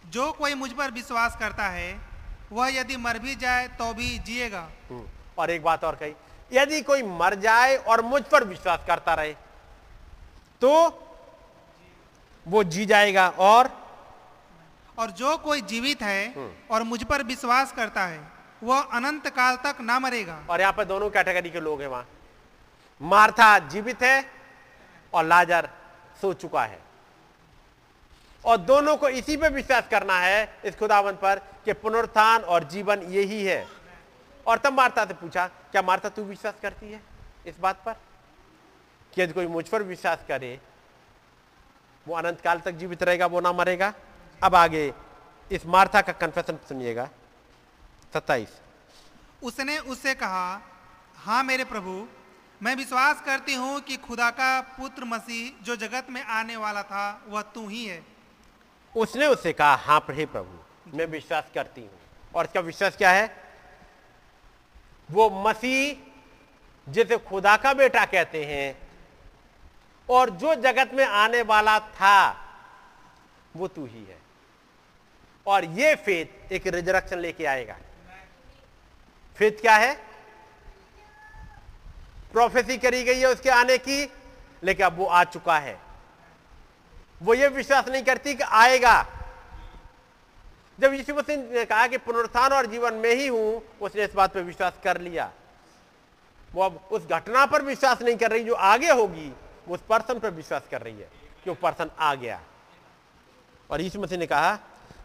[0.06, 1.98] जो कोई मुझ पर विश्वास करता है
[2.52, 5.06] वह यदि मर भी जाए तो भी जिएगा। हम्म,
[5.38, 6.14] और एक बात और कही।
[6.52, 9.34] यदि कोई मर जाए और मुझ पर विश्वास करता रहे
[10.60, 10.74] तो
[12.48, 13.70] वो जी जाएगा और
[14.98, 16.34] और जो कोई जीवित है
[16.70, 18.20] और मुझ पर विश्वास करता है
[18.62, 22.06] वह अनंत काल तक ना मरेगा। और यहाँ पर दोनों कैटेगरी के लोग हैं वहाँ।
[23.00, 24.24] मार्था जीवित है
[25.12, 25.68] और लाजर
[26.20, 26.78] सो चुका है।
[28.44, 33.02] और दोनों को इसी पे विश्वास करना है इस खुदावन पर कि पुनरुत्थान और जीवन
[33.10, 33.66] यही है।
[34.46, 37.00] और तब मार्था से पूछा क्या मार्था तू विश्वास करती है
[37.46, 37.92] इस बात पर?
[39.12, 40.58] कि यदि कोई मुझ पर विश्वास करे
[42.08, 43.92] वो अनंत काल तक जीवित रहेगा वो ना मरेगा।
[44.40, 44.92] अब आगे
[45.50, 47.08] इस मार्था का कन्फेशन सुनिएगा।
[48.12, 48.52] सत्ताईस।
[49.42, 50.60] उसने उससे कहा
[51.18, 52.06] हाँ मेरे प्रभु
[52.60, 57.04] मैं विश्वास करती हूँ कि खुदा का पुत्र मसीह जो जगत में आने वाला था
[57.28, 58.02] वह तू ही है।
[58.94, 61.90] उसने उससे कहा हाँ हे प्रभु मैं विश्वास करती हूँ।
[62.34, 63.30] और इसका विश्वास क्या है?
[65.08, 68.87] वो मसीह जिसे खुदा का बेटा कहते हैं
[70.10, 72.44] और जो जगत में आने वाला था,
[73.56, 74.18] वो तू ही है।
[75.46, 77.76] और ये फेथ एक रिजरक्शन लेके आएगा।
[79.36, 79.94] फेथ क्या है?
[82.32, 84.12] प्रोफेसी करी गई है उसके आने की,
[84.64, 85.80] लेकिन अब वो आ चुका है।
[87.22, 89.06] वो ये विश्वास नहीं करती कि आएगा।
[90.80, 94.34] जब यीशु मसीह ने कहा कि पुनरुत्थान और जीवन में ही हूँ, उसने इस बात
[94.34, 95.32] पर विश्वास कर लिया।
[96.52, 99.32] वो अब उस घटना पर विश्वास नहीं कर रही जो आगे होगी।
[99.68, 101.10] उस पर्सन पर विश्वास कर रही है
[101.44, 102.40] कि वो पर्सन आ गया।
[103.70, 104.56] और यीशु मसीह ने कहा,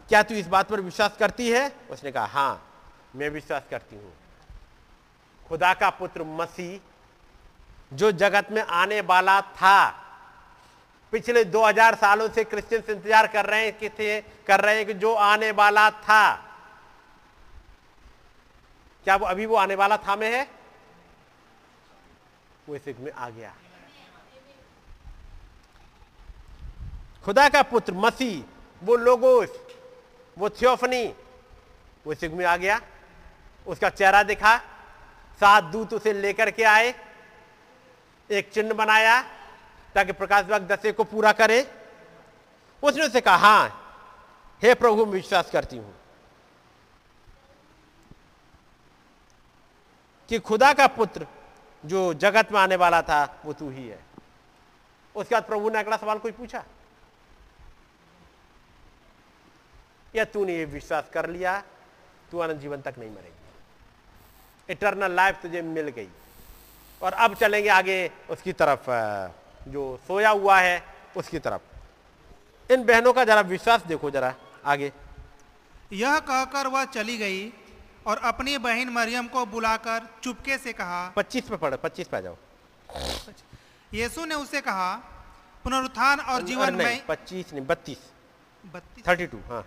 [0.08, 1.72] क्या तू इस बात पर विश्वास करती है?
[1.90, 2.62] उसने कहा, हाँ,
[3.16, 4.12] मैं विश्वास करती हूँ।
[5.48, 6.80] खुदा का पुत्र मसीह
[7.96, 10.00] जो जगत में आने वाला था,
[11.12, 15.14] पिछले 2000 सालों से क्रिश्चियंस इंतज़ार कर रहे हैं थे, कर रहे हैं कि जो
[15.14, 16.34] आने वाला था,
[19.04, 20.48] क्या वो अभी वो आने वाला था में है?
[22.68, 23.52] वो इस में आ गया।
[27.24, 28.42] खुदा का पुत्र मसीह,
[28.82, 29.48] वो लोगोस,
[30.38, 31.04] वो थियोफनी,
[32.06, 32.80] वो इस युग में आ गया,
[33.66, 34.58] उसका चेहरा दिखा,
[35.40, 36.94] सात दूत उसे लेकर के आए,
[38.30, 39.22] एक चिन्ह बनाया,
[39.94, 41.72] ताकि प्रकाश बाग दसे को पूरा करे।
[42.82, 43.80] उसने उसे कहा, हाँ,
[44.62, 45.94] हे प्रभु, मैं विश्वास करती हूँ
[50.28, 51.26] कि खुदा का पुत्र
[51.84, 54.04] जो जगत में आने वाला था, वो तू ही है।
[55.16, 56.64] उसके बाद प्रभु ने अगला सवाल कोई पूछा?
[60.16, 61.62] या तूने ये विश्वास कर लिया
[62.30, 66.08] तू अनंत जीवन तक नहीं मरेगी। इटर्नल लाइफ तुझे मिल गई।
[67.02, 68.90] और अब चलेंगे आगे उसकी तरफ़
[69.70, 70.82] जो सोया हुआ है
[71.16, 74.34] उसकी तरफ़। इन बहनों का जरा विश्वास देखो जरा
[74.64, 74.92] आगे।
[75.92, 77.52] यह कहकर वह चली गई
[78.06, 82.20] और अपनी बहन मरियम को बुलाकर चुपके से कहा 25 पे पढ़ो 25 पे आ
[82.20, 82.36] जाओ।
[83.94, 84.94] यीशु ने उसे कहा
[85.64, 87.98] पुनरुत्थान और जीवन में 25 नहीं 32
[88.64, 89.64] बत्तीस। 32 हाँ।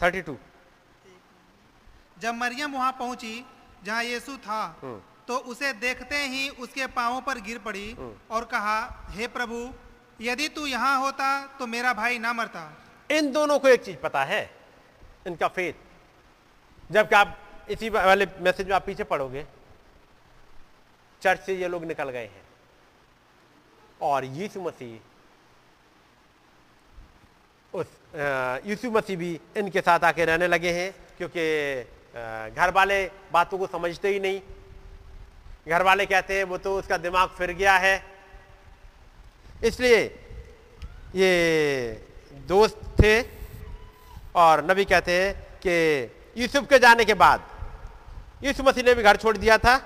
[0.00, 0.36] 32
[2.20, 3.34] जब मरियम वहाँ पहुँची
[3.84, 7.86] जहाँ यीशु था हम्म। तो उसे देखते ही उसके पांवों पर गिर पड़ी
[8.30, 8.78] और कहा
[9.14, 9.58] हे प्रभु
[10.20, 11.28] यदि तू यहाँ होता
[11.58, 12.62] तो मेरा भाई ना मरता।
[13.10, 14.40] इन दोनों को एक चीज़ पता है
[15.26, 15.74] इनका फेथ
[16.90, 17.36] जबकि आप
[17.70, 19.46] इसी वाले मैसेज में आप पीछे पढ़ोगे
[21.22, 22.44] चर्च से ये लोग निकल गए हैं।
[24.00, 24.98] और यीशु मसीह
[27.72, 31.44] उस अ, यीशु मसीह भी इनके साथ आके रहने लगे हैं, क्योंकि
[32.50, 34.40] घर वाले बातों को समझते ही नहीं।
[35.68, 38.02] घर वाले कहते हैं, वो तो उसका दिमाग फिर गया है।
[39.64, 40.00] इसलिए
[41.14, 41.32] ये
[42.48, 43.20] दोस्त थे
[44.36, 47.40] और नबी कहते हैं कि यूसुफ के जाने के बाद
[48.44, 49.76] यीशु मसीह ने भी घर छोड़ दिया था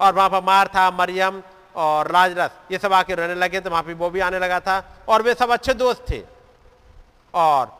[0.00, 1.42] और वहाँ पर मार था, मरियम
[1.76, 5.04] और लाजरस, ये सब आके रहने लगे तो वहाँ पे वो भी आने लगा था
[5.08, 6.22] और वे सब अच्छे दोस्त थे।
[7.34, 7.70] और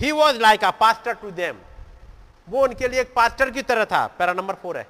[0.00, 1.56] he was like a pastor to them
[2.48, 4.86] वो उनके लिए एक पास्टर की तरह था। पैरा नंबर फोर है।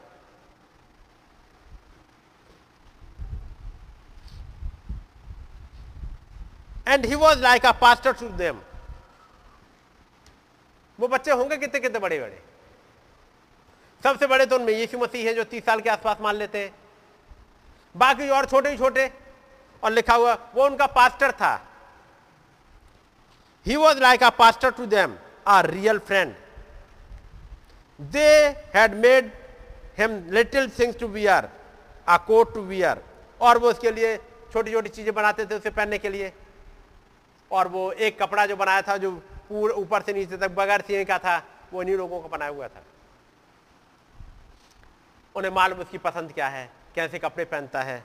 [6.89, 8.61] And he was like a pastor to them
[10.99, 12.43] वो बच्चे होंगे कितने कितने बड़े बड़े
[14.05, 16.75] सबसे बड़े तो उनमें यीशु मसीह है जो तीस साल के आसपास मान लेते हैं।
[17.95, 19.07] बाकी और छोटे ही छोटे।
[19.83, 21.55] और लिखा हुआ, वो उनका पास्टर था।
[23.67, 25.17] He was like a pastor to them
[25.49, 26.35] a real friend
[28.01, 28.29] they
[28.75, 29.31] had made
[29.99, 31.49] him little things to wear
[32.09, 33.03] a coat to wear
[33.41, 34.17] और वो उसके लिए
[34.53, 36.33] छोटी छोटी चीज़ें बनाते थे उसे पहनने के लिए।
[37.51, 39.11] और वो एक कपड़ा जो बनाया था, जो
[39.49, 41.37] पूरे ऊपर से नीचे तक बगैर सिए का था,
[41.73, 42.83] वो इन्हीं लोगों को बनाया हुआ था।
[45.35, 48.03] उन्हें मालूम उसकी पसंद क्या है, कैसे कपड़े पहनता है।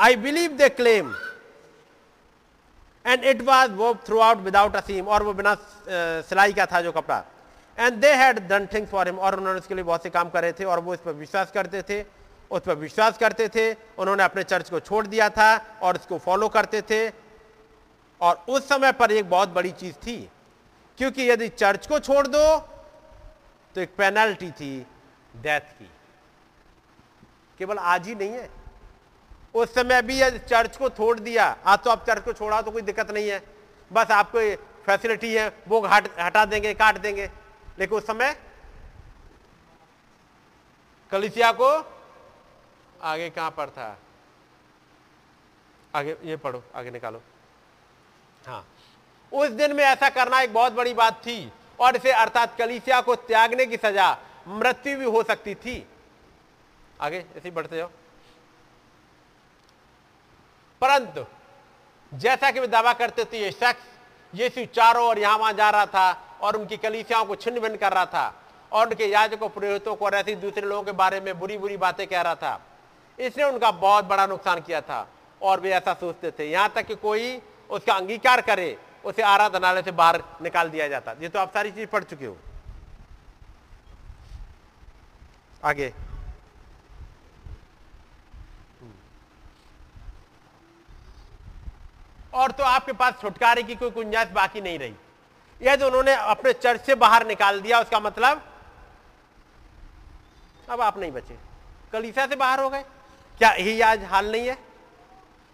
[0.00, 1.12] I believe they claim
[3.08, 5.54] and it was वो throughout without a seam और वो बिना
[6.28, 7.22] सिलाई का था जो कपड़ा।
[7.78, 10.52] And they had done things for him और उन्होंने उसके लिए बहुत से काम करे
[10.52, 12.02] थे और वो इस पर विश्वास करते थे,
[12.50, 16.48] उस पर विश्वास करते थे, उन्होंने अपने चर्च को छोड़ दिया था और उसको फॉलो
[16.48, 17.08] करते थे।
[18.20, 20.16] और उस समय पर एक बहुत बड़ी चीज़ थी,
[20.98, 22.58] क्योंकि यदि चर्च को छोड़ दो
[23.74, 24.86] तो एक पेनल्टी थी
[25.34, 25.90] डेथ की।
[27.60, 28.48] केवल आज ही नहीं है
[29.58, 32.82] उस समय भी चर्च को छोड़ दिया। आज तो आप चर्च को छोड़ा तो कोई
[32.82, 33.42] दिक्कत नहीं है।
[33.90, 34.40] बस आपको
[34.86, 37.30] फैसिलिटी है, वो हट हटा देंगे, काट देंगे।
[37.78, 38.36] लेकिन उस समय
[41.12, 41.68] कलिसिया को
[43.02, 43.98] आगे कहाँ पर था?
[45.94, 47.22] आगे, ये पढ़ो, आगे निकालो।
[48.46, 48.66] हाँ
[49.32, 53.14] उस दिन में ऐसा करना एक बहुत बड़ी बात थी और इसे अर्थात कलिसिया को
[53.14, 54.10] त्यागने की सजा
[54.48, 55.86] मृत्यु भी हो सकती थी।
[57.00, 57.90] आगे, ऐसे ही बढ़ते जाओ।
[60.80, 61.24] परंतु,
[62.12, 63.86] जैसा कि वे दावा करते थे, ये शख्स
[64.34, 67.92] यीशु चारों और यहाँ वहाँ जा रहा था और उनकी कलीसियाओं को छिन्न भिन्न कर
[67.92, 68.34] रहा था
[68.72, 72.06] और उनके याजकों, पुरोहितों को और ऐसे दूसरे लोगों के बारे में बुरी बुरी बातें
[72.06, 72.60] कह रहा था।
[73.18, 75.06] इसने उनका बहुत बड़ा नुकसान किया था
[75.42, 77.40] और वे ऐसा सोचते थे। यहाँ तक कि कोई
[77.70, 81.86] उसका अंगीकार करे, उसे आराधनालय से बाहर निकाल दिया जाता। ये तो आप सारी चीज़
[81.86, 82.36] पढ़ चुके हो।
[85.64, 85.92] आगे।
[92.32, 94.94] और तो आपके पास छुटकारे की कोई गुंजाइश बाकी नहीं रही।
[95.60, 98.42] यह जो उन्होंने अपने चर्च से बाहर निकाल दिया, उसका मतलब
[100.68, 101.36] अब आप नहीं बचे।
[101.92, 102.82] कलीसा से बाहर हो गए।
[103.38, 104.56] क्या यही आज हाल नहीं है?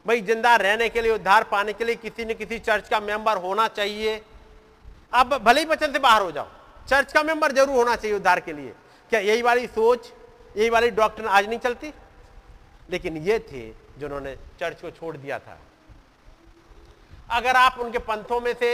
[0.07, 3.37] भाई, ज़िंदा रहने के लिए, उद्धार पाने के लिए किसी न किसी चर्च का मेंबर
[3.37, 4.23] होना चाहिए।
[5.13, 6.49] अब भले ही वचन से बाहर हो जाओ,
[6.89, 8.75] चर्च का मेंबर ज़रूर होना चाहिए उद्धार के लिए।
[9.13, 10.13] क्या यही वाली सोच,
[10.57, 11.93] यही वाली डॉक्टर आज नहीं चलती?
[12.91, 13.69] लेकिन ये थे
[13.99, 15.59] जिन्होंने चर्च को छोड़ दिया था।
[17.29, 18.71] अगर आप उनके पंथों में से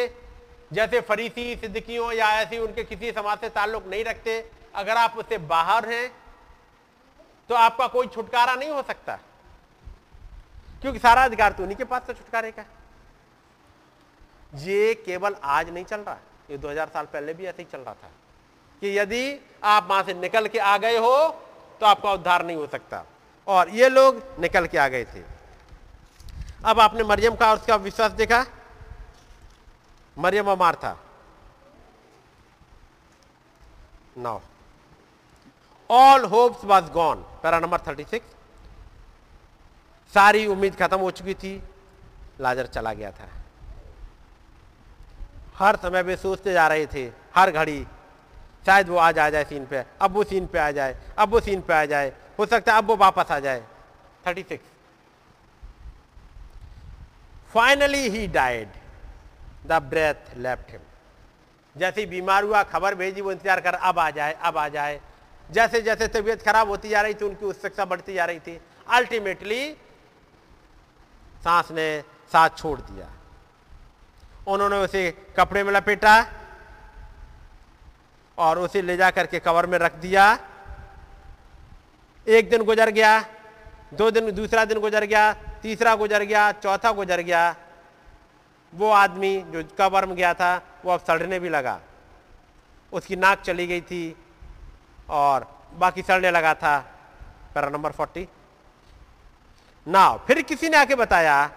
[0.72, 5.38] जैसे फरीसी, सिद्दकियों या ऐसी उनके किसी समाज से ताल्लुक नहीं रखते, अगर आप उससे
[5.38, 6.10] बाहर हैं
[7.50, 9.18] तो आपका कोई छुटकारा नहीं हो सकता।
[10.82, 12.64] क्योंकि सारा अधिकार तो उन्हीं के पास था छुटकारे का
[14.52, 16.18] ये केवल आज नहीं चल रहा
[16.50, 18.10] ये 2000 साल पहले भी ऐसे ही चल रहा था
[18.82, 21.16] कि यदि आप वहाँ से निकल के आ गए हो
[21.80, 23.04] तो आपका उद्धार नहीं हो सकता।
[23.46, 25.22] और ये लोग निकल के आ गए थे।
[26.64, 28.44] अब आपने मरियम का और उसका विश्वास देखा?
[30.16, 30.96] मरियम और Martha
[34.18, 34.40] now
[35.90, 38.34] all hopes was gone para number thirty six.
[40.14, 41.62] सारी उम्मीद खत्म हो चुकी थी।
[42.40, 43.28] लाजर चला गया था।
[45.56, 47.04] हर समय वे सोचते जा रहे थे,
[47.34, 47.86] हर घड़ी,
[48.66, 51.40] शायद वो आज आ जाए सीन पे, अब वो सीन पे आ जाए, अब वो
[51.40, 53.64] सीन पे आ जाए, हो सकता है अब वो वापस आ जाए।
[54.26, 54.69] Thirty six.
[57.54, 58.68] Finally he died
[59.66, 60.80] the breath left him
[61.76, 65.00] जैसे बीमार हुआ, खबर भेजी, वो इंतज़ार कर, अब आ जाए, अब आ जाए।
[65.50, 69.72] जैसे जैसे तबीयत खराब होती जा रही थी, उनकी उत्सुकता बढ़ती जा रही थी। अल्टीमेटली
[71.44, 71.86] सांस ने
[72.32, 73.08] साथ छोड़ दिया।
[74.48, 76.14] उन्होंने उसे कपड़े में लपेटा
[78.38, 80.26] और उसे ले जा करके कवर में रख दिया।
[82.26, 83.20] एक दिन गुजर गया,
[83.94, 87.56] दो दिन, दूसरा दिन गुजर गया तीसरा गुजर गया, चौथा गुजर गया,
[88.72, 90.50] वो आदमी जो कबर में गया था,
[90.84, 91.80] वो अब सड़ने भी लगा।
[92.92, 94.16] उसकी नाक चली गई थी
[95.08, 96.78] और बाकी सड़ने लगा था,
[97.54, 98.28] पैरा नंबर फोर्टी।
[99.86, 101.50] ना फिर किसी ने आके बताया,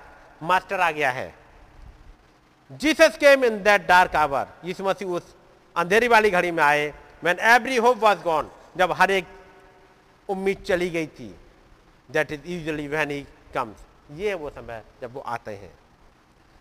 [0.44, 1.34] मास्टर आ गया है।
[2.72, 4.48] Jesus came in that dark hour.
[4.66, 5.36] Yeshu Masih उस
[5.76, 6.94] अंधेरी वाली घड़ी में आए।
[7.24, 9.26] When every hope was gone जब हर एक
[10.30, 11.36] उम्मीद चली गई थी
[12.10, 13.22] that is usually when he
[13.54, 15.74] comes ये है वो समय जब वो आते हैं।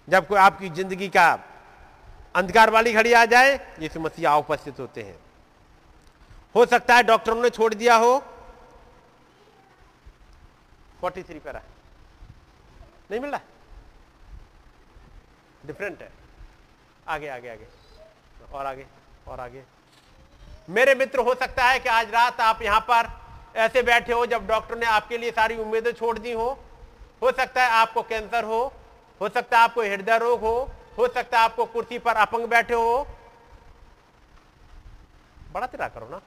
[0.08, 1.26] जब कोई आपकी ज़िंदगी का
[2.36, 5.16] अंधकार वाली घड़ी आ जाए, यीशु मसीह उपस्थित होते हैं।
[6.54, 8.22] हो सकता है डॉक्टरों ने छोड़ दिया हो।
[11.02, 11.62] 43 पैरा
[13.10, 13.40] नहीं मिल रहा?
[15.66, 16.10] डिफरेंट है।
[17.08, 17.66] आगे आगे आगे।
[18.52, 18.86] और आगे
[19.28, 19.62] और आगे।
[20.68, 23.08] मेरे मित्र, हो सकता है कि आज रात आप यहाँ पर
[23.58, 26.58] ऐसे बैठे हो जब डॉक्टर ने आपके लिए सारी उम्मीदें छोड़ दी हो।
[27.22, 28.60] हो सकता है आपको कैंसर हो
[29.20, 32.74] हो सकता है आपको हृदय रोग हो हो सकता है आपको कुर्सी पर अपंग बैठे
[32.74, 33.06] हो।
[35.52, 36.18] बड़ा तिरा करो ना।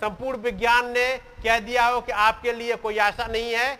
[0.00, 1.06] संपूर्ण विज्ञान ने
[1.44, 3.78] कह दिया हो कि आपके लिए कोई आशा नहीं है।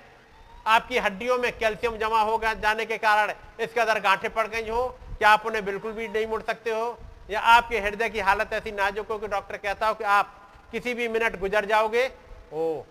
[0.66, 4.68] आपकी हड्डियों में कैल्शियम जमा हो गया जाने के कारण इसके अंदर गांठे पड़ गई
[4.68, 4.86] हो।
[5.18, 6.98] क्या आप उन्हें बिल्कुल भी नहीं मुड़ सकते हो?
[7.30, 10.34] या आपके हृदय की हालत ऐसी नाजुक हो कि डॉक्टर कहता हो कि आप
[10.72, 12.10] किसी भी मिनट गुजर जाओगे?
[12.52, 12.82] ओ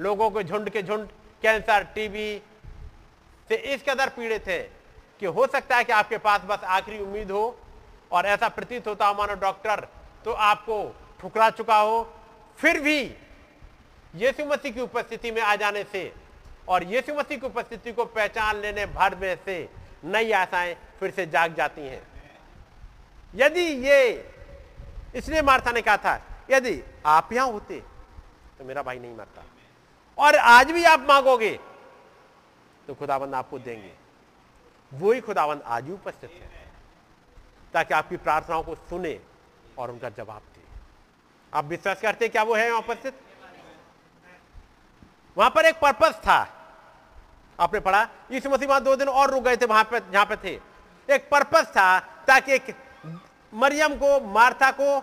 [0.00, 1.08] लोगों के झुंड के झुंड
[1.42, 2.42] कैंसर, टीबी,
[3.50, 4.60] से इस कदर पीड़ित है
[5.20, 7.44] कि हो सकता है कि आपके पास बस आखिरी उम्मीद हो
[8.12, 9.86] और ऐसा प्रतीत होता हो, मानो डॉक्टर
[10.24, 10.82] तो आपको
[11.20, 12.02] ठुकरा चुका हो।
[12.58, 13.00] फिर भी
[14.14, 16.12] यीशु मसीह की उपस्थिति में आ जाने से
[16.68, 19.68] और यीशु मसीह की उपस्थिति को पहचान लेने भर में से
[20.04, 22.02] नई आशाएँ फिर से जाग जाती हैं।
[23.34, 24.30] यदि ये,
[25.14, 27.82] इसलिए मार्था ने कहा था, यदि आप यहाँ होते
[28.58, 29.44] तो मेरा भाई नहीं मरता।
[30.20, 31.58] और आज भी आप मांगोगे
[32.88, 33.92] तो खुदाबंद आपको देंगे।
[34.92, 36.48] वो ही खुदाबंद आज भी उपस्थित है,
[37.74, 39.18] ताकि आपकी प्रार्थनाओं को सुने
[39.78, 40.62] और उनका जवाब दे।
[41.52, 43.14] आप विश्वास करते क्या वो है उपस्थित?
[45.36, 46.38] वहाँ पर एक पर्पस था।
[47.58, 50.36] आपने पढ़ा इस मसीह वहाँ दो दिन और रुक गए थे, वहाँ पे, जहाँ पे
[50.38, 50.58] थे।
[51.08, 52.74] एक पर्पस था, ताकि एक
[53.52, 55.02] मरियम को, मार्था को,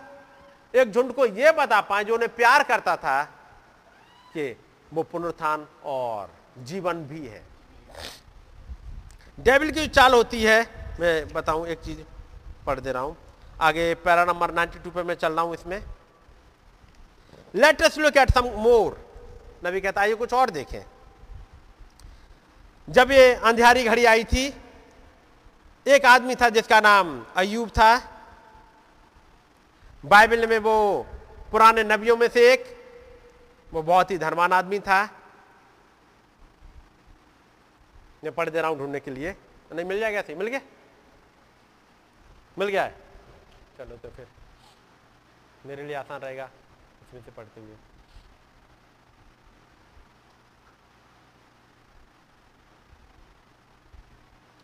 [0.74, 3.22] एक झुंड को यह बता पाए जो उन्हें प्यार करता था
[4.34, 4.50] कि
[4.92, 6.30] वो पुनरुत्थान और
[6.66, 7.42] जीवन भी है।
[9.38, 10.60] डेविल की चाल होती है,
[11.00, 11.98] मैं बताऊँ एक चीज़
[12.66, 13.16] पढ़ दे रहा हूँ।
[13.60, 15.82] आगे पैरा नंबर 92 पे मैं चल रहा हूँ इसमें।
[17.54, 18.96] Let us look at some more
[19.66, 20.82] नबी कहता ये कुछ और देखें।
[22.88, 24.46] जब ये अंधियारी घड़ी आई थी,
[25.86, 27.96] एक आदमी था जिसका नाम अयूब था।
[30.04, 31.06] बाइबल में वो
[31.52, 32.77] पुराने नबियों में से एक
[33.72, 35.04] वो बहुत ही धर्मान आदमी था।
[38.24, 39.36] मैं पढ़ दे रहा हूँ ढूँढने के लिए।
[39.72, 40.60] नहीं, मिल जाएगा मिल गया?
[42.58, 43.00] मिल गया है?
[43.78, 44.28] चलो तो फिर।
[45.66, 46.50] मेरे लिए आसान रहेगा।
[47.02, 47.76] इसमें से पढ़ते हुए।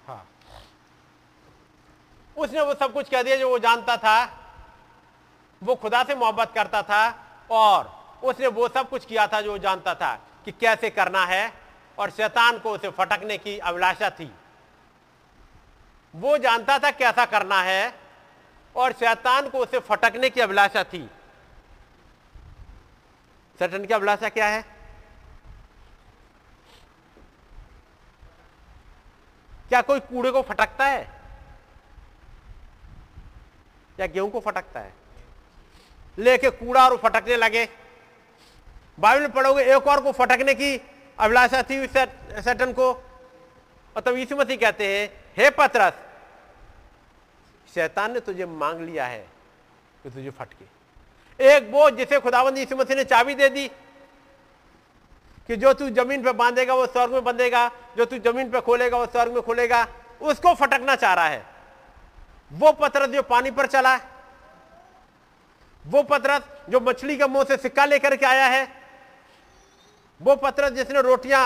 [0.06, 0.28] हाँ।
[2.36, 4.40] उसने वो सब कुछ कह दिया जो वो जानता था।
[5.62, 9.94] वो खुदा से मोहब्बत करता था। और उसने वो सब कुछ किया था जो जानता
[9.94, 10.14] था
[10.44, 11.52] कि कैसे करना है
[11.98, 14.32] और शैतान को उसे फटकने की अभिलाषा थी।
[16.14, 17.94] वो जानता था कैसा करना है
[18.76, 21.10] और शैतान को उसे फटकने की अभिलाषा थी।
[23.58, 24.62] शैतान की अभिलाषा क्या है?
[29.68, 31.08] क्या कोई कूड़े को फटकता है?
[34.00, 34.92] या गेहूँ को फटकता है?
[36.18, 37.83] लेके कूड़ा और फटकने लगे।
[38.98, 40.76] बाइबल पढ़ोगे, एक और को फटकने की
[41.18, 42.92] अभिलाषा थी सैटन को।
[43.96, 45.92] और तब यीशु मसीह कहते हैं, हे पतरस,
[47.74, 49.26] शैतान ने तुझे मांग लिया है
[50.02, 53.66] कि तुझे फटके। एक वो जिसे खुदाबंद यीशु मसीह ने चाबी दे दी
[55.48, 58.98] कि जो तू ज़मीन पर बांधेगा, वो स्वर्ग में बंधेगा, जो तू ज़मीन पर खोलेगा,
[58.98, 59.86] वो स्वर्ग में खोलेगा,
[60.22, 61.44] उसको फटकना चाह रहा है।
[62.50, 64.00] वो पतरस जो पानी पर चला है,
[65.84, 68.66] वो पतरस जो मछली के मुँह से सिक्का लेकर के आया है
[70.20, 71.44] वो पतरस जिसने रोटियाँ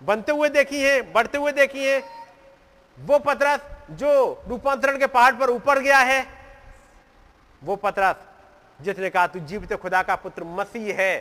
[0.00, 2.02] बनते हुए देखी हैं बढ़ते हुए देखी हैं
[2.98, 3.60] वो पतरस
[3.92, 4.10] जो
[4.48, 6.20] रूपांतरण के पहाड़ पर ऊपर गया है
[7.62, 8.16] वो पतरस
[8.80, 11.14] जिसने कहा तू जीवित खुदा का पुत्र मसीह है।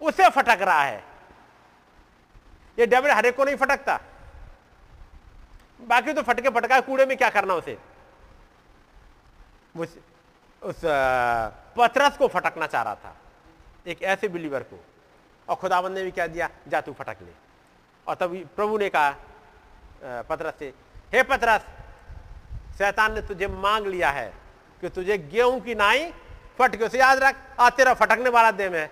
[0.00, 1.02] उसे फटक रहा है।
[2.78, 3.98] ये डेविड हरेक को नहीं फटकता।
[5.80, 7.76] बाकी तो फटके फटका कूड़े में क्या करना उसे?
[9.76, 9.96] उस,
[10.62, 10.80] उस
[11.76, 13.14] पतरस को फटकना चाह रहा था।
[13.86, 14.78] एक ऐसे बिलीवर को।
[15.48, 17.32] और खुदावन ने भी क्या दिया, जा तू फटक ले।
[18.06, 20.72] और तब प्रभु ने कहा पतरस से,
[21.14, 21.60] हे पतरस,
[22.78, 24.32] शैतान ने तुझे मांग लिया है
[24.82, 26.12] कि तुझे गेहूँ की नाई
[26.58, 28.88] फटके उसे याद रख आ तेरा फटकने वाला दे में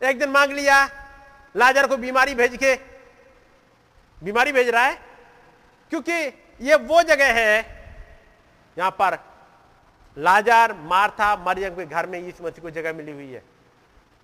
[0.00, 0.84] एक दिन मांग लिया,
[1.54, 2.74] लाजर को बीमारी भेज के,
[4.18, 4.94] बीमारी भेज रहा है,
[5.92, 6.12] क्योंकि
[6.60, 7.58] ये वो जगह है,
[8.76, 9.18] यहाँ पर
[10.18, 13.42] लाजार मार्था मरियम के घर में यीशु मसीह को जगह मिली हुई है।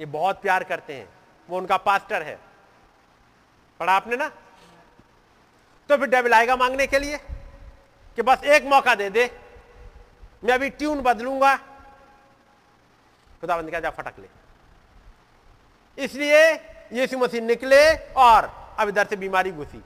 [0.01, 1.09] ये बहुत प्यार करते हैं।
[1.49, 2.39] वो उनका पास्टर है।
[3.81, 4.29] पढ़ा आपने ना?
[5.89, 7.17] तो फिर डेविल आएगा मांगने के लिए
[8.17, 9.41] कि बस एक मौका दे दे।
[10.45, 11.57] मैं अभी ट्यून बदलूँगा।
[13.41, 14.29] खुदाबंद जा, फटक ले।
[16.05, 16.53] इसलिए
[16.93, 19.85] यीशु मसीह निकले और अब इधर से बीमारी घुसी।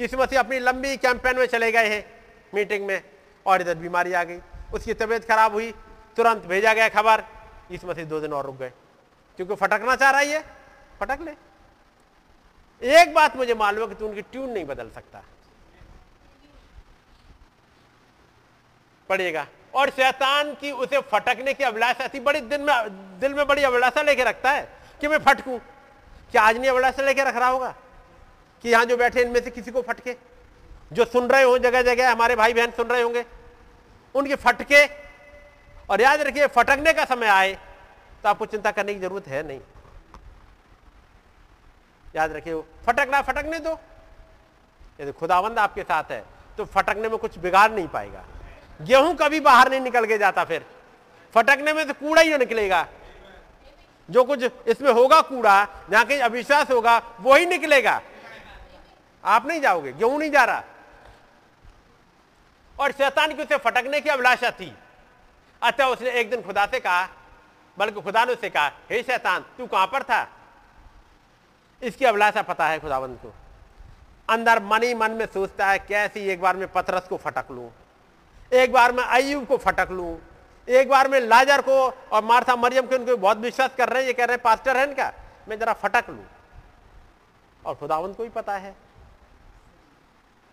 [0.00, 2.24] यीशु मसीह अपनी लंबी कैंपेन में चले गए हैं।
[2.54, 3.17] मीटिंग में।
[3.48, 4.40] और इधर बीमारी आ गई।
[4.74, 5.72] उसकी तबीयत खराब हुई,
[6.16, 7.24] तुरंत भेजा गया खबर।
[7.70, 8.72] इस मसीह दो दिन और रुक गए।
[9.38, 10.40] क्योंकि फटकना चाह रहा है
[11.00, 11.34] फटक ले।
[12.82, 15.22] एक बात मुझे मालूम है कि तू उनकी ट्यून नहीं बदल सकता।
[19.08, 22.74] पड़ेगा और शैतान की उसे फटकने की अभिलाषा थी बड़ी दिन में,
[23.20, 24.68] दिल में बड़ी अभिलाषा लेके रखता है
[25.00, 25.58] कि मैं फटकूं।
[26.30, 27.74] क्या आज नहीं अभिलाषा लेके रख रहा होगा
[28.62, 30.16] कि यहाँ जो बैठे इनमें से किसी को फटके?
[30.92, 33.24] जो सुन रहे हो जगह जगह हमारे भाई बहन सुन रहे होंगे।
[34.18, 34.84] उनके फटके
[35.90, 37.52] और याद रखिए, फटकने का समय आए
[38.22, 39.60] तो आपको चिंता करने की ज़रूरत है नहीं।
[42.14, 43.78] याद रखिए, फटकना फटकने दो।
[45.00, 46.24] यदि खुदावंद आपके साथ है
[46.58, 48.24] तो फटकने में कुछ बिगाड़ नहीं पाएगा।
[48.80, 50.64] गेहूँ कभी बाहर नहीं निकल के जाता फिर।
[51.34, 52.86] फटकने में तो कूड़ा ही निकलेगा।
[54.08, 58.00] जो कुछ इसमें होगा कूड़ा, जहाँ कहीं अविश्वास होगा, वो ही निकलेगा।
[59.24, 60.62] आप नहीं जाओगे, गेहूँ नहीं जा रहा।
[62.80, 64.76] और शैतान की उसे फटकने की अभिलाषा थी।
[65.62, 67.08] अतः उसने एक दिन खुदा से कहा,
[67.78, 70.28] बल्कि खुदा ने उससे कहा, हे शैतान, तू कहाँ पर था?
[71.82, 73.34] इसकी अभिलाषा पता है खुदावंत को।
[74.28, 77.70] अंदर मन ही मन में सोचता है, कैसी एक बार में पथरस को फटक लू?
[78.52, 80.18] एक बार में अयुब को फटक लू?
[80.68, 84.06] एक बार में लाजर को और मारथा मरियम के उनको बहुत विश्वास कर रहे हैं,
[84.06, 85.12] ये कह रहे हैं, पास्टर है इनका,
[85.48, 86.22] मैं जरा फटक लू?
[87.66, 88.87] और खुदावंत को भी पता है।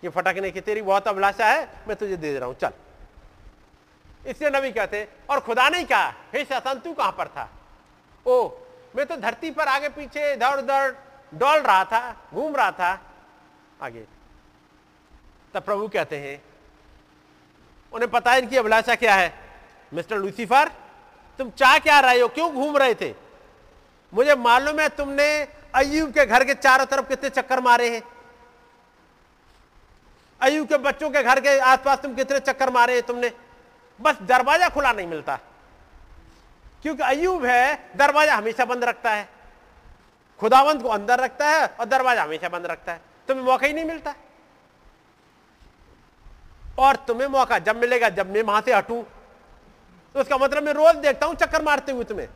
[0.02, 2.72] कि फटकने की तेरी बहुत अभिलाषा है, मैं तुझे दे दे रहा हूँ, चल।
[4.28, 7.50] इसलिए नबी कहते और खुदा ने कहा, हे शैतान, तू कहाँ पर था?
[8.26, 8.50] ओ,
[8.96, 10.96] मैं तो धरती पर आगे पीछे इधर उधर
[11.34, 13.02] डोल रहा था, घूम रहा था।
[13.82, 14.06] आगे।
[15.54, 16.44] तब प्रभु कहते हैं,
[17.94, 19.34] उन्हें पता है इनकी अभिलाषा क्या है?
[19.94, 20.72] मिस्टर लूसीफर,
[21.38, 22.28] तुम चाह क्या रहे हो?
[22.28, 23.14] क्यों घूम रहे थे?
[24.14, 28.15] मुझे मालूम है तुमने अयुब के घर के चारों तरफ़ कितने चक्कर मारे हैं।
[30.42, 33.32] अयुब के बच्चों के घर के आसपास तुम कितने चक्कर मारे तुमने?
[34.00, 35.40] बस दरवाज़ा खुला नहीं मिलता।
[36.82, 39.30] क्योंकि अयुब है, दरवाज़ा हमेशा बंद रखता है।
[40.40, 43.86] खुदावंत को अंदर रखता है और दरवाज़ा हमेशा बंद रखता है। तुम्हें मौका ही नहीं
[43.86, 44.14] मिलता।
[46.80, 49.02] और तुम्हें मौका जब मिलेगा, जब मैं वहाँ से हटू।
[50.16, 52.28] तो उसका मतलब मैं रोज देखता हूँ चक्कर मारते हुए तुम्हें।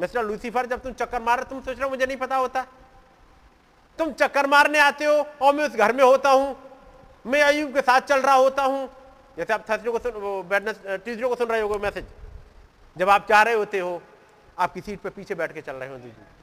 [0.00, 2.66] मिस्टर लूसीफर, जब तुम चक्कर मार रहे तुम सोच रहे हो मुझे नहीं पता होता।
[3.98, 6.56] तुम चक्कर मारने आते हो और मैं उस घर में होता हूँ।
[7.26, 8.88] मैं अयुब के साथ चल रहा होता हूँ।
[9.36, 10.12] जैसे आप थर्सडे को सुन
[10.96, 12.04] ट्यूजडे को सुन रहे हो मैसेज।
[12.96, 14.00] जब आप चाह रहे होते हो
[14.58, 16.34] आपकी सीट पर पीछे बैठ के चल रहे हो दूसरी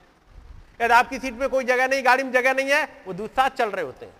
[0.81, 3.49] यदि आपकी सीट पे कोई जगह नहीं, गाड़ी में जगह नहीं है, वो दूध साथ
[3.51, 4.13] चल रहे होते हैं।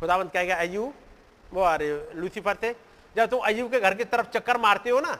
[0.00, 0.92] खुदावंत कहेगा अयू
[1.52, 2.74] वो रहे लूसीफर से
[3.14, 5.18] जब तुम अयू के घर की तरफ़ चक्कर मारते हो ना,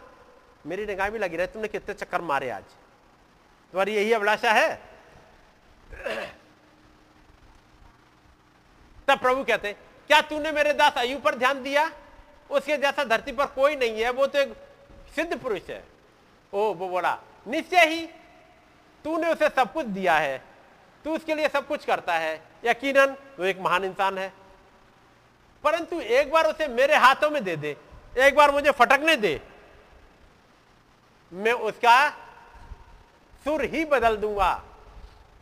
[0.66, 2.62] मेरी निगाह भी लगी रहे, तुमने कितने चक्कर मारे आज?
[3.72, 4.95] तुम्हारी यही अभिलाषा है?
[9.08, 9.72] तब प्रभु कहते,
[10.06, 11.92] क्या तूने मेरे दास अयू पर ध्यान दिया?
[12.50, 14.54] उसके जैसा धरती पर कोई नहीं है, वो तो एक
[15.14, 15.84] सिद्ध पुरुष है।
[16.52, 17.18] ओ, वो बोला,
[17.48, 18.06] निश्चय ही,
[19.04, 20.44] तूने उसे सब कुछ दिया है।
[21.04, 24.32] तू उसके लिए सब कुछ करता है। यकीनन, वो एक महान इंसान है।
[25.64, 27.76] परंतु एक बार उसे मेरे हाथों में दे दे।
[28.18, 29.40] एक बार मुझे फटकने दे।
[31.32, 32.10] मैं उसका
[33.44, 34.64] सुर ही बदल दूँगा।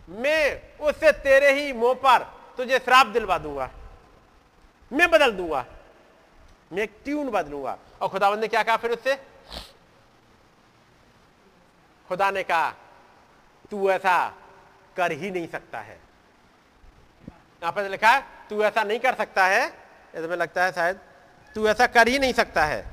[0.09, 2.19] मैं उससे तेरे ही मुँह पर
[2.57, 3.71] तुझे श्राप दिलवा दूँगा।
[4.93, 5.67] मैं बदल दूँगा।
[6.73, 9.15] मैं एक ट्यून बदलूँगा। और खुदावंद ने क्या कहा फिर उससे?
[12.09, 12.75] खुदा ने कहा,
[13.71, 14.35] तू ऐसा
[14.97, 16.01] कर ही नहीं सकता है।
[17.35, 19.67] यहाँ पर लिखा है, तू ऐसा नहीं कर सकता है।
[20.15, 21.01] इसमें लगता है शायद,
[21.55, 22.87] तू ऐसा कर ही नहीं सकता है।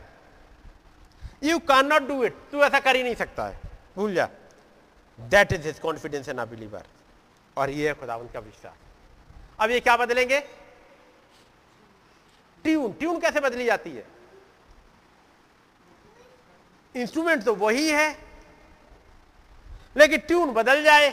[1.43, 3.59] You can not do it तू ऐसा कर ही नहीं सकता है।
[3.95, 4.29] भूल जा।
[5.19, 6.83] That is his confidence an in believer
[7.57, 8.75] और ये है खुदावन का विश्वास
[9.59, 10.39] अब ये क्या बदलेंगे?
[12.65, 14.05] ट्यून। ट्यून कैसे बदली जाती है?
[16.95, 18.17] इंस्ट्रूमेंट तो वही है,
[19.97, 21.09] लेकिन ट्यून बदल जाए।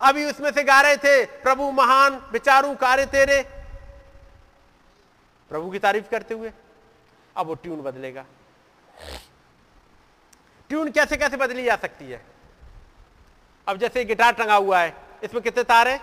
[0.00, 3.42] अभी उसमें से गा रहे थे, प्रभु महान, विचारू कार्य तेरे।
[5.50, 6.52] प्रभु की तारीफ़ करते हुए,
[7.36, 8.24] अब वो ट्यून बदलेगा।
[10.68, 12.24] ट्यून कैसे कैसे बदली जा सकती है?
[13.66, 16.00] अब जैसे गिटार टंगा हुआ है, इसमें कितने तार है?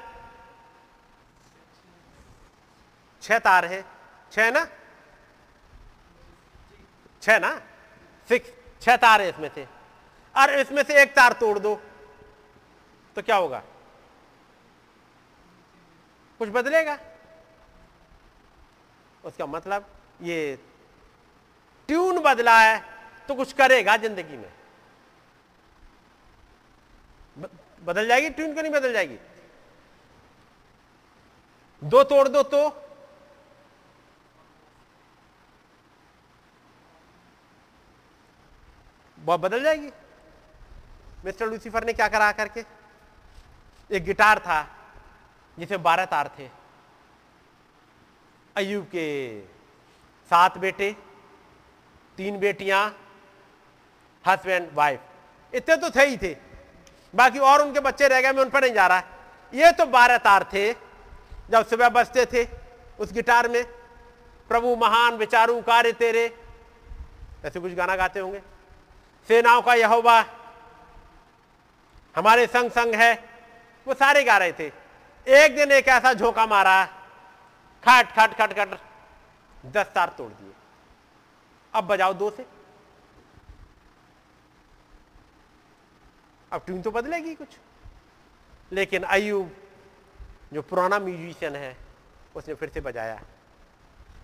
[3.23, 3.83] छह तार है।
[4.31, 4.67] छह ना?
[7.23, 7.49] छह ना?
[8.29, 8.51] सिक्स
[8.81, 9.67] छह तार है इसमें से।
[10.35, 11.75] और इसमें से एक तार तोड़ दो।
[13.15, 13.61] तो क्या होगा?
[16.39, 16.97] कुछ बदलेगा?
[19.23, 19.85] उसका मतलब
[20.21, 20.57] ये
[21.89, 22.83] ट्यून बदला है
[23.29, 24.51] तो कुछ करेगा ज़िंदगी में।
[27.87, 29.17] बदल जाएगी, ट्यून क्यों नहीं बदल जाएगी?
[31.83, 32.69] दो तोड़ दो तो।
[39.19, 39.91] बहुत बदल जाएगी।
[41.25, 42.63] मिस्टर लूसीफर ने क्या करा करके?
[43.91, 44.77] एक गिटार था
[45.59, 46.49] जिसमें बारह तार थे।
[48.55, 49.41] अयुब के
[50.29, 50.95] सात बेटे,
[52.17, 52.97] तीन बेटियाँ,
[54.27, 55.01] हस्बैंड, वाइफ।
[55.53, 56.46] इतने तो थे ही थे।
[57.17, 59.03] बाकी और उनके बच्चे रह गए, मैं उन पर नहीं जा रहा।
[59.53, 60.71] ये तो बारह तार थे,
[61.49, 62.47] जब सुबह बजते थे,
[62.99, 63.63] उस गिटार में,
[64.49, 66.25] प्रभु महान, विचारू, कार्य तेरे।
[67.45, 68.41] ऐसे कुछ गाना गाते होंगे।
[69.29, 70.19] सेनाओं का यहोवा,
[72.15, 73.13] हमारे संग संग है,
[73.87, 74.71] वो सारे गा रहे थे।
[75.27, 76.85] एक दिन एक ऐसा झोंका मारा,
[77.83, 78.77] खट खट खट खट,
[79.65, 80.53] दस तार तोड़ दिए।
[81.73, 82.45] अब बजाओ दो से।
[86.51, 87.47] अब ट्यून तो बदलेगी कुछ।
[88.71, 89.55] लेकिन अयुब
[90.53, 91.77] जो पुराना म्यूजिशियन है,
[92.35, 93.21] उसने फिर से बजाया।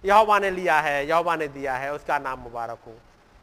[0.05, 2.95] यहोवा ने लिया है, यहोवा ने दिया है, उसका नाम मुबारक हो।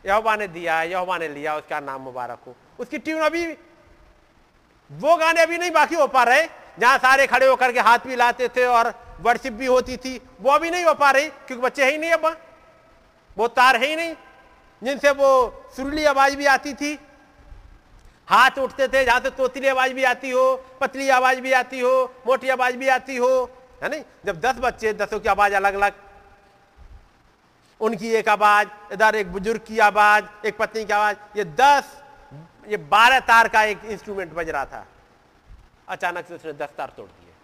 [0.07, 3.47] यहोवा ने दिया है, यहोवा ने लिया, उसका नाम मुबारक हो। उसकी ट्यून अभी,
[4.93, 6.47] वो गाने अभी नहीं बाकी हो पा रहे,
[6.79, 10.51] जहाँ सारे खड़े होकर के हाथ भी लाते थे और वर्शिप भी होती थी, वो
[10.51, 12.41] अभी नहीं हो पा रही, क्योंकि बच्चे है ही नहीं अब।
[13.39, 14.15] वो तार है ही नहीं,
[14.83, 16.99] जिनसे वो सुरली आवाज़ भी आती थी
[18.31, 22.15] हाथ उठते थे, जहाँ से तोतली आवाज़ भी आती हो, पतली आवाज़ भी आती हो,
[22.27, 23.51] मोटी आवाज़ भी आती हो,
[23.83, 24.03] है नहीं?
[24.25, 25.93] जब दस बच्चे, दसों की आवाज़ अलग अलग
[27.81, 32.03] उनकी एक आवाज़, इधर एक बुज़ुर्ग की आवाज़, एक पत्नी की आवाज़, ये दस,
[32.69, 34.87] ये बारह तार का एक इंस्ट्रूमेंट बज रहा था।
[35.89, 37.35] अचानक से उसने दस तार तोड़ दिए।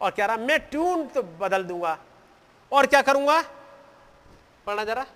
[0.00, 1.98] और कह रहा, मैं ट्यून तो बदल दूँगा।
[2.72, 3.42] और क्या करूँगा?
[4.66, 5.06] पढ़ना जरा।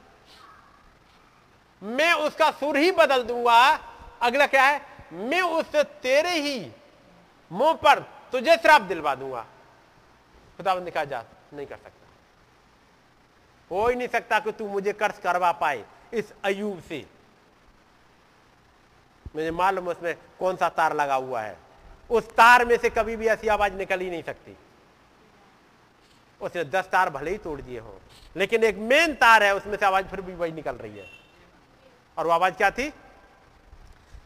[1.82, 3.89] मैं उसका सुर ही बदल दूँगा।
[4.20, 4.80] अगला क्या है?
[5.12, 6.70] मैं उससे तेरे ही
[7.50, 8.00] मुँह पर
[8.32, 9.46] तुझे श्राप दिलवा दूँगा।
[10.56, 12.08] खुदाबंद ने कहा, जा, नहीं कर सकता।
[13.70, 17.04] हो ही नहीं सकता कि तू मुझे कर्ज करवा पाए इस अयूब से।
[19.36, 21.56] मुझे मालूम उसमें कौन सा तार लगा हुआ है।
[22.10, 24.56] उस तार में से कभी भी ऐसी आवाज़ निकल ही नहीं सकती।
[26.40, 28.00] उसने दस तार भले ही तोड़ दिए हो,
[28.36, 31.06] लेकिन एक मेन तार है, उसमें से आवाज़ फिर भी वही निकल रही है।
[32.18, 32.92] और वो आवाज़ क्या थी?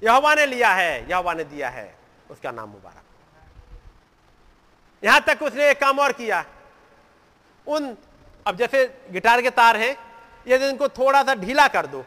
[0.02, 1.98] यहोवा ने लिया है, यहोवा ने दिया है,
[2.30, 3.02] उसका नाम मुबारक।
[5.04, 6.44] यहाँ तक उसने एक काम और किया।
[7.66, 7.96] उन,
[8.46, 9.96] अब जैसे गिटार के तार हैं
[10.46, 12.04] यदि इनको थोड़ा सा ढीला कर दो।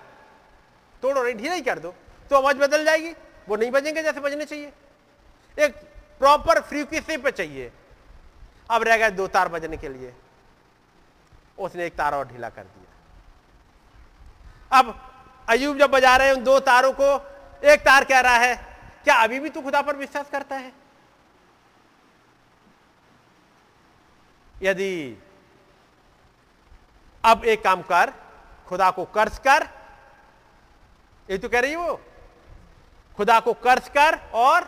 [1.01, 1.95] तोड़ो नहीं, ढीला ही कर दो।
[2.29, 3.15] तो आवाज़ बदल जाएगी,
[3.49, 4.71] वो नहीं बजेंगे जैसे बजने चाहिए।
[5.59, 5.75] एक
[6.19, 7.71] प्रॉपर फ्रीक्वेंसी पे चाहिए।
[8.71, 10.13] अब रह गए दो तार बजने के लिए।
[11.59, 12.87] उसने एक तार और ढीला कर दिया।
[14.79, 15.11] अब
[15.49, 18.55] अयूब जब बजा रहे हैं उन दो तारों को एक तार कह रहा है,
[19.03, 20.71] क्या अभी भी तू खुदा पर विश्वास करता है?
[24.55, 25.17] यदि
[27.23, 28.13] अब एक काम कर,
[28.67, 29.67] खुदा को कर्ज कर
[31.29, 31.99] ये तो कह रही वो,
[33.17, 34.67] खुदा को कर्ज कर और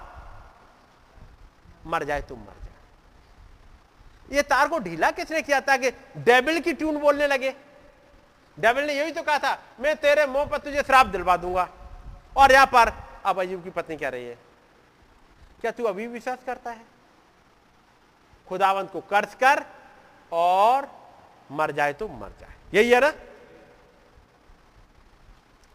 [1.86, 6.74] मर जाए, तुम मर जाए। ये तार को ढीला किसने किया था कि डेबिल की
[6.74, 7.53] ट्यून बोलने लगे?
[8.57, 11.68] डेबिल ने यही तो कहा था, मैं तेरे मुँह पर तुझे श्राप दिलवा दूँगा।
[12.35, 12.91] और यहाँ पर
[13.26, 14.38] अब अजीब की पत्नी कह रही है,
[15.61, 16.85] क्या तू अभी विश्वास करता है?
[18.47, 19.64] खुदावंत को कर्ज कर
[20.31, 20.88] और
[21.51, 23.11] मर जाए तो मर जाए। यही है ना?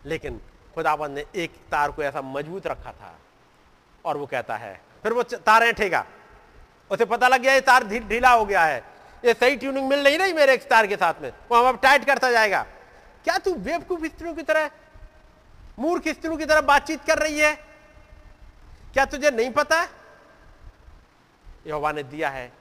[0.05, 0.41] लेकिन
[0.75, 3.15] खुदावंत ने एक तार को ऐसा मज़बूत रखा था
[4.05, 6.05] और वो कहता है, फिर वो तार ठेगा
[6.91, 8.83] उसे पता लग गया, ये तार ढीला हो गया है।
[9.25, 11.79] ये सही ट्यूनिंग मिल नहीं रही मेरे एक तार के साथ में। वो हम अब
[11.83, 12.63] टाइट करता जाएगा।
[13.25, 14.71] क्या तू बेवकूफ़ स्त्रियों की तरह
[15.79, 17.55] मूर्ख स्त्रियों की तरह बातचीत कर रही है।
[18.93, 19.89] क्या तुझे नहीं पता?
[21.67, 22.53] यहोवा ने दिया है।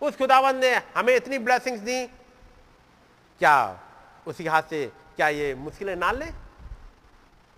[0.00, 2.06] उस खुदावन ने हमें इतनी ब्लेसिंग्स दी।
[3.38, 3.80] क्या
[4.26, 6.26] उसी हाथ से क्या ये मुश्किलें ना ले?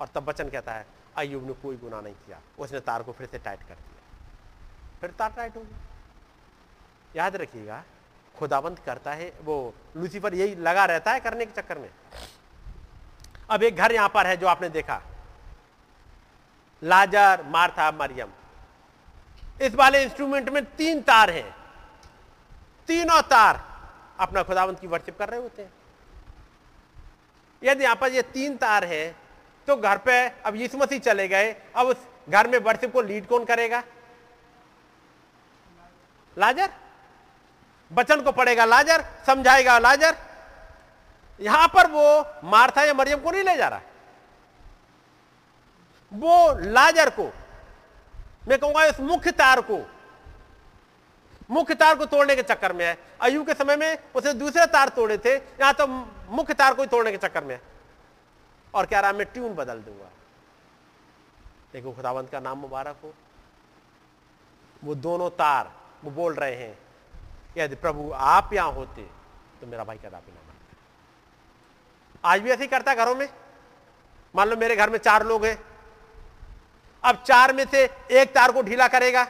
[0.01, 0.86] और तब बचन कहता है
[1.16, 4.19] अयुब ने कोई गुना नहीं किया। उसने तार को फिर से टाइट कर दिया।
[5.01, 5.78] फिर तार टाइट हो गया।
[7.16, 7.85] याद रखिएगा
[8.39, 11.90] खुदाबंद करता है, वो लूसीफर यही लगा रहता है करने के चक्कर में।
[13.49, 15.01] अब एक घर यहाँ पर है जो आपने देखा।
[16.83, 18.31] Lazarus, Martha, Mariyam.
[19.62, 21.55] इस वाले इंस्ट्रूमेंट में तीन तार हैं।
[22.89, 23.61] तीनों तार
[24.21, 25.73] अपना खुदावंत की वर्शिप कर रहे होते हैं।
[27.62, 29.16] यदि यहाँ पर ये तीन तार हैं
[29.69, 31.97] तो घर पे अब यीशु मसीह चले गए। अब उस
[32.29, 33.83] घर में वर्शिप को लीड कौन करेगा?
[36.37, 36.71] लाजर।
[37.91, 40.16] बचन को पड़ेगा लाजर, समझाएगा लाजर।
[41.39, 42.05] यहाँ पर वो
[42.47, 43.81] मार्था या मरियम को नहीं ले जा रहा
[46.12, 47.24] वो लाजर को,
[48.48, 49.78] मैं कहूँगा इस मुख्य तार को,
[51.51, 54.89] मुख्य तार को तोड़ने के चक्कर में है। अयु के समय में उसने दूसरे तार
[54.90, 57.61] तोड़े थे, यहाँ तो मुख्य तार को ही तोड़ने के चक्कर में है।
[58.74, 60.11] और कह रहा मैं ट्यून बदल दूँगा।
[61.73, 63.12] देखो खुदावंत का नाम मुबारक हो।
[64.82, 65.70] वो दोनों तार
[66.05, 66.78] वो बोल रहे हैं,
[67.59, 69.02] यदि प्रभु आप यहाँ होते
[69.61, 70.40] तो मेरा भाई कदापि ना
[72.25, 73.29] आज भी ऐसे ही करता है घरों में?
[74.35, 75.59] मान लो मेरे घर में चार लोग हैं।
[77.05, 79.25] अब चार में से एक तार को ढीला करेगा,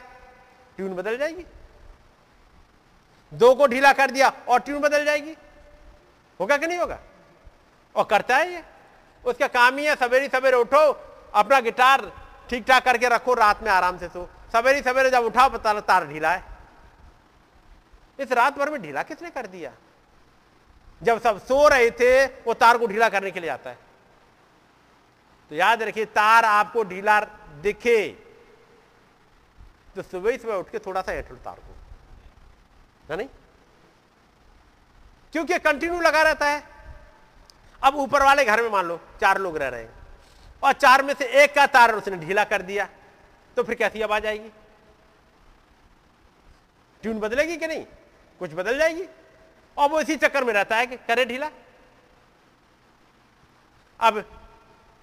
[0.77, 1.45] ट्यून बदल जाएगी।
[3.31, 5.35] दो को ढीला कर दिया और ट्यून बदल जाएगी।
[6.39, 6.99] होगा कि नहीं होगा?
[7.95, 8.63] और करता है ये।
[9.23, 10.91] उसका काम ही है, सवेरे सवेरे उठो,
[11.33, 12.11] अपना गिटार
[12.49, 16.07] ठीक ठाक करके रखो, रात में आराम से सो। सवेरे सवेरे जब उठाओ, पता तार
[16.07, 16.43] ढीला है।
[18.19, 19.71] इस रात भर में ढीला किसने कर दिया?
[21.05, 23.77] जब सब सो रहे थे, वो तार को ढीला करने के लिए आता है।
[25.49, 27.19] तो याद रखिए, तार आपको ढीला
[27.61, 28.09] दिखे।
[29.95, 31.75] तो सुबह सुबह उठ के थोड़ा सा हेठ तार को।
[33.11, 33.27] है नहीं?
[35.31, 36.63] क्योंकि कंटिन्यू लगा रहता है।
[37.83, 39.93] अब ऊपर वाले घर में मान लो, चार लोग रह रहे हैं।
[40.63, 42.89] और चार में से एक का तार उसने ढीला कर दिया।
[43.55, 44.49] तो फिर कैसी आवाज़ आएगी?
[47.01, 47.85] ट्यून बदलेगी कि नहीं?
[48.39, 49.03] कुछ बदल जाएगी?
[49.77, 51.49] और वो इसी चक्कर में रहता है कि करे ढीला।
[53.99, 54.23] अब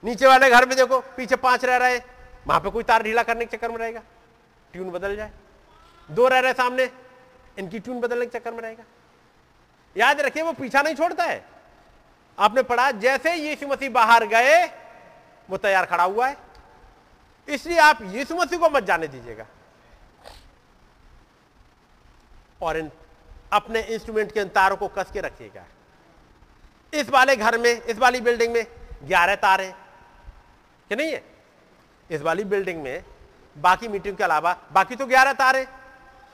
[0.05, 1.99] नीचे वाले घर में देखो, पीछे पाँच रह रहे
[2.47, 4.01] वहाँ पे कोई तार ढीला करने के चक्कर में रहेगा।
[4.73, 5.33] ट्यून बदल जाए।
[6.11, 6.91] दो रह रहे सामने,
[7.59, 8.85] इनकी ट्यून बदलने के चक्कर में रहेगा।
[9.97, 11.45] याद रखिए, वो पीछा नहीं छोड़ता है।
[12.39, 14.67] आपने पढ़ा, जैसे यीशु मसीह बाहर गए,
[15.51, 16.37] वो तैयार खड़ा हुआ है।
[17.49, 19.47] इसलिए आप यीशु मसीह को मत जाने दीजिएगा।
[22.63, 22.91] और इन
[23.53, 25.65] अपने इंस्ट्रूमेंट के इन तारों को कस के रखिएगा।
[26.95, 28.67] इस वाले घर में, इस वाली बिल्डिंग में
[29.05, 29.77] ग्यारह तार हैं।
[30.89, 31.25] कि नहीं है?
[32.11, 33.05] इस वाली बिल्डिंग में
[33.59, 35.67] बाकी मीटिंग के अलावा बाकी तो ग्यारह तार हैं।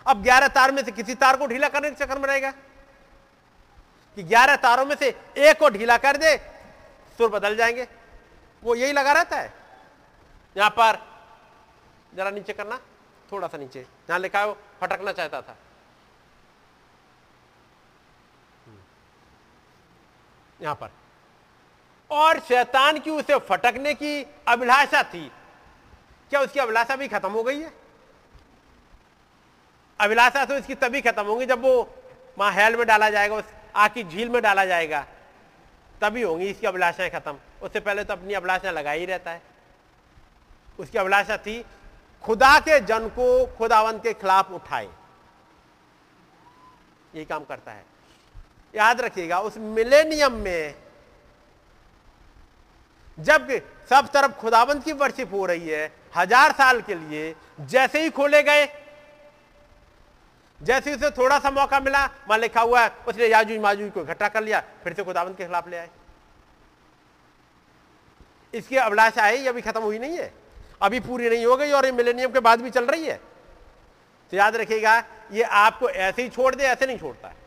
[0.06, 2.50] अब ग्यारह तार में से किसी तार को ढीला करने के चक्कर रहेगा
[4.16, 5.08] कि ग्यारह तारों में से
[5.38, 6.36] एक को ढीला कर दे,
[7.18, 7.88] सुर बदल जाएँगे।
[8.62, 9.52] वो यही लगा रहता है।
[10.56, 10.98] यहाँ पर
[12.14, 12.80] जरा नीचे करना,
[13.32, 15.56] थोड़ा सा नीचे। यहाँ लिखा है फटकना चाहता था।
[20.62, 20.90] यहाँ पर।
[22.10, 25.32] और शैतान की उसे फटकने की अभिलाषा थी।
[26.30, 27.72] क्या उसकी अभिलाषा भी खत्म हो गई है?
[30.00, 31.94] अभिलाषा तो इसकी तभी खत्म होगी जब वो
[32.38, 33.44] वहाँ हेल में डाला जाएगा, उस
[33.76, 35.06] आग की झील में डाला जाएगा।
[36.00, 39.42] तभी होंगी इसकी अभिलाषाएँ खत्म। उससे पहले तो अपनी अभिलाषा लगा ही रहता है।
[40.78, 41.64] उसकी अभिलाषा थी,
[42.22, 44.88] खुदा के जन को खुदावंत के खिलाफ उठाए।
[47.14, 47.97] यही काम करता है।
[48.78, 50.74] याद रखिएगा, उस मिलेनियम में
[53.18, 53.48] जब
[53.90, 58.42] सब तरफ़ खुदाबंद की वर्शिप हो रही है, हज़ार साल के लिए, जैसे ही खोले
[58.42, 58.66] गए,
[60.60, 64.28] जैसे उसे थोड़ा सा मौका मिला, वहाँ लिखा हुआ है, उसने याजूज माजूज को इकट्ठा
[64.28, 65.90] कर लिया, फिर से खुदाबंद के खिलाफ ले आए।
[68.54, 70.32] इसकी अभिलाषा आई, अभी खत्म हुई नहीं है,
[70.82, 73.20] अभी पूरी नहीं हो गई और ये मिलेनियम के बाद भी चल रही है।
[74.32, 74.96] तो याद रखिएगा,
[75.32, 77.37] ये आपको ऐसे ही छोड़ दे, ऐसे नहीं छोड़ता। है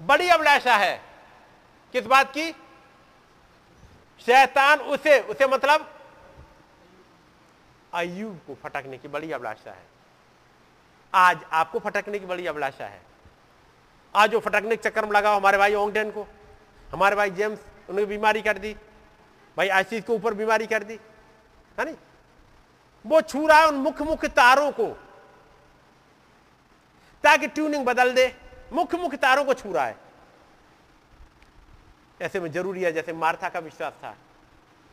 [0.00, 1.00] बड़ी अभिलाषा है।
[1.94, 2.50] किस बात की?
[4.20, 5.88] शैतान उसे उसे मतलब
[7.94, 9.86] अयुब को फटकने की बड़ी अभिलाषा है।
[11.14, 13.00] आज आपको फटकने की बड़ी अभिलाषा है।
[14.14, 16.26] आज वो फटकने के चक्कर में लगाओ हमारे भाई ओंगडेन को।
[16.92, 17.58] हमारे भाई जेम्स
[17.90, 18.74] उन्हें बीमारी कर दी।
[19.56, 20.98] भाई आशीष के ऊपर बीमारी कर दी।
[21.78, 21.96] है नहीं?
[23.04, 24.86] वो छू रहा है उन मुख्य मुख्य तारों को,
[27.24, 28.26] ताकि ट्यूनिंग बदल दे।
[28.72, 29.96] मुख्य मुख्य तारों को छू रहा है।
[32.20, 34.14] ऐसे में ज़रूरी है, जैसे मार्था का विश्वास था,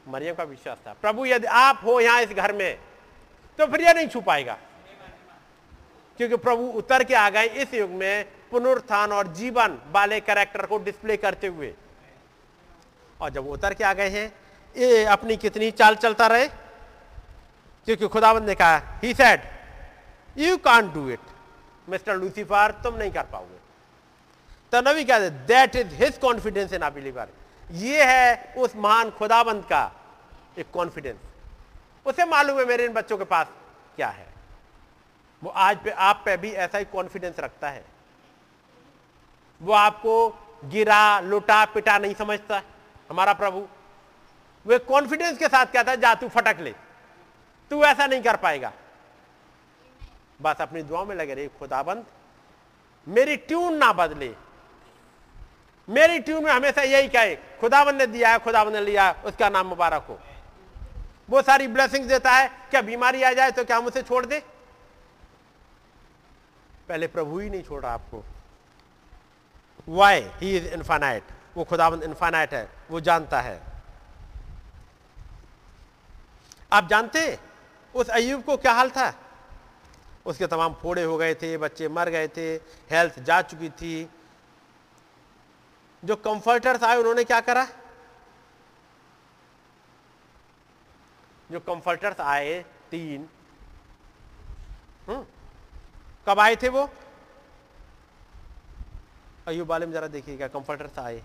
[0.07, 2.79] मरियम का विश्वास था। प्रभु, यदि आप हो यहाँ इस घर में
[3.59, 4.57] तो फिर यह नहीं छू पाएगा।
[6.19, 10.77] क्योंकि प्रभु उतर के आ गए इस युग में पुनरुत्थान और जीवन वाले कैरेक्टर को
[10.79, 11.73] डिस्प्ले करते हुए।
[13.19, 14.31] और जब उतर के आ गए हैं,
[14.75, 16.47] ये अपनी कितनी चाल चलता रहे?
[16.47, 19.41] क्योंकि खुदावंद ने कहा he said
[20.35, 21.19] you can't do it
[21.87, 23.56] mister Lucifer, तुम नहीं कर पाओगे।
[24.71, 27.29] तो नबी कहते that is his confidence in believer
[27.71, 29.91] ये है उस महान खुदाबंद का
[30.57, 31.17] एक कॉन्फिडेंस
[32.05, 33.47] उसे मालूम है मेरे इन बच्चों के पास
[33.95, 34.25] क्या है।
[35.41, 37.83] वो आज पे, आप पे भी ऐसा ही कॉन्फिडेंस रखता है।
[39.61, 40.29] वो आपको
[40.65, 42.61] गिरा, लुटा, पिटा नहीं समझता
[43.09, 43.59] हमारा प्रभु।
[44.65, 46.73] वो कॉन्फिडेंस के साथ कहता है, जा तू फटक ले।
[47.71, 48.71] तू ऐसा नहीं कर पाएगा।
[50.41, 52.05] बस अपनी दुआ में लगे रही खुदाबंद,
[53.07, 54.35] मेरी ट्यून ना बदले।
[55.87, 59.67] मेरी ट्यून में हमेशा यही कहे खुदाबंद ने दिया है खुदाबंद ने लिया उसका नाम
[59.67, 60.19] मुबारक हो।
[61.29, 64.39] वो सारी ब्लेसिंग देता है, क्या बीमारी आ जाए तो क्या हम उसे छोड़ दे?
[66.89, 68.23] पहले प्रभु ही नहीं छोड़ आपको।
[69.87, 71.23] वाई ही इज़ इन्फानाइट
[71.55, 73.61] वो खुदाबंद इन्फानाइट है, वो जानता है।
[76.73, 77.37] आप जानते
[77.95, 79.13] उस अयुब को क्या हाल था?
[80.25, 82.55] उसके तमाम फोड़े हो गए थे, बच्चे मर गए थे
[82.91, 84.09] हेल्थ जा चुकी थी
[86.03, 87.67] जो कंफर्टर्स आए उन्होंने क्या करा?
[91.51, 92.61] जो कंफर्टर्स आए,
[92.91, 93.29] तीन
[95.07, 95.25] हम्म
[96.27, 96.89] कब आए थे वो?
[99.47, 101.23] अयुब वाले में जरा देखिएगा कंफर्टर्स आए।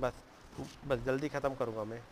[0.00, 0.12] बस
[0.86, 2.02] बस जल्दी खत्म करूँगा मैं।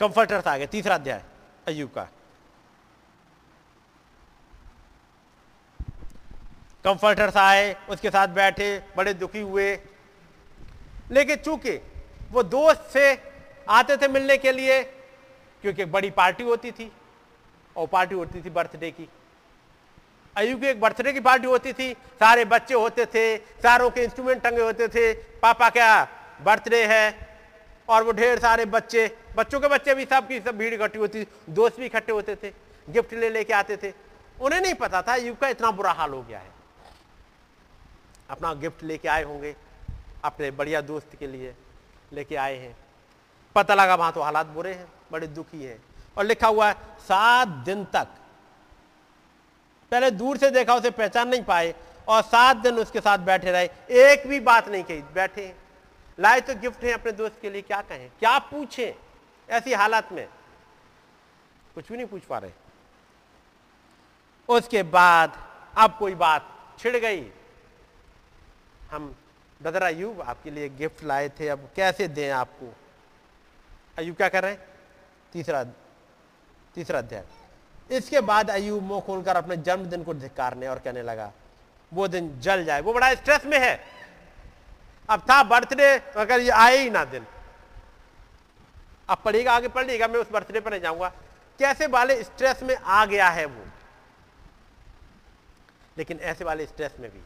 [0.00, 1.24] कंफर्टर्स आ गए, तीसरा अध्याय
[1.66, 2.08] अयुब का।
[6.84, 9.78] कंफर्टर्स आए, उसके साथ बैठे, बड़े दुखी हुए।
[11.10, 11.80] लेकिन चूँकि
[12.32, 13.22] वो दोस्त से
[13.68, 14.82] आते थे मिलने के लिए,
[15.62, 16.92] क्योंकि एक बड़ी पार्टी होती थी,
[17.76, 19.08] और पार्टी होती थी बर्थडे की।
[20.36, 24.42] अयु की एक बर्थडे की पार्टी होती थी, सारे बच्चे होते थे, सारों के इंस्ट्रूमेंट
[24.42, 26.08] टंगे होते थे, पापा क्या
[26.42, 27.28] बर्थडे है,
[27.88, 31.24] और वो ढेर सारे बच्चे, बच्चों के बच्चे भी सब की सब भीड़ इकट्ठी होती
[31.24, 32.52] थी, दोस्त भी इकट्ठे होते थे,
[32.90, 33.92] गिफ्ट ले लेके आते थे।
[34.40, 36.53] उन्हें नहीं पता था युग का इतना बुरा हाल हो गया है।
[38.30, 39.56] अपना गिफ्ट लेके आए होंगे,
[40.24, 41.54] अपने बढ़िया दोस्त के लिए
[42.12, 42.76] लेके आए हैं।
[43.54, 45.82] पता लगा वहाँ तो हालात बुरे हैं, बड़े दुखी हैं।
[46.18, 48.08] और लिखा हुआ है, सात दिन तक।
[49.90, 51.74] पहले दूर से देखा, उसे पहचान नहीं पाए
[52.08, 55.56] और सात दिन उसके साथ बैठे रहे। एक भी बात नहीं कही, बैठे।
[56.20, 58.10] लाए तो गिफ्ट है अपने दोस्त के लिए, क्या कहें?
[58.18, 58.92] क्या पूछें
[59.50, 60.28] ऐसी हालत में?
[61.74, 62.50] कुछ भी नहीं पूछ पा रहे।
[64.48, 65.48] उसके बाद
[65.78, 67.32] अब कोई बात छिड़ गई।
[68.94, 69.14] हम
[69.60, 72.72] ब्रदर अयूब आपके लिए गिफ्ट लाए थे, अब कैसे दें आपको?
[73.98, 74.60] अयूब क्या कर रहे हैं?
[75.32, 75.62] तीसरा
[76.74, 77.24] तीसरा अध्याय।
[77.90, 81.32] इसके बाद अयूब मुँह खोलकर अपने जन्मदिन को धिकारने और कहने लगा,
[81.92, 83.74] वो दिन जल जाए, वो बड़ा स्ट्रेस में है।
[85.08, 87.26] अब था बर्थडे अगर ये आए ही ना दिन।
[89.08, 91.08] अब पढ़ेगा आगे पढ़ लीजिएगा मैं उस बर्थडे पर नहीं जाऊँगा।
[91.60, 93.64] कैसे वाले स्ट्रेस में आ गया है वो?
[95.98, 97.20] लेकिन ऐसे वाले स्ट्रेस में भी।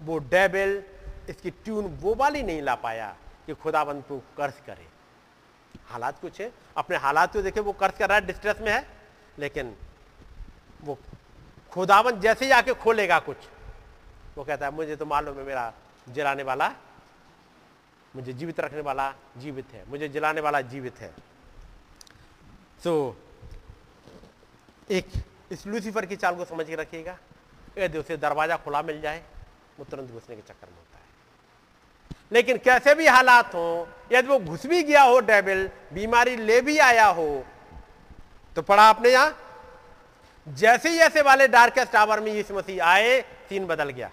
[0.00, 0.82] वो डेबिल,
[1.28, 3.16] इसकी ट्यून वो वाली नहीं ला पाया
[3.46, 4.86] कि खुदाबंद को कर्ज करे।
[5.88, 8.86] हालात कुछ है। अपने हालात को देखे, वो कर्ज कर रहा है डिस्ट्रेस में है,
[9.38, 9.74] लेकिन
[10.82, 10.98] वो
[11.72, 13.36] खुदावन जैसे ही आके खोलेगा कुछ,
[14.36, 15.72] वो कहता है, मुझे तो मालूम है मेरा
[16.08, 16.72] जलाने वाला,
[18.14, 21.12] मुझे जीवित रखने वाला जीवित है, मुझे जलाने वाला जीवित है।
[22.84, 23.16] तो
[24.90, 25.08] एक
[25.52, 27.18] इस लूसीफर की चाल को समझ के रखिएगा।
[27.78, 29.22] यदि उसे दरवाज़ा खुला मिल जाए।
[29.78, 31.04] वो तुरंत घुसने के चक्कर में होता है।
[32.32, 36.78] लेकिन कैसे भी हालात हो, यदि वो घुस भी गया हो डेबिल, बीमारी ले भी
[36.80, 37.44] आया हो
[38.56, 39.36] तो पढ़ा आपने यहाँ,
[40.46, 44.10] जैसे ऐसे वाले डार्केस्ट आवर में यीशु मसीह आए, सीन बदल गया।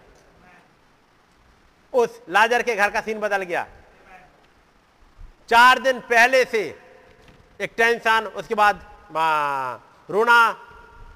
[1.93, 3.65] उस लाजर के घर का सीन बदल गया।
[5.49, 6.61] चार दिन पहले से
[7.59, 8.85] एक टेंशन, उसके बाद
[10.09, 10.39] रोना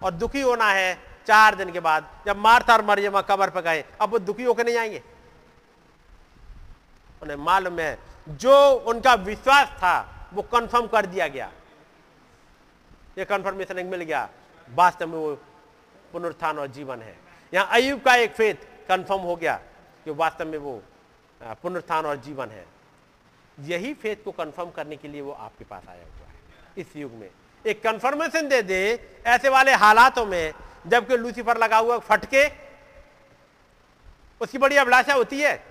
[0.03, 0.97] और दुखी होना है।
[1.30, 4.65] चार दिन के बाद जब मारथा और मरियमा कबर पर गए, अब वो दुखी होकर
[4.65, 5.01] नहीं आएँगे।
[7.22, 7.97] उन्हें मालूम है,
[8.30, 8.56] जो
[8.88, 9.95] उनका विश्वास था,
[10.34, 11.51] वो कंफर्म कर दिया गया।
[13.18, 14.30] ये कंफर्मेशन मिल गया।
[14.68, 15.34] वास्तव में वो
[16.14, 17.15] पुनरुत्थान और जीवन है।
[17.53, 18.56] यहाँ अयुब का एक फेथ
[18.88, 19.53] कंफर्म हो गया
[20.06, 20.81] कि वास्तव में वो
[21.61, 22.65] पुनरुत्थान और जीवन है।
[23.57, 26.39] यही फेथ को कंफर्म करने के लिए वो आपके पास आया हुआ है,
[26.77, 27.30] इस युग में।
[27.65, 28.81] एक कंफर्मेशन दे दे,
[29.26, 30.53] ऐसे वाले हालातों में
[30.88, 32.69] जबकि लूसीफर लगा हुआ फटके,
[34.41, 35.64] उसकी बड़ी अभिलाषा होती है।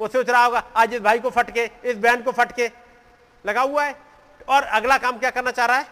[0.00, 2.70] वो सोच रहा होगा, आज इस भाई को फटके, इस बहन को फटके,
[3.46, 4.00] लगा हुआ है।
[4.48, 5.88] और अगला काम क्या करना चाह रहा है?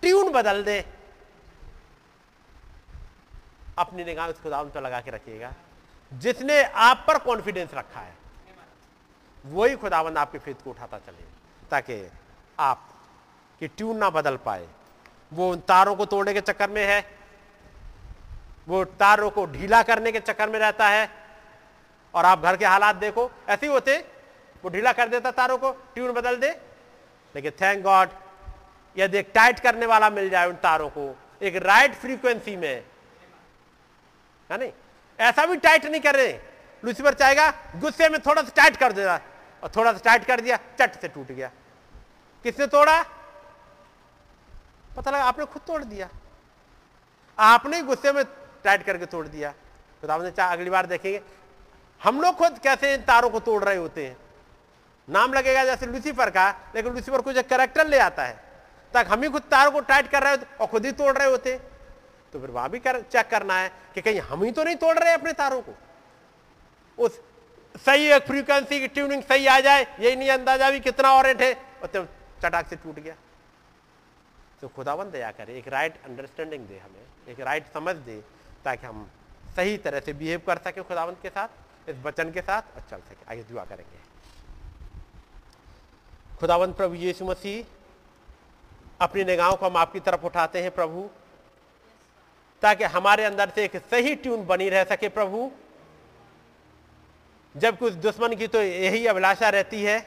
[0.00, 0.84] ट्यून बदल दे।
[3.78, 5.52] अपनी निगाह उस खुदावन पर लगा के रखिएगा।
[6.12, 8.14] जिसने आप पर कॉन्फिडेंस रखा है,
[9.46, 11.24] वही खुदावंद आपके फेत को उठाता चले,
[11.70, 12.10] ताकि
[12.60, 12.88] आप,
[13.60, 14.68] की ट्यून ना बदल पाए।
[15.32, 17.17] वो उन तारों को तोड़ने के चक्कर में है
[18.68, 21.10] वो तारों को ढीला करने के चक्कर में रहता है।
[22.14, 23.96] और आप घर के हालात देखो, ऐसे ही होते,
[24.64, 26.50] वो ढीला कर देता तारों को, ट्यून बदल दे।
[27.36, 28.08] लेकिन थैंक गॉड
[28.96, 32.84] यदि एक टाइट करने वाला मिल जाए उन तारों को, एक राइट फ्रीक्वेंसी में,
[34.50, 34.72] है नहीं?
[35.20, 36.38] ऐसा भी टाइट नहीं कर। रहे
[36.84, 39.20] लूसीफर चाहेगा, गुस्से में थोड़ा सा टाइट कर देगा
[39.62, 41.50] और थोड़ा सा टाइट कर दिया, चट से टूट गया।
[42.42, 43.02] किसने तोड़ा?
[44.96, 46.08] पता लगा, आपने खुद तोड़ दिया।
[47.38, 48.24] आपने गुस्से में
[48.68, 49.52] टाइट करके तोड़ दिया।
[50.02, 51.20] तो आपने चाह अगली बार देखेंगे।
[52.00, 54.16] हम लोग खुद कैसे इन तारों को तोड़ रहे होते हैं?
[55.08, 58.36] नाम लगेगा जैसे लूसीफर का लेकिन लूसीफर कुछ कैरेक्टर ले आता है।
[58.94, 61.28] तक हम ही खुद तारों को टाइट कर रहे होते और खुद ही तोड़ रहे
[61.28, 61.56] होते।
[62.34, 64.98] तो फिर वहाँ भी कर, चेक करना है कि कहीं हम ही तो नहीं तोड़
[64.98, 65.74] रहे अपने तारों को।
[66.98, 67.20] उस
[67.74, 71.52] सही एक फ्रीक्वेंसी की ट्यूनिंग सही आ जाए यही नहीं अंदाज़ा भी कितना ऑरेंट है
[71.54, 72.04] और तो
[72.42, 73.14] चटाक से टूट गया।
[74.60, 78.22] तो खुदावन दया करे एक राइट अंडरस्टैंडिंग दे हमें एक राइट समझ दे
[78.64, 79.10] ताकि हम
[79.56, 81.48] सही तरह से बिहेव कर सके खुदावंत के साथ,
[81.88, 83.98] इस वचन के साथ, और चल सके। आगे दुआ करेंगे।
[86.40, 87.64] खुदावंत प्रभु यीशु मसीह,
[89.00, 91.08] अपनी निगाहों को हम आपकी तरफ़ उठाते हैं प्रभु,
[92.62, 95.50] ताकि हमारे अंदर से एक सही ट्यून बनी रह सके प्रभु।
[97.56, 100.00] जब कुछ दुश्मन की तो यही अभिलाषा रहती है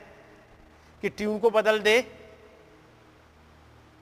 [1.02, 2.00] कि ट्यून को बदल दे,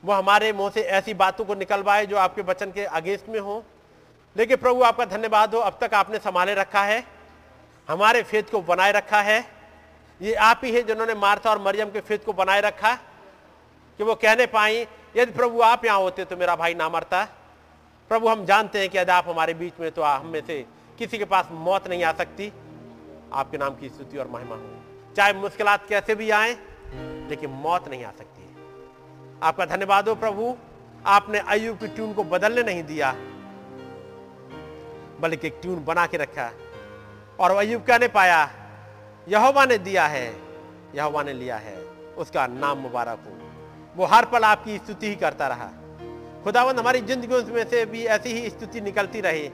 [0.03, 3.63] वो हमारे मुँह से ऐसी बातों को निकलवाए जो आपके वचन के अगेंस्ट में हो।
[4.35, 7.03] लेकिन प्रभु, आपका धन्यवाद हो। अब तक आपने संभाले रखा है।
[7.89, 9.45] हमारे फेत को बनाए रखा है।
[10.21, 12.93] ये आप ही है जिन्होंने मार्था और मरियम के फेत को बनाए रखा
[13.99, 14.87] कि वो कहने पाई,
[15.17, 17.23] यदि प्रभु आप यहाँ होते तो मेरा भाई ना मरता।
[18.11, 20.65] प्रभु, हम जानते हैं कि यदि आप हमारे बीच में तो हम में से
[20.97, 22.51] किसी के पास मौत नहीं आ सकती।
[23.33, 26.57] आपके नाम की स्तुति और महिमा हो। चाहे मुश्किलात कैसे भी आए,
[27.29, 28.47] लेकिन मौत नहीं आ सकती।
[29.43, 30.55] आपका धन्यवाद हो प्रभु।
[31.05, 33.11] आपने अयुब की ट्यून को बदलने नहीं दिया।
[35.19, 36.51] बल्कि एक ट्यून बना के रखा।
[37.39, 38.49] और अयुब क्या ने पाया,
[39.27, 40.35] यहोवा ने दिया है,
[40.95, 41.75] यहोवा ने लिया है,
[42.17, 43.37] उसका नाम मुबारक हो।
[43.95, 45.69] वो हर पल आपकी स्तुति ही करता रहा।
[46.43, 49.49] खुदावंद, हमारी ज़िंदगी में से भी ऐसी ही स्तुति निकलती रहे।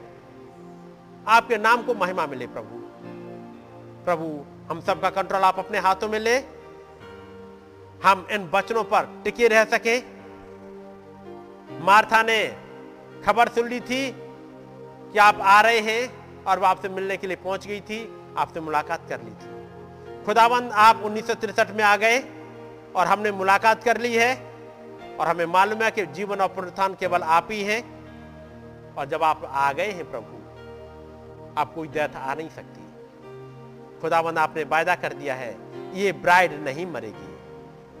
[1.28, 2.78] आपके नाम को महिमा मिले, प्रभु।
[4.04, 6.36] प्रभु, हम सबका कंट्रोल आप अपने हाथों में ले।
[8.04, 9.98] हम इन वचनों पर टिके रह सके।
[11.84, 12.56] मार्था ने
[13.26, 14.10] खबर सुन ली थी
[15.16, 17.98] कि आप आ रहे हैं और वो आपसे मिलने के लिए पहुँच गई थी,
[18.38, 21.30] आपसे मुलाकात कर ली थी। खुदाबंद आप उन्नीस
[21.70, 22.18] में आ गए
[22.96, 24.34] और हमने मुलाकात कर ली है
[25.16, 27.80] और हमें मालूम है कि जीवन और पुनरुत्थान केवल आप ही हैं
[28.94, 30.36] और जब आप आ गए हैं प्रभु,
[31.60, 35.52] आप कोई डेथ आ नहीं सकती। खुदाबंद आपने वायदा कर दिया है,
[35.94, 37.34] ये ब्राइड नहीं मरेगी।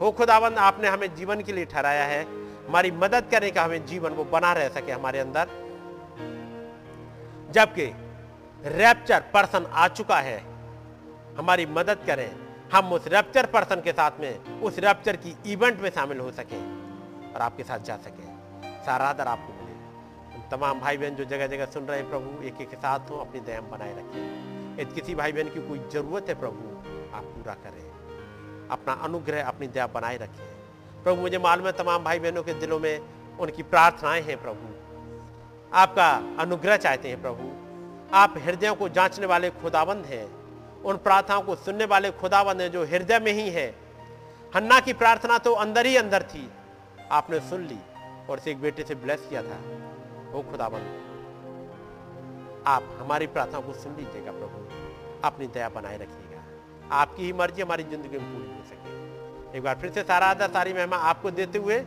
[0.00, 2.24] हो खुदाबंद आपने हमें जीवन के लिए ठहराया है।
[2.68, 5.64] हमारी मदद करने का हमें जीवन वो बना रह सके हमारे अंदर।
[7.50, 7.94] जबकि
[8.64, 10.38] रैप्चर पर्सन आ चुका है।
[11.38, 12.36] हमारी मदद करें।
[12.74, 16.60] हम उस रैप्चर पर्सन के साथ में, उस रैप्चर की इवेंट में शामिल हो सकें
[17.34, 18.36] और आपके साथ जा सकें।
[18.86, 19.76] सारा आदर आपको मिले।
[20.50, 23.16] तमाम भाई बहन जो जगह जगह सुन रहे हैं प्रभु एक एक के साथ हो,
[23.16, 24.46] अपनी दया बनाए रखें।
[24.80, 26.76] यदि किसी भाई बहन की कोई ज़रूरत है प्रभु,
[27.16, 27.86] आप पूरा करें।
[28.68, 30.56] अपना अनुग्रह, अपनी दया बनाए रखें।
[31.04, 33.00] प्रभु, मुझे मालूम है तमाम भाई बहनों के दिलों में
[33.38, 34.75] उनकी प्रार्थनाएँ हैं प्रभु।
[35.72, 37.50] आपका अनुग्रह चाहते हैं प्रभु।
[38.14, 40.26] आप हृदयों को जांचने वाले खुदाबंद हैं।
[40.82, 43.66] उन प्रार्थनाओं को सुनने वाले खुदाबंद हैं जो हृदय में ही है।
[44.52, 46.48] हन्ना की प्रार्थना तो अंदर ही अंदर थी।
[47.10, 47.78] आपने सुन ली
[48.30, 49.58] और से एक बेटे से ब्लेस किया था।
[50.32, 50.86] वो खुदाबंद
[52.66, 54.64] आप हमारी प्रार्थना को सुन लीजिएगा प्रभु।
[55.24, 56.42] अपनी दया बनाए रखिएगा।
[56.92, 60.48] आपकी ही मर्ज़ी हमारी ज़िंदगी में पूरी हो सके। एक बार फिर से सारा आदर,
[60.48, 61.78] सारी महिमा आपको देते हुए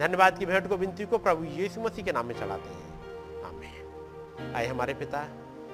[0.00, 2.87] धन्यवाद की भेंट को, विनती को प्रभु यीशु मसीह के नाम में चलाते हैं।
[4.54, 5.18] आए हमारे पिता,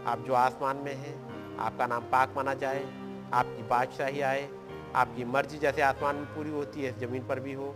[0.06, 1.14] आप जो आसमान में हैं,
[1.56, 2.84] आपका नाम पाक माना जाए,
[3.32, 4.48] आपकी बादशाही आए,
[4.94, 7.74] आपकी मर्ज़ी जैसे आसमान में पूरी होती है, ज़मीन पर भी हो,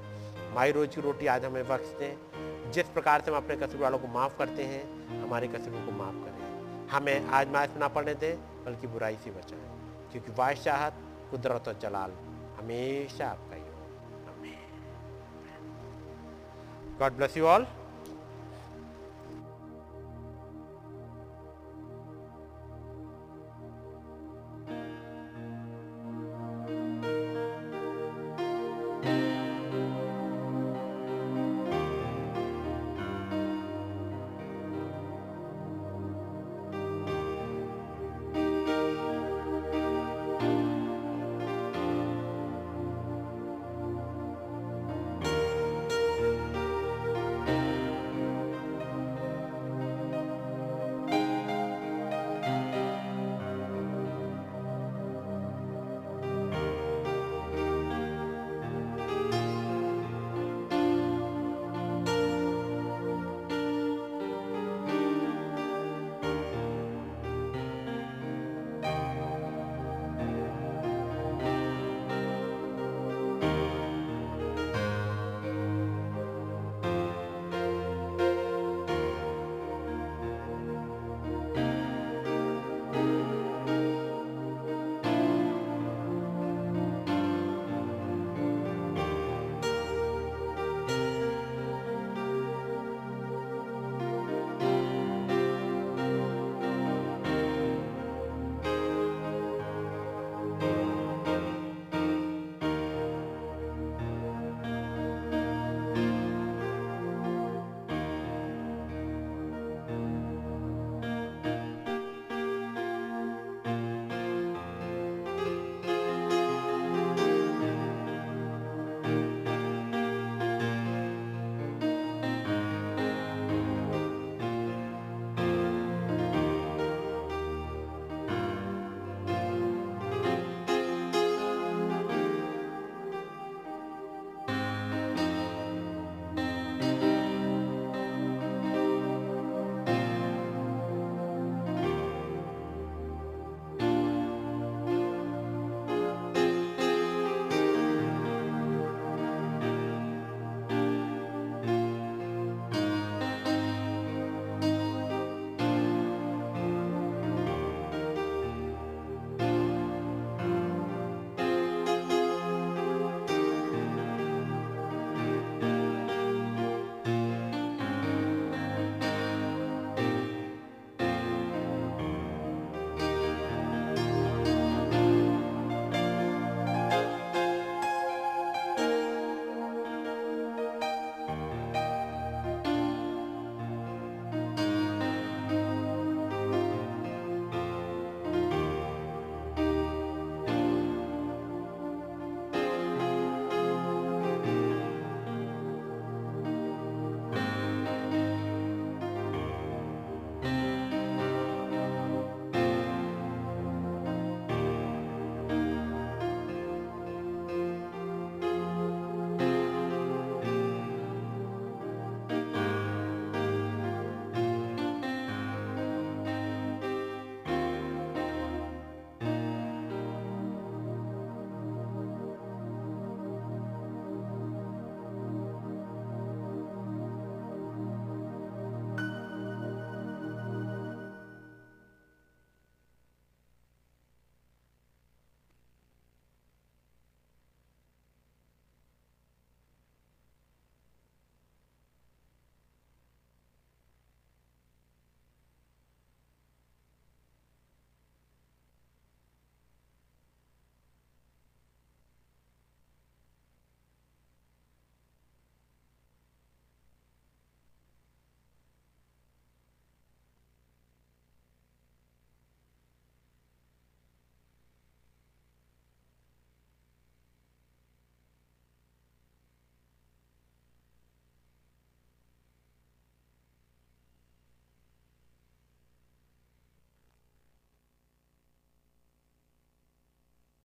[0.54, 3.98] माई रोज की रोटी आज हमें बख्श दें। जिस प्रकार से हम अपने कसूर वालों
[3.98, 4.82] को माफ़ करते हैं,
[5.22, 9.62] हमारे कसूरों को माफ़ करें। हमें आज मैच ना पड़ने दें, बल्कि बुराई से बचाएँ,
[10.12, 10.94] क्योंकि बादशाहत
[11.30, 12.12] कुदरत और जलाल
[12.58, 13.68] हमेशा आपका ही हो
[17.00, 17.66] गॉड ब्लेस यू ऑल